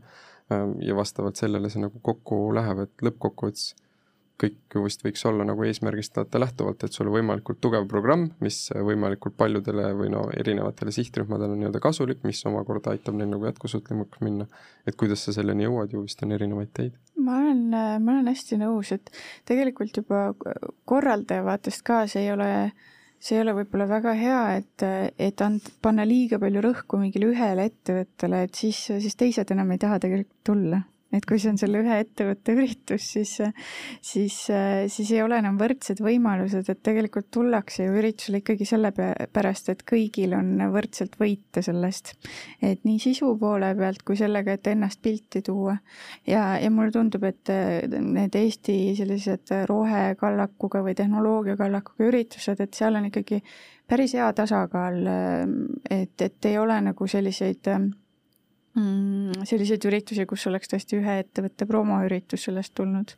ähm, 0.53 0.77
ja 0.86 0.97
vastavalt 0.97 1.41
sellele 1.41 1.73
see 1.73 1.81
nagu 1.81 2.03
kokku 2.05 2.43
läheb, 2.53 2.86
et 2.86 3.08
lõppkokkuvõttes 3.10 3.73
kõik 4.41 4.76
ju 4.76 4.84
vist 4.84 5.04
võiks 5.06 5.24
olla 5.30 5.45
nagu 5.48 5.63
eesmärgist 5.63 6.17
vaata 6.19 6.39
lähtuvalt, 6.41 6.84
et 6.84 6.95
sul 6.95 7.08
on 7.08 7.15
võimalikult 7.15 7.62
tugev 7.63 7.86
programm, 7.91 8.28
mis 8.43 8.58
võimalikult 8.76 9.38
paljudele 9.39 9.91
või 9.95 10.10
no 10.12 10.26
erinevatele 10.36 10.91
sihtrühmadele 10.95 11.56
on 11.56 11.62
nii-öelda 11.63 11.82
kasulik, 11.84 12.24
mis 12.28 12.43
omakorda 12.50 12.91
aitab 12.95 13.15
neil 13.15 13.32
nagu 13.32 13.48
jätkusuutlikumaks 13.48 14.24
minna. 14.26 14.48
et 14.86 14.95
kuidas 14.95 15.24
sa 15.26 15.34
selleni 15.34 15.63
jõuad 15.65 15.93
ju 15.93 16.04
vist 16.04 16.24
on 16.24 16.36
erinevaid 16.36 16.74
teid. 16.74 16.98
ma 17.15 17.38
olen, 17.43 17.63
ma 17.71 18.12
olen 18.12 18.28
hästi 18.28 18.60
nõus, 18.60 18.91
et 18.91 19.12
tegelikult 19.45 20.04
juba 20.04 20.26
korraldaja 20.86 21.45
vaatest 21.45 21.86
ka 21.88 22.04
see 22.08 22.26
ei 22.28 22.34
ole 22.34 22.50
see 23.19 23.38
ei 23.38 23.41
ole 23.45 23.56
võib-olla 23.62 23.88
väga 23.89 24.13
hea, 24.19 24.41
et, 24.60 24.84
et 25.17 25.41
and-, 25.41 25.71
panna 25.82 26.04
liiga 26.06 26.39
palju 26.39 26.62
rõhku 26.62 27.00
mingile 27.00 27.32
ühele 27.32 27.69
ettevõttele, 27.71 28.43
et 28.45 28.60
siis, 28.60 28.84
siis 28.91 29.15
teised 29.15 29.56
enam 29.56 29.71
ei 29.71 29.82
taha 29.82 30.02
tegelikult 30.04 30.43
tulla 30.43 30.82
et 31.13 31.25
kui 31.27 31.39
see 31.39 31.51
on 31.51 31.59
selle 31.59 31.79
ühe 31.83 31.97
ettevõtte 32.01 32.55
üritus, 32.55 33.05
siis, 33.13 33.33
siis, 34.03 34.37
siis 34.91 35.11
ei 35.13 35.21
ole 35.23 35.37
enam 35.41 35.59
võrdsed 35.59 36.01
võimalused, 36.03 36.69
et 36.71 36.81
tegelikult 36.85 37.29
tullakse 37.33 37.85
ju 37.85 37.95
üritusele 37.99 38.41
ikkagi 38.41 38.67
sellepärast, 38.67 39.69
et 39.73 39.83
kõigil 39.87 40.35
on 40.37 40.57
võrdselt 40.73 41.17
võita 41.21 41.63
sellest. 41.65 42.15
et 42.61 42.83
nii 42.87 42.99
sisu 42.99 43.35
poole 43.39 43.73
pealt 43.77 44.03
kui 44.07 44.17
sellega, 44.19 44.57
et 44.57 44.67
ennast 44.73 45.01
pilti 45.01 45.41
tuua. 45.45 45.77
ja, 46.27 46.57
ja 46.59 46.71
mulle 46.71 46.91
tundub, 46.95 47.23
et 47.23 47.53
need 47.99 48.35
Eesti 48.35 48.95
sellised 48.97 49.53
rohekallakuga 49.69 50.81
või 50.85 50.95
tehnoloogiakallakuga 50.97 52.09
üritused, 52.09 52.59
et 52.59 52.73
seal 52.73 52.97
on 52.99 53.11
ikkagi 53.11 53.41
päris 53.87 54.15
hea 54.17 54.31
tasakaal, 54.33 55.03
et, 55.89 56.21
et 56.21 56.49
ei 56.49 56.57
ole 56.57 56.79
nagu 56.89 57.07
selliseid 57.07 57.69
mm, 58.75 59.45
selliseid 59.47 59.85
üritusi, 59.89 60.25
kus 60.29 60.45
oleks 60.51 60.71
tõesti 60.71 60.99
ühe 60.99 61.19
ettevõtte 61.23 61.67
promoüritus 61.69 62.47
sellest 62.47 62.75
tulnud. 62.77 63.15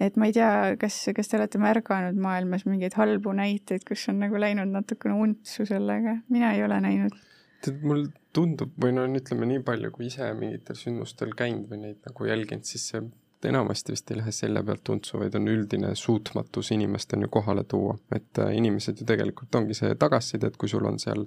et 0.00 0.16
ma 0.20 0.28
ei 0.28 0.34
tea, 0.36 0.50
kas, 0.80 0.98
kas 1.16 1.30
te 1.30 1.38
olete 1.38 1.60
märganud 1.62 2.18
maailmas 2.20 2.66
mingeid 2.68 2.98
halbu 2.98 3.32
näiteid, 3.36 3.86
kus 3.88 4.08
on 4.12 4.20
nagu 4.24 4.40
läinud 4.40 4.68
natukene 4.72 5.16
untsu 5.26 5.66
sellega, 5.68 6.18
mina 6.28 6.52
ei 6.56 6.64
ole 6.64 6.80
näinud. 6.84 7.20
tead, 7.64 7.80
mul 7.82 8.08
tundub 8.36 8.74
või 8.82 8.92
no 8.96 9.06
ütleme 9.08 9.48
nii 9.52 9.62
palju, 9.64 9.92
kui 9.94 10.10
ise 10.10 10.32
mingitel 10.36 10.76
sündmustel 10.76 11.32
käinud 11.36 11.70
või 11.70 11.86
neid 11.86 12.02
nagu 12.04 12.28
jälginud, 12.28 12.68
siis 12.68 12.90
see 12.92 13.06
enamasti 13.44 13.92
vist 13.92 14.10
ei 14.10 14.18
lähe 14.20 14.32
selle 14.32 14.62
pealt 14.64 14.88
untsu, 14.92 15.18
vaid 15.20 15.34
on 15.38 15.48
üldine 15.50 15.92
suutmatus 15.94 16.70
inimest 16.74 17.12
on 17.16 17.26
ju 17.26 17.28
kohale 17.32 17.64
tuua, 17.68 17.96
et 18.14 18.40
äh, 18.42 18.54
inimesed 18.56 19.00
ju 19.00 19.06
tegelikult 19.08 19.54
ongi 19.54 19.76
see 19.76 19.94
tagasiside, 19.94 20.50
et 20.50 20.56
kui 20.60 20.68
sul 20.72 20.86
on 20.88 20.98
seal 21.02 21.24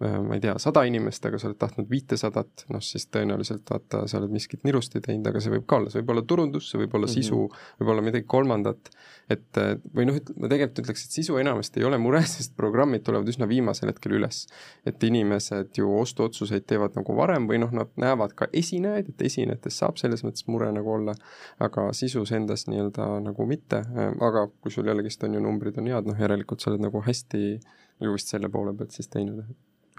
ma 0.00 0.34
ei 0.34 0.40
tea, 0.40 0.54
sada 0.62 0.82
inimest, 0.88 1.24
aga 1.28 1.38
sa 1.38 1.50
oled 1.50 1.58
tahtnud 1.60 1.88
viitesadat, 1.90 2.64
noh 2.72 2.80
siis 2.84 3.04
tõenäoliselt 3.12 3.68
vaata, 3.68 4.06
sa 4.08 4.16
oled 4.16 4.32
miskit 4.32 4.62
nirusti 4.64 5.02
teinud, 5.04 5.26
aga 5.28 5.42
see 5.44 5.52
võib 5.52 5.66
ka 5.68 5.76
olla, 5.76 5.92
see 5.92 6.00
võib 6.00 6.14
olla 6.14 6.22
turundus, 6.30 6.70
see 6.70 6.80
võib 6.80 6.96
olla 6.96 7.08
mm 7.08 7.12
-hmm. 7.12 7.26
sisu, 7.28 7.80
võib 7.82 7.92
olla 7.92 8.04
midagi 8.06 8.26
kolmandat, 8.34 8.90
et 9.30 9.60
või 9.96 10.08
noh, 10.08 10.16
ma 10.40 10.48
tegelikult 10.48 10.82
ütleks, 10.84 11.04
et 11.04 11.18
sisu 11.18 11.36
enamasti 11.42 11.82
ei 11.82 11.86
ole 11.88 11.98
mure, 12.00 12.22
sest 12.34 12.56
programmid 12.56 13.04
tulevad 13.04 13.28
üsna 13.28 13.48
viimasel 13.48 13.92
hetkel 13.92 14.16
üles. 14.16 14.46
et 14.86 15.02
inimesed 15.04 15.76
ju 15.76 15.92
ostuotsuseid 15.98 16.64
teevad 16.66 16.96
nagu 16.96 17.16
varem 17.16 17.48
või 17.48 17.60
noh, 17.60 17.72
nad 17.72 17.92
näevad 17.96 18.32
ka 18.32 18.48
esinejaid, 18.52 19.08
et 19.08 19.22
esinejatest 19.22 19.76
saab 19.76 20.00
selles 20.00 20.24
mõttes 20.24 20.46
mure 20.48 20.72
nagu 20.72 20.92
olla, 20.92 21.14
aga 21.58 21.92
sisus 21.92 22.32
endas 22.32 22.66
nii-öelda 22.66 23.20
nagu 23.20 23.46
mitte, 23.46 23.84
aga 24.20 24.48
kui 24.60 24.72
sul 24.72 24.88
jällegist 24.88 25.24
on 25.24 25.34
ju 25.34 25.40
numbrid 25.40 25.78
on 25.78 25.92
head, 25.92 26.08
noh 26.08 26.16
järelikult 26.16 26.60
sa 26.60 26.70
oled 26.70 26.88
nagu 26.88 27.04
hästi 27.04 27.60
ju 28.00 28.12
vist 28.12 28.32
selle 28.32 28.48
poole 28.48 28.72
pealt 28.72 28.96
siis 28.96 29.08
teinud 29.08 29.44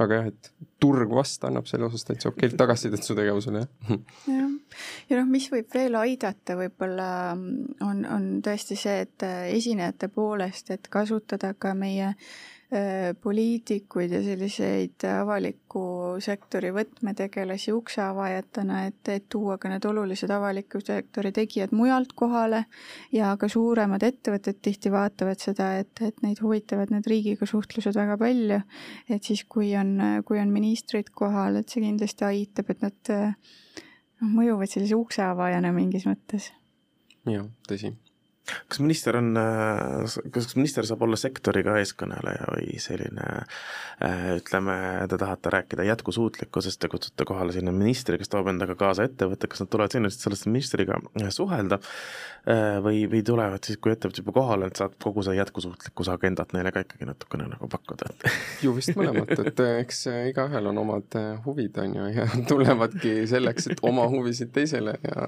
aga 0.03 0.21
jah, 0.21 0.29
et 0.31 0.69
turg 0.81 1.11
vast 1.15 1.43
annab 1.47 1.67
selle 1.69 1.87
osas 1.87 2.05
täitsa 2.07 2.31
okeilt 2.31 2.57
tagasisidet 2.59 3.05
su 3.05 3.15
tegevusele, 3.17 3.65
jah. 3.65 3.99
jah, 4.27 4.79
ja 5.09 5.19
noh, 5.19 5.27
mis 5.31 5.49
võib 5.53 5.69
veel 5.73 5.97
aidata, 5.99 6.57
võib-olla 6.59 7.09
on, 7.35 8.01
on 8.05 8.31
tõesti 8.45 8.79
see, 8.79 9.03
et 9.07 9.27
esinejate 9.57 10.11
poolest, 10.13 10.73
et 10.73 10.89
kasutada 10.91 11.53
ka 11.59 11.75
meie 11.77 12.13
äh, 12.13 12.15
Äh, 12.15 12.60
poliitikuid 13.21 14.13
ja 14.15 14.21
selliseid 14.23 15.03
avaliku 15.11 15.81
sektori 16.23 16.69
võtmetegelasi 16.71 17.73
ukseavajatena, 17.75 18.85
et, 18.87 19.09
et 19.11 19.25
tuua 19.29 19.57
ka 19.59 19.67
need 19.67 19.83
olulised 19.89 20.31
avaliku 20.31 20.79
sektori 20.79 21.33
tegijad 21.35 21.73
mujalt 21.75 22.13
kohale 22.15 22.61
ja 23.11 23.33
ka 23.39 23.49
suuremad 23.51 24.05
ettevõtted 24.07 24.61
tihti 24.63 24.91
vaatavad 24.93 25.43
seda, 25.43 25.73
et, 25.81 25.91
et 25.99 26.23
neid 26.23 26.39
huvitavad 26.39 26.93
need 26.95 27.09
riigiga 27.11 27.49
suhtlused 27.49 27.97
väga 27.99 28.15
palju. 28.21 28.61
et 29.09 29.23
siis, 29.23 29.43
kui 29.43 29.73
on, 29.75 30.23
kui 30.23 30.39
on 30.39 30.53
ministrid 30.53 31.11
kohal, 31.11 31.59
et 31.59 31.67
see 31.67 31.83
kindlasti 31.83 32.27
aitab, 32.29 32.71
et 32.71 32.87
nad 32.87 33.11
noh, 33.11 34.31
mõjuvad 34.39 34.71
sellise 34.71 34.95
ukseavajana 34.95 35.73
mingis 35.75 36.07
mõttes. 36.07 36.53
jah, 37.27 37.51
tõsi 37.67 37.91
kas 38.67 38.79
minister 38.79 39.17
on, 39.17 39.31
äh, 39.37 40.15
kas 40.33 40.55
minister 40.55 40.85
saab 40.87 41.03
olla 41.05 41.19
sektoriga 41.19 41.77
eeskõneleja 41.81 42.49
või 42.53 42.79
selline 42.81 43.27
äh, 43.41 44.27
ütleme, 44.37 44.75
te 45.11 45.19
tahate 45.21 45.53
rääkida 45.53 45.85
jätkusuutlikkusest 45.89 46.83
ja 46.83 46.91
kutsute 46.91 47.27
kohale 47.27 47.55
sinna 47.55 47.73
ministri, 47.75 48.19
kes 48.21 48.31
toob 48.31 48.49
endaga 48.51 48.75
kaasa 48.79 49.05
ettevõtte, 49.09 49.49
kas 49.51 49.63
nad 49.63 49.71
tulevad 49.71 49.95
sinna, 49.95 50.11
et 50.11 50.25
sellest 50.25 50.49
ministriga 50.49 50.99
äh, 51.21 51.31
suhelda 51.33 51.81
või, 52.81 53.03
või 53.05 53.19
tulevad 53.21 53.61
siis, 53.61 53.77
kui 53.77 53.91
ettevõte 53.93 54.23
juba 54.23 54.33
kohal 54.33 54.63
on, 54.65 54.71
et 54.71 54.79
saab 54.79 54.95
kogu 55.03 55.21
see 55.21 55.35
jätkusuutlikkuse 55.37 56.09
agendat 56.15 56.55
neile 56.55 56.71
ka 56.73 56.81
ikkagi 56.81 57.05
natukene 57.05 57.45
nagu 57.51 57.67
pakkuda, 57.69 58.09
ju 58.65 58.73
vist 58.73 58.95
mõlemat, 58.97 59.29
et 59.45 59.61
eks 59.83 60.07
igaühel 60.31 60.71
on 60.71 60.81
omad 60.81 61.19
huvid, 61.45 61.77
on 61.83 61.93
ju, 61.99 62.07
ja 62.15 62.25
tulevadki 62.49 63.13
selleks, 63.29 63.69
et 63.69 63.85
oma 63.85 64.07
huvisid 64.09 64.49
teisele 64.55 64.97
ja 65.05 65.27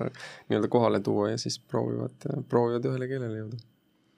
nii-öelda 0.50 0.72
kohale 0.74 1.04
tuua 1.06 1.30
ja 1.30 1.38
siis 1.38 1.60
proovivad, 1.60 2.26
proovivad 2.50 2.90
ühele 2.90 3.08
keelele 3.14 3.44
jõuda 3.44 3.62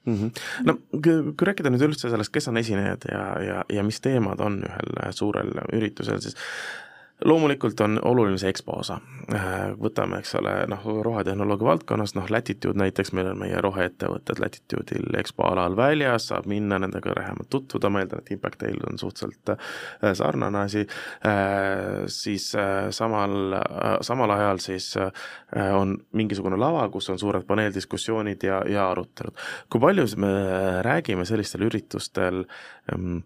mm. 0.06 0.16
-hmm. 0.16 0.32
no 0.70 0.78
kui 0.92 1.52
rääkida 1.52 1.72
nüüd 1.74 1.86
üldse 1.90 2.10
sellest, 2.10 2.34
kes 2.34 2.50
on 2.52 2.62
esinejad 2.62 3.08
ja, 3.12 3.28
ja, 3.44 3.62
ja 3.80 3.84
mis 3.84 4.02
teemad 4.02 4.42
on 4.44 4.62
ühel 4.66 5.16
suurel 5.16 5.54
üritusel, 5.74 6.22
siis 6.24 6.38
loomulikult 7.24 7.80
on 7.80 8.00
oluline 8.04 8.38
see 8.38 8.50
EXPO 8.52 8.74
osa, 8.82 8.98
äh, 9.34 9.54
võtame, 9.80 10.20
eks 10.20 10.36
ole, 10.36 10.54
noh, 10.68 10.84
rohetehnoloogia 11.06 11.68
valdkonnas, 11.70 12.16
noh, 12.18 12.28
Latitude 12.30 12.76
näiteks, 12.80 13.14
meil 13.16 13.30
on 13.32 13.40
meie 13.40 13.62
roheettevõtted 13.64 14.42
Latitude'il 14.44 15.16
EXPO 15.22 15.46
alal 15.48 15.78
väljas, 15.80 16.28
saab 16.32 16.50
minna 16.52 16.80
nendega 16.84 17.14
lähemalt 17.16 17.50
tutvuda, 17.54 17.90
ma 17.90 18.04
eeldan, 18.04 18.24
et 18.24 18.34
Impact 18.36 18.60
Tail 18.64 18.82
on 18.90 19.00
suhteliselt 19.00 19.54
äh, 19.54 20.12
sarnane 20.18 20.66
asi, 20.66 20.84
äh, 21.28 22.04
siis 22.12 22.50
samal, 22.96 23.56
samal 24.06 24.32
ajal 24.36 24.60
siis 24.64 24.92
on 25.76 25.96
mingisugune 26.16 26.58
lava, 26.60 26.84
kus 26.94 27.10
on 27.14 27.20
suured 27.20 27.46
paneeldiskussioonid 27.48 28.44
ja, 28.44 28.60
ja 28.70 28.90
arutelud. 28.92 29.36
kui 29.70 29.82
palju 29.82 30.06
me 30.22 30.32
räägime 30.86 31.26
sellistel 31.26 31.66
üritustel 31.68 32.44
ähm, 32.94 33.24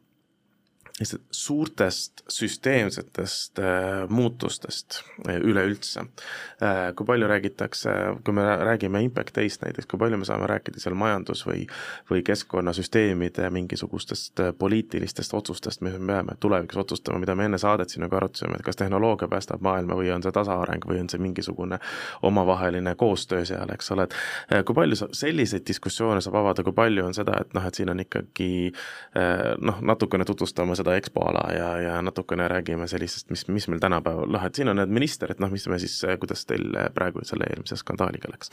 lihtsalt 1.00 1.22
suurtest 1.32 2.24
süsteemsetest 2.28 3.60
äh, 3.60 4.10
muutustest 4.10 5.02
äh, 5.28 5.36
üleüldse 5.36 6.00
äh,. 6.00 6.96
kui 6.96 7.06
palju 7.06 7.28
räägitakse, 7.28 7.90
kui 8.24 8.34
me 8.34 8.44
räägime 8.44 9.02
Impact 9.04 9.38
Day'st 9.38 9.64
näiteks, 9.64 9.88
kui 9.88 10.00
palju 10.00 10.18
me 10.18 10.28
saame 10.28 10.48
rääkida 10.48 10.80
seal 10.80 10.96
majandus- 11.00 11.46
või 11.48 11.66
või 12.12 12.24
keskkonnasüsteemide 12.28 13.50
mingisugustest 13.50 14.42
poliitilistest 14.58 15.34
otsustest, 15.34 15.82
mis 15.82 15.96
me 15.98 16.14
peame 16.14 16.36
tulevikus 16.40 16.78
otsustama, 16.78 17.20
mida 17.20 17.36
me 17.36 17.46
enne 17.46 17.58
saadet 17.58 17.90
siin 17.90 18.04
nagu 18.04 18.16
arutasime, 18.16 18.60
et 18.60 18.66
kas 18.66 18.80
tehnoloogia 18.80 19.28
päästab 19.28 19.62
maailma 19.62 19.96
või 19.96 20.12
on 20.16 20.24
see 20.24 20.36
tasaareng 20.36 20.86
või 20.90 21.00
on 21.04 21.10
see 21.10 21.22
mingisugune 21.22 21.80
omavaheline 22.22 22.96
koostöö 22.96 23.46
seal, 23.46 23.72
eks 23.74 23.92
ole, 23.96 24.08
et 24.10 24.66
kui 24.66 24.76
palju 24.76 25.00
selliseid 25.12 25.68
diskussioone 25.68 26.22
saab 26.22 26.40
avada, 26.42 26.64
kui 26.64 26.76
palju 26.76 27.06
on 27.06 27.16
seda, 27.16 27.40
et 27.42 27.54
noh, 27.56 27.66
et 27.66 27.76
siin 27.76 27.90
on 27.94 28.04
ikkagi 28.04 28.52
noh, 29.62 29.82
natukene 29.82 30.26
tutvustama 30.26 30.76
seda 30.76 30.89
seda 30.90 30.98
EXPO 30.98 31.24
ala 31.30 31.44
ja, 31.54 31.70
ja 31.84 32.02
natukene 32.02 32.48
räägime 32.50 32.88
sellisest, 32.88 33.30
mis, 33.30 33.46
mis 33.48 33.68
meil 33.70 33.82
tänapäeval, 33.82 34.30
noh 34.32 34.46
et 34.46 34.56
siin 34.56 34.72
on 34.72 34.80
need 34.80 34.92
minister, 34.94 35.32
et 35.32 35.40
noh, 35.42 35.52
mis 35.52 35.66
me 35.70 35.78
siis, 35.82 35.96
kuidas 36.22 36.46
teil 36.50 36.74
praegu 36.96 37.22
selle 37.28 37.48
eelmise 37.50 37.78
skandaaliga 37.80 38.32
läks 38.32 38.52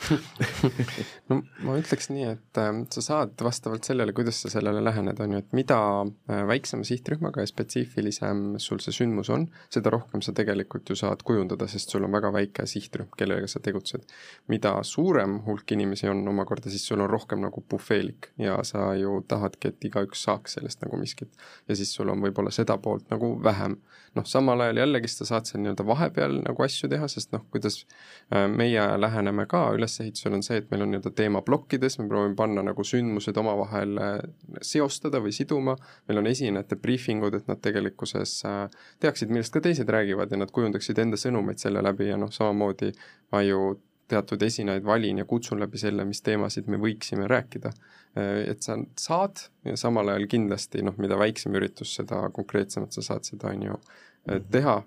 no 1.29 1.41
ma 1.65 1.77
ütleks 1.79 2.11
nii, 2.13 2.27
et 2.35 2.61
äh, 2.61 2.71
sa 2.93 3.03
saad 3.05 3.43
vastavalt 3.43 3.87
sellele, 3.87 4.13
kuidas 4.17 4.41
sa 4.43 4.51
sellele 4.53 4.83
lähened, 4.83 5.19
on 5.23 5.35
ju, 5.35 5.41
et 5.43 5.57
mida 5.57 5.79
äh, 6.05 6.43
väiksema 6.49 6.85
sihtrühmaga 6.87 7.43
ja 7.43 7.49
spetsiifilisem 7.49 8.45
sul 8.61 8.81
see 8.83 8.95
sündmus 8.95 9.31
on, 9.33 9.47
seda 9.73 9.93
rohkem 9.93 10.23
sa 10.25 10.35
tegelikult 10.37 10.91
ju 10.91 10.97
saad 10.99 11.23
kujundada, 11.27 11.69
sest 11.71 11.93
sul 11.93 12.05
on 12.07 12.13
väga 12.15 12.31
väike 12.35 12.67
sihtrühm, 12.69 13.09
kellega 13.17 13.49
sa 13.49 13.61
tegutsed. 13.63 14.05
mida 14.47 14.75
suurem 14.83 15.39
hulk 15.45 15.71
inimesi 15.73 16.09
on 16.11 16.21
omakorda, 16.27 16.69
siis 16.71 16.85
sul 16.87 17.01
on 17.03 17.09
rohkem 17.09 17.41
nagu 17.43 17.63
bufeelik 17.69 18.31
ja 18.41 18.59
sa 18.67 18.91
ju 18.97 19.21
tahadki, 19.27 19.73
et 19.73 19.89
igaüks 19.89 20.23
saaks 20.27 20.57
sellest 20.57 20.83
nagu 20.85 20.99
miskit. 20.99 21.31
ja 21.67 21.75
siis 21.75 21.93
sul 21.95 22.09
on 22.13 22.21
võib-olla 22.27 22.51
seda 22.53 22.77
poolt 22.81 23.09
nagu 23.13 23.35
vähem. 23.43 23.77
noh, 24.17 24.25
samal 24.25 24.61
ajal 24.65 24.79
jällegist 24.81 25.19
sa 25.21 25.25
saad 25.29 25.45
seal 25.45 25.61
nii-öelda 25.61 25.83
vahepeal 25.85 26.39
nagu 26.41 26.63
asju 26.65 26.89
teha, 26.89 27.05
sest 27.11 27.35
noh, 27.35 27.43
kuidas 27.53 27.83
äh, 28.33 28.47
meie 28.49 28.81
läheneme 28.97 29.45
ka 29.49 29.67
ülesehitusel, 29.77 30.33
on 30.33 30.45
see, 30.45 30.57
et 30.61 30.71
meil 30.71 30.85
on 30.85 30.93
nii-öelda 30.93 31.11
teemaplokkides, 31.19 31.99
me 32.01 32.07
proovime 32.09 32.37
panna 32.39 32.63
nagu 32.65 32.85
sündmused 32.87 33.37
omavahel 33.37 34.01
äh, 34.01 34.15
seostada 34.65 35.21
või 35.21 35.35
siduma, 35.37 35.77
meil 36.09 36.23
on 36.23 36.31
esinejate 36.33 36.79
briifingud, 36.81 37.37
et 37.37 37.51
nad 37.51 37.61
tegelikkuses 37.61 38.39
äh, 38.49 38.63
teaksid, 39.03 39.29
millest 39.33 39.53
ka 39.53 39.61
teised 39.61 39.89
räägivad 39.93 40.33
ja 40.33 40.41
nad 40.41 40.53
kujundaksid 40.55 40.97
enda 41.03 41.19
sõnumeid 41.21 41.61
selle 41.61 41.85
läbi 41.85 42.09
ja 42.09 42.17
noh, 42.17 42.33
samamoodi 42.33 42.95
ma 43.35 43.45
ju 43.45 43.75
teatud 44.07 44.41
esinejaid 44.41 44.85
valin 44.85 45.17
ja 45.17 45.25
kutsun 45.25 45.59
läbi 45.59 45.77
selle, 45.77 46.05
mis 46.07 46.21
teemasid 46.23 46.67
me 46.71 46.79
võiksime 46.81 47.27
rääkida. 47.27 47.71
Et 48.17 48.63
sa 48.65 48.77
saad 48.99 49.43
ja 49.67 49.75
samal 49.79 50.13
ajal 50.13 50.27
kindlasti 50.31 50.83
noh, 50.85 50.95
mida 51.01 51.17
väiksem 51.19 51.55
üritus, 51.59 51.95
seda 51.99 52.23
konkreetsemalt 52.35 52.95
sa 52.95 53.03
saad 53.11 53.27
seda, 53.27 53.51
on 53.53 53.65
ju, 53.67 53.79
teha, 54.53 54.77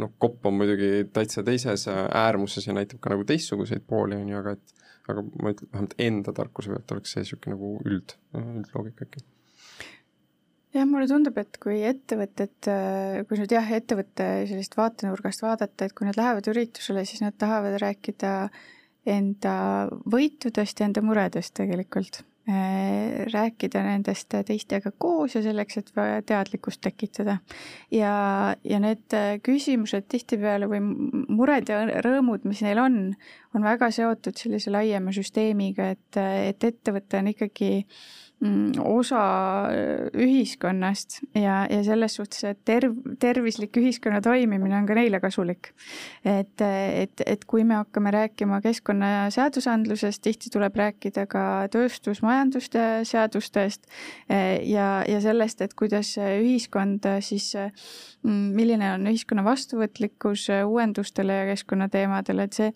noh, 0.00 0.14
kopp 0.22 0.48
on 0.48 0.58
muidugi 0.58 1.06
täitsa 1.14 1.44
teises 1.46 1.86
äärmuses 1.90 2.66
ja 2.66 2.74
näitab 2.76 3.02
ka 3.04 3.12
nagu 3.12 3.26
teistsuguseid 3.28 3.86
pooli, 3.88 4.18
on 4.20 4.32
ju, 4.32 4.40
aga 4.40 4.56
et 4.56 4.76
aga 5.10 5.22
ma 5.22 5.52
ütlen, 5.54 5.70
vähemalt 5.72 5.96
enda 6.02 6.34
tarkuse 6.34 6.72
pealt 6.72 6.94
oleks 6.96 7.14
see 7.14 7.24
niisugune 7.24 7.56
nagu 7.56 7.72
üld, 7.86 8.14
üldloogika 8.34 9.06
äkki. 9.06 9.24
Jah, 10.76 10.84
mulle 10.84 11.06
tundub, 11.08 11.38
et 11.40 11.56
kui 11.62 11.78
ettevõtted, 11.88 12.68
kui 13.28 13.38
nüüd 13.40 13.52
jah, 13.54 13.68
ettevõtte 13.78 14.26
sellisest 14.48 14.76
vaatenurgast 14.76 15.44
vaadata, 15.44 15.86
et 15.86 15.94
kui 15.96 16.08
nad 16.08 16.18
lähevad 16.18 16.50
üritusele, 16.52 17.06
siis 17.08 17.22
nad 17.24 17.36
tahavad 17.40 17.78
rääkida 17.80 18.32
enda 19.08 19.54
võitudest 20.10 20.82
ja 20.82 20.90
enda 20.90 21.04
muredest 21.06 21.54
tegelikult. 21.56 22.20
Rääkida 22.46 23.80
nendest 23.82 24.34
teistega 24.46 24.92
koos 24.98 25.34
ja 25.34 25.40
selleks, 25.42 25.80
et 25.80 25.88
teadlikkust 26.26 26.80
tekitada. 26.80 27.38
ja, 27.90 28.12
ja 28.64 28.78
need 28.80 29.16
küsimused 29.42 30.06
tihtipeale 30.08 30.68
või 30.70 30.78
mured 31.28 31.68
ja 31.68 31.82
rõõmud, 32.06 32.46
mis 32.46 32.62
neil 32.62 32.78
on, 32.78 33.00
on 33.56 33.64
väga 33.64 33.90
seotud 33.94 34.36
sellise 34.36 34.70
laiema 34.70 35.14
süsteemiga, 35.16 35.90
et, 35.96 36.20
et 36.20 36.68
ettevõte 36.70 37.20
on 37.22 37.32
ikkagi 37.32 37.72
äh, 37.80 37.98
Mm, 38.44 38.72
osa 38.84 39.18
äh, 39.72 40.10
ühiskonnast 40.12 41.22
ja, 41.32 41.62
ja 41.72 41.78
selles 41.84 42.18
suhtes, 42.18 42.42
et 42.44 42.58
terv-, 42.68 42.98
tervislik 43.16 43.78
ühiskonna 43.80 44.18
toimimine 44.20 44.76
on 44.76 44.84
ka 44.84 44.92
neile 44.98 45.22
kasulik. 45.24 45.70
et, 46.20 46.60
et, 46.60 47.22
et 47.24 47.46
kui 47.48 47.64
me 47.64 47.78
hakkame 47.78 48.12
rääkima 48.12 48.58
keskkonnaseadusandlusest, 48.60 50.20
tihti 50.20 50.52
tuleb 50.52 50.76
rääkida 50.76 51.24
ka 51.32 51.46
tööstusmajanduste 51.72 53.06
seadustest 53.08 53.88
äh, 54.28 54.60
ja, 54.68 55.00
ja 55.08 55.22
sellest, 55.24 55.64
et 55.64 55.72
kuidas 55.72 56.12
ühiskond 56.20 57.08
siis, 57.24 57.54
mm, 57.56 58.52
milline 58.52 58.92
on 58.98 59.08
ühiskonna 59.14 59.46
vastuvõtlikkus 59.48 60.50
uuendustele 60.58 61.40
ja 61.40 61.48
keskkonnateemadele, 61.54 62.50
et 62.50 62.60
see 62.60 62.68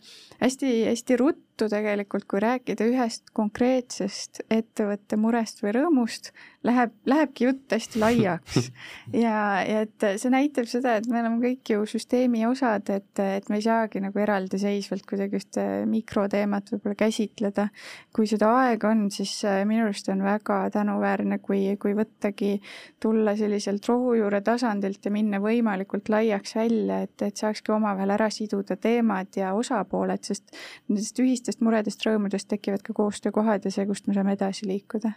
и 0.71 0.97
стерут 0.97 1.37
juttu 1.61 1.77
tegelikult, 1.77 2.25
kui 2.29 2.41
rääkida 2.41 2.87
ühest 2.89 3.31
konkreetsest 3.37 4.43
ettevõtte 4.51 5.19
murest 5.21 5.61
või 5.63 5.75
rõõmust, 5.77 6.31
läheb, 6.65 6.93
lähebki 7.09 7.47
jutt 7.47 7.73
hästi 7.75 8.01
laiaks. 8.01 8.71
ja, 9.25 9.61
ja 9.65 9.83
et 9.85 10.07
see 10.21 10.33
näitab 10.33 10.69
seda, 10.71 10.97
et 10.99 11.09
me 11.11 11.21
oleme 11.21 11.41
kõik 11.43 11.73
ju 11.75 11.85
süsteemi 11.89 12.47
osad, 12.49 12.89
et, 12.93 13.13
et 13.21 13.49
me 13.53 13.59
ei 13.61 13.65
saagi 13.65 14.01
nagu 14.01 14.21
eraldiseisvalt 14.21 15.05
kuidagi 15.09 15.41
ühte 15.41 15.67
mikroteemat 15.91 16.73
võib-olla 16.75 16.97
käsitleda. 17.03 17.69
kui 18.17 18.29
seda 18.31 18.53
aega 18.63 18.91
on, 18.95 19.09
siis 19.13 19.35
äh, 19.49 19.63
minu 19.69 19.85
arust 19.87 20.09
on 20.13 20.25
väga 20.25 20.63
tänuväärne, 20.73 21.41
kui, 21.45 21.63
kui 21.81 21.95
võttagi 21.97 22.57
tulla 23.01 23.37
selliselt 23.37 23.87
rohujuure 23.89 24.41
tasandilt 24.45 25.05
ja 25.05 25.13
minna 25.13 25.41
võimalikult 25.41 26.09
laiaks 26.09 26.57
välja, 26.57 27.03
et, 27.05 27.17
et 27.23 27.37
saakski 27.37 27.73
omavahel 27.77 28.17
ära 28.17 28.31
siduda 28.33 28.77
teemad 28.81 29.37
ja 29.37 29.53
osapooled, 29.57 30.25
sest 30.25 30.57
nendest 30.89 31.19
ühistest 31.21 31.49
väikestest 31.51 31.64
muredest, 31.64 32.05
rõõmudest 32.07 32.48
tekivad 32.48 32.82
ka 32.82 32.94
koostöökohad 32.94 33.64
ja 33.64 33.70
see, 33.70 33.86
kust 33.86 34.07
me 34.07 34.14
saame 34.14 34.34
edasi 34.34 34.66
liikuda. 34.66 35.12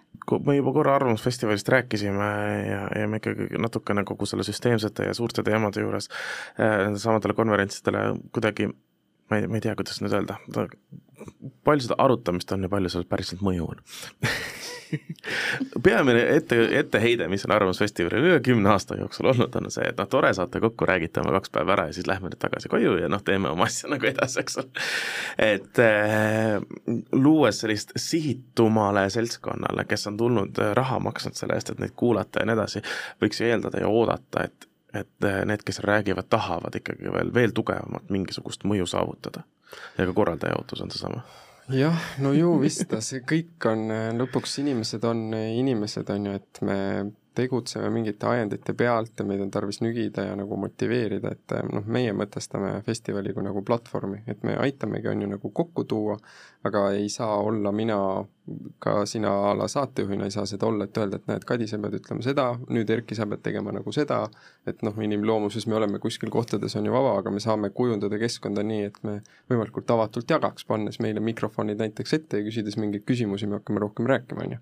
me 0.45 0.55
juba 0.55 0.73
korra 0.73 0.95
Arvamusfestivalist 0.95 1.69
rääkisime 1.69 2.29
ja, 2.67 2.87
ja 2.99 3.07
me 3.07 3.17
ikkagi 3.17 3.57
natukene 3.59 4.03
kogu 4.03 4.25
selle 4.25 4.43
süsteemsete 4.43 5.05
ja 5.07 5.13
suurte 5.13 5.43
teemade 5.43 5.81
juures 5.81 6.09
äh, 6.59 6.95
samadele 6.95 7.33
konverentsidele 7.33 8.15
kuidagi 8.33 8.67
ma 9.29 9.37
ei, 9.37 9.47
ma 9.47 9.55
ei 9.57 9.61
tea, 9.61 9.75
kuidas 9.75 10.01
nüüd 10.01 10.13
öelda, 10.13 10.37
palju 11.63 11.85
seda 11.85 11.95
arutamist 11.97 12.51
on 12.51 12.63
ja 12.63 12.69
palju 12.69 12.89
sellel 12.89 13.09
päriselt 13.09 13.41
mõju 13.41 13.69
on 13.69 13.83
peamine 15.83 16.23
ette, 16.35 16.57
etteheide, 16.79 17.27
mis 17.31 17.45
on 17.45 17.53
Arvamusfestivalil 17.55 18.27
üle 18.29 18.39
kümne 18.43 18.69
aasta 18.73 18.97
jooksul 18.99 19.29
olnud, 19.31 19.55
on 19.59 19.69
see, 19.73 19.85
et 19.89 19.99
noh, 19.99 20.09
tore, 20.09 20.33
saate 20.33 20.61
kokku, 20.63 20.87
räägite 20.89 21.21
oma 21.23 21.35
kaks 21.37 21.53
päeva 21.53 21.75
ära 21.77 21.87
ja 21.89 21.95
siis 21.97 22.07
lähme 22.09 22.31
nüüd 22.31 22.41
tagasi 22.41 22.71
koju 22.71 22.97
ja 23.01 23.09
noh, 23.11 23.23
teeme 23.25 23.51
oma 23.53 23.67
asja 23.69 23.89
nagu 23.93 24.09
edasi, 24.09 24.41
eks 24.43 24.59
ole. 24.61 24.83
et 25.47 25.81
äh, 25.83 26.59
luues 27.11 27.63
sellist 27.63 27.95
sihitumale 27.99 29.07
seltskonnale, 29.13 29.87
kes 29.89 30.07
on 30.11 30.19
tulnud 30.19 30.61
äh, 30.61 30.73
raha 30.77 30.99
maksnud 31.03 31.37
selle 31.39 31.57
eest, 31.59 31.73
et 31.73 31.81
neid 31.83 31.95
kuulata 31.95 32.43
ja 32.43 32.49
nii 32.49 32.57
edasi, 32.59 32.83
võiks 33.23 33.41
ju 33.41 33.49
eeldada 33.49 33.83
ja 33.83 33.91
oodata, 33.91 34.47
et 34.47 34.69
et 34.93 35.25
äh, 35.25 35.39
need, 35.49 35.63
kes 35.65 35.79
räägivad, 35.81 36.27
tahavad 36.29 36.75
ikkagi 36.77 37.09
veel, 37.09 37.31
veel 37.33 37.53
tugevamat 37.57 38.11
mingisugust 38.13 38.61
mõju 38.69 38.85
saavutada. 38.85 39.41
ja 39.97 40.05
ka 40.05 40.13
korraldaja 40.13 40.53
ootus 40.59 40.81
on 40.85 40.91
seesama 40.93 41.23
jah, 41.71 41.99
no 42.19 42.33
ju 42.35 42.55
vist, 42.61 42.91
see 43.05 43.23
kõik 43.27 43.67
on, 43.71 43.87
lõpuks 44.19 44.59
inimesed 44.63 45.03
on 45.07 45.29
inimesed, 45.33 46.09
on 46.13 46.29
ju, 46.29 46.39
et 46.41 46.63
me 46.65 46.79
tegutseme 47.33 47.89
mingite 47.89 48.27
ajendite 48.29 48.75
pealt 48.77 49.19
ja 49.19 49.25
meid 49.25 49.41
on 49.41 49.51
tarvis 49.51 49.79
nügida 49.81 50.27
ja 50.27 50.35
nagu 50.37 50.57
motiveerida, 50.59 51.33
et 51.33 51.55
noh, 51.71 51.85
meie 51.89 52.13
mõtestame 52.13 52.75
festivali 52.85 53.33
kui 53.33 53.45
nagu 53.45 53.63
platvormi, 53.65 54.21
et 54.29 54.43
me 54.45 54.57
aitamegi, 54.61 55.09
on 55.09 55.25
ju, 55.25 55.31
nagu 55.33 55.53
kokku 55.61 55.85
tuua, 55.89 56.17
aga 56.67 56.85
ei 56.97 57.09
saa 57.09 57.39
olla 57.41 57.73
mina 57.73 57.97
ka 58.83 59.05
sina 59.07 59.29
a 59.49 59.53
la 59.55 59.67
saatejuhina 59.71 60.25
ei 60.27 60.31
saa 60.31 60.45
seda 60.45 60.67
olla, 60.67 60.83
et 60.83 60.97
öelda, 60.97 61.15
et 61.19 61.29
näed, 61.29 61.45
Kadi, 61.47 61.67
sa 61.69 61.77
pead 61.79 61.95
ütlema 61.95 62.23
seda, 62.25 62.49
nüüd 62.75 62.89
Erki, 62.91 63.15
sa 63.15 63.23
pead 63.29 63.39
tegema 63.45 63.71
nagu 63.71 63.91
seda, 63.95 64.17
et 64.67 64.81
noh, 64.83 64.97
inimloomuses 65.05 65.63
me 65.71 65.77
oleme 65.77 65.99
kuskil 66.03 66.31
kohtades 66.33 66.75
on 66.75 66.89
ju 66.89 66.91
vaba, 66.91 67.13
aga 67.21 67.31
me 67.31 67.39
saame 67.43 67.69
kujundada 67.75 68.19
keskkonda 68.19 68.65
nii, 68.67 68.89
et 68.89 68.99
me 69.07 69.15
võimalikult 69.51 69.93
avatult 69.95 70.29
jagaks, 70.35 70.67
pannes 70.67 70.99
meile 71.03 71.23
mikrofonid 71.23 71.79
näiteks 71.79 72.17
ette 72.19 72.41
ja 72.41 72.47
küsides 72.47 72.75
mingeid 72.79 73.05
küsimusi, 73.07 73.47
me 73.47 73.61
hakkame 73.61 73.83
rohkem 73.85 74.11
rääkima, 74.11 74.43
on 74.43 74.57
ju. 74.57 74.61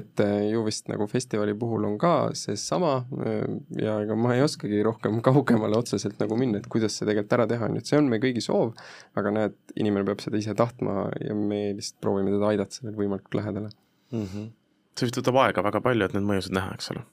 et 0.00 0.24
äh, 0.24 0.36
ju 0.50 0.64
vist 0.68 0.92
nagu 0.92 1.08
festivali 1.08 1.56
puhul 1.56 1.88
on 1.88 1.96
ka 2.00 2.14
seesama 2.36 2.92
äh, 3.24 3.48
ja 3.80 3.96
ega 4.04 4.18
ma 4.20 4.36
ei 4.36 4.44
oskagi 4.44 4.82
rohkem 4.84 5.22
kaugemale 5.24 5.80
otseselt 5.80 6.20
nagu 6.20 6.36
minna, 6.36 6.60
et 6.60 6.68
kuidas 6.68 6.98
see 6.98 7.08
tegelikult 7.08 7.38
ära 7.38 7.48
teha, 7.48 7.72
on 7.72 7.80
ju, 7.80 7.84
et 7.84 7.92
see 7.92 8.00
on 8.00 8.12
meie 8.12 8.22
kõigi 8.22 8.44
soov, 8.44 8.76
aga 9.16 9.32
näed, 9.32 9.58
inimene 9.80 10.04
peab 10.12 10.20
seda 10.24 10.40
ise 10.40 10.52
tahtma 10.58 11.08
ja 11.24 11.32
me 11.36 11.64
lihtsalt 11.72 12.00
proovime 12.04 12.36
teda 12.36 12.52
aidata 12.52 12.80
sellel 12.80 12.96
võimalikult 12.98 13.13
võimalikult 13.14 13.40
lähedale 13.40 13.70
mm. 14.12 14.26
-hmm. 14.26 14.52
see 14.98 15.08
vist 15.08 15.18
võtab 15.20 15.40
aega 15.44 15.62
väga 15.62 15.80
palju, 15.80 16.04
et 16.04 16.14
neid 16.14 16.26
mõjusid 16.28 16.54
näha, 16.54 16.74
eks 16.74 16.90
ole 16.94 17.04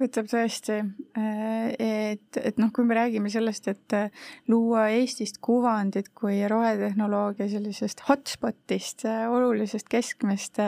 võtab 0.00 0.26
tõesti, 0.26 0.80
äh, 1.18 1.68
et, 1.78 2.38
et 2.40 2.56
noh, 2.58 2.70
kui 2.74 2.86
me 2.86 2.96
räägime 2.98 3.30
sellest, 3.30 3.68
et 3.70 3.94
äh, 3.94 4.24
luua 4.50 4.88
Eestist 4.94 5.38
kuvandit 5.44 6.10
kui 6.18 6.40
rohetehnoloogia 6.50 7.46
sellisest 7.52 8.02
hotspotist, 8.08 9.06
äh, 9.06 9.24
olulisest 9.30 9.88
keskmest, 9.92 10.58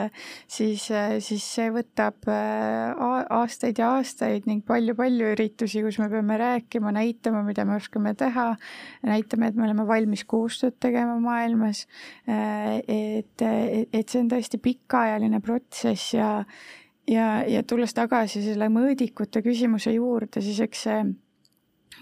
siis, 0.47 0.87
siis 1.23 1.49
see 1.57 1.67
võtab 1.75 2.27
aastaid 2.27 3.79
ja 3.81 3.91
aastaid 3.97 4.47
ning 4.49 4.63
palju-palju 4.67 5.33
üritusi, 5.35 5.83
kus 5.83 5.99
me 6.01 6.09
peame 6.11 6.39
rääkima, 6.39 6.93
näitama, 6.95 7.43
mida 7.47 7.67
me 7.67 7.77
oskame 7.81 8.15
teha, 8.17 8.49
näitame, 9.07 9.51
et 9.51 9.59
me 9.59 9.67
oleme 9.67 9.87
valmis 9.87 10.23
koostööd 10.27 10.79
tegema 10.83 11.19
maailmas. 11.23 11.85
et, 12.27 13.41
et 13.43 14.09
see 14.09 14.19
on 14.21 14.29
tõesti 14.31 14.59
pikaajaline 14.63 15.41
protsess 15.43 16.13
ja 16.15 16.31
ja, 17.07 17.43
ja 17.47 17.63
tulles 17.63 17.93
tagasi 17.93 18.43
selle 18.45 18.69
mõõdikute 18.73 19.41
küsimuse 19.45 19.95
juurde, 19.95 20.41
siis 20.43 20.59
eks 20.65 20.85
see 20.87 20.99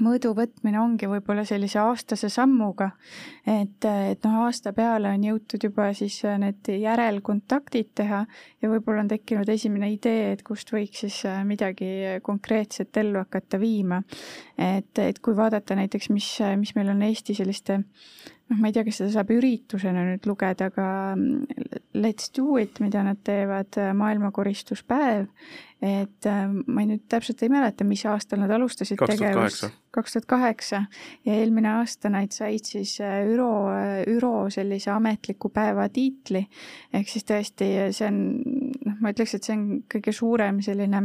mõõdu 0.04 0.34
võtmine 0.36 0.80
ongi 0.82 1.08
võib-olla 1.08 1.46
sellise 1.48 1.80
aastase 1.80 2.30
sammuga, 2.32 2.90
et, 3.48 3.86
et 3.86 4.26
noh, 4.28 4.42
aasta 4.46 4.74
peale 4.76 5.12
on 5.16 5.24
jõutud 5.24 5.64
juba 5.68 5.88
siis 5.96 6.18
need 6.42 6.68
järelkontaktid 6.82 7.94
teha 7.96 8.26
ja 8.28 8.72
võib-olla 8.72 9.06
on 9.06 9.12
tekkinud 9.12 9.50
esimene 9.52 9.92
idee, 9.94 10.34
et 10.34 10.44
kust 10.48 10.74
võiks 10.76 11.06
siis 11.06 11.22
midagi 11.48 12.20
konkreetset 12.26 12.98
ellu 13.02 13.22
hakata 13.24 13.60
viima. 13.62 14.02
et, 14.58 15.00
et 15.00 15.20
kui 15.20 15.36
vaadata 15.36 15.78
näiteks, 15.80 16.10
mis, 16.12 16.32
mis 16.60 16.76
meil 16.76 16.92
on 16.92 17.06
Eesti 17.06 17.38
selliste 17.38 17.80
noh, 18.52 18.60
ma 18.60 18.70
ei 18.70 18.76
tea, 18.76 18.86
kas 18.86 19.00
seda 19.02 19.12
saab 19.14 19.32
üritusena 19.34 20.04
nüüd 20.06 20.26
lugeda, 20.30 20.70
aga 20.72 20.88
mm, 21.16 21.86
Let's 21.96 22.28
do 22.36 22.58
it, 22.60 22.82
mida 22.84 23.02
nad 23.06 23.22
teevad, 23.24 23.78
äh, 23.80 23.94
maailmakoristuspäev, 23.96 25.30
et 25.86 26.28
äh, 26.28 26.42
ma 26.52 26.84
ei 26.84 26.90
nüüd 26.90 27.06
täpselt 27.12 27.42
ei 27.46 27.52
mäleta, 27.54 27.88
mis 27.88 28.04
aastal 28.10 28.42
nad 28.44 28.52
alustasid 28.52 29.00
tegevust. 29.00 29.70
kaks 29.96 30.18
tuhat 30.18 30.28
kaheksa 30.28 30.82
ja 31.24 31.38
eelmine 31.40 31.70
aasta 31.78 32.12
nad 32.12 32.36
said 32.36 32.68
siis 32.68 32.98
äh, 33.00 33.22
ÜRO, 33.32 33.50
ÜRO 34.12 34.50
sellise 34.52 34.92
ametliku 34.92 35.50
päeva 35.56 35.88
tiitli. 35.90 36.44
ehk 36.94 37.10
siis 37.10 37.28
tõesti, 37.32 37.72
see 37.96 38.10
on, 38.12 38.20
noh, 38.86 39.00
ma 39.00 39.16
ütleks, 39.16 39.38
et 39.38 39.48
see 39.48 39.56
on 39.56 39.66
kõige 39.96 40.12
suurem 40.16 40.60
selline 40.66 41.02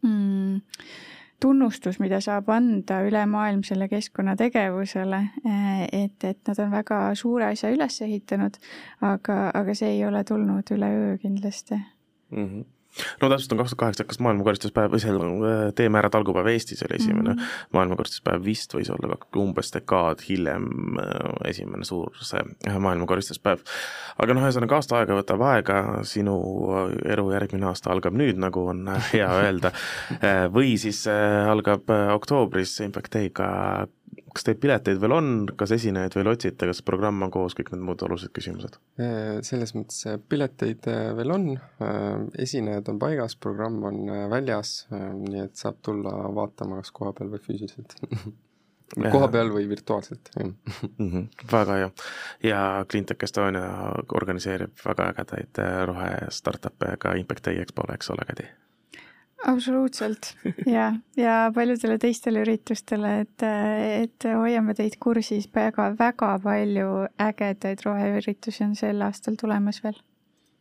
mm, 0.00 0.60
tunnustus, 1.40 2.00
mida 2.00 2.20
saab 2.20 2.48
anda 2.52 3.00
ülemaailmsele 3.06 3.88
keskkonnategevusele, 3.88 5.20
et, 5.92 6.24
et 6.24 6.48
nad 6.48 6.58
on 6.58 6.70
väga 6.70 6.98
suure 7.14 7.50
asja 7.52 7.70
üles 7.74 8.00
ehitanud, 8.04 8.58
aga, 9.00 9.38
aga 9.54 9.74
see 9.74 9.96
ei 9.96 10.04
ole 10.08 10.24
tulnud 10.24 10.74
üleöö 10.76 11.16
kindlasti 11.22 11.74
mm. 11.78 12.44
-hmm 12.44 12.68
no 13.22 13.28
täpselt 13.30 13.52
on 13.52 13.60
kaks 13.60 13.72
tuhat 13.72 13.80
kaheksa 13.84 14.04
hakkas 14.04 14.20
maailmakoristuspäev 14.24 14.94
või 14.94 15.02
seal 15.02 15.20
äh, 15.22 15.60
Teeme 15.76 16.00
ära 16.00 16.10
talgupäev 16.12 16.50
Eestis 16.52 16.82
oli 16.86 16.98
esimene 16.98 17.34
mm 17.34 17.38
-hmm. 17.38 17.68
maailmakoristuspäev, 17.76 18.44
vist 18.44 18.74
võis 18.74 18.90
olla 18.94 19.18
umbes 19.36 19.72
dekaad 19.74 20.24
hiljem 20.28 20.66
äh, 20.98 21.50
esimene 21.50 21.84
suur 21.84 22.16
see 22.20 22.42
äh, 22.68 22.78
maailmakoristuspäev. 22.78 23.62
aga 24.18 24.34
noh, 24.34 24.48
ühesõnaga 24.48 24.80
aasta 24.80 24.98
aega 24.98 25.20
võtab 25.20 25.46
aega, 25.52 25.78
sinu 26.02 26.36
elu 27.04 27.30
järgmine 27.32 27.66
aasta 27.66 27.90
algab 27.90 28.14
nüüd, 28.14 28.36
nagu 28.36 28.66
on 28.72 28.88
hea 29.12 29.30
öelda, 29.44 29.72
või 30.56 30.76
siis 30.78 31.06
algab 31.06 31.90
oktoobris 32.14 32.80
Impact 32.80 33.14
Day'ga 33.14 33.50
kas 34.34 34.46
teil 34.46 34.58
pileteid 34.60 35.00
veel 35.02 35.14
on, 35.16 35.30
kas 35.58 35.74
esinejaid 35.76 36.14
veel 36.18 36.32
otsite, 36.32 36.68
kas 36.70 36.82
programm 36.86 37.22
on 37.26 37.32
koos, 37.34 37.56
kõik 37.58 37.72
need 37.74 37.84
muud 37.86 38.04
olulised 38.06 38.34
küsimused? 38.36 38.78
selles 39.46 39.74
mõttes 39.76 40.20
pileteid 40.28 40.86
veel 41.18 41.34
on, 41.34 41.48
esinejad 42.38 42.92
on 42.92 43.00
paigas, 43.02 43.36
programm 43.40 43.82
on 43.90 44.04
väljas, 44.32 44.84
nii 44.90 45.46
et 45.46 45.58
saab 45.58 45.80
tulla 45.86 46.14
vaatama 46.36 46.80
kas 46.80 46.94
koha 46.94 47.14
peal 47.16 47.32
või 47.32 47.42
füüsiliselt 47.44 47.98
koha 49.14 49.28
peal 49.30 49.52
või 49.54 49.68
virtuaalselt, 49.70 50.30
jah 50.34 50.46
mm. 50.46 50.54
-hmm, 50.98 51.26
väga 51.52 51.76
hea. 51.80 51.90
ja 52.42 52.62
Cleantech 52.90 53.24
Estonia 53.24 53.92
organiseerib 54.20 54.74
väga 54.84 55.10
ägedaid 55.12 55.62
rohe 55.86 56.10
startup'e 56.30 56.96
ka 56.98 57.14
Impact 57.14 57.44
Day 57.46 57.62
EXPO-le, 57.62 57.94
eks 57.94 58.10
ole, 58.10 58.26
Kadi? 58.26 58.48
Absoluutselt. 59.46 60.34
Ja, 60.76 60.92
ja 61.16 61.50
paljudele 61.54 61.98
teistele 61.98 62.44
üritustele, 62.44 63.14
et, 63.24 63.46
et 64.04 64.28
hoiame 64.36 64.74
teid 64.78 64.98
kursis, 65.02 65.48
väga, 65.54 65.90
väga 65.98 66.36
palju 66.44 66.90
ägedaid 67.20 67.84
roheüritusi 67.86 68.64
on 68.66 68.76
sel 68.78 69.02
aastal 69.06 69.38
tulemas 69.40 69.82
veel. 69.84 69.98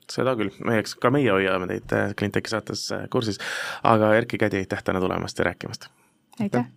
Seda 0.10 0.34
küll, 0.40 0.50
eks 0.74 0.96
ka 0.98 1.12
meie 1.14 1.30
hoiame 1.30 1.68
teid 1.70 1.94
Cleantechi 2.18 2.56
saates 2.56 2.88
kursis, 3.14 3.38
aga 3.86 4.16
Erki 4.18 4.42
Kädi, 4.42 4.64
aitäh 4.64 4.84
täna 4.84 5.02
tulemast 5.04 5.38
ja 5.40 5.52
rääkimast! 5.52 5.92
aitäh! 6.40 6.70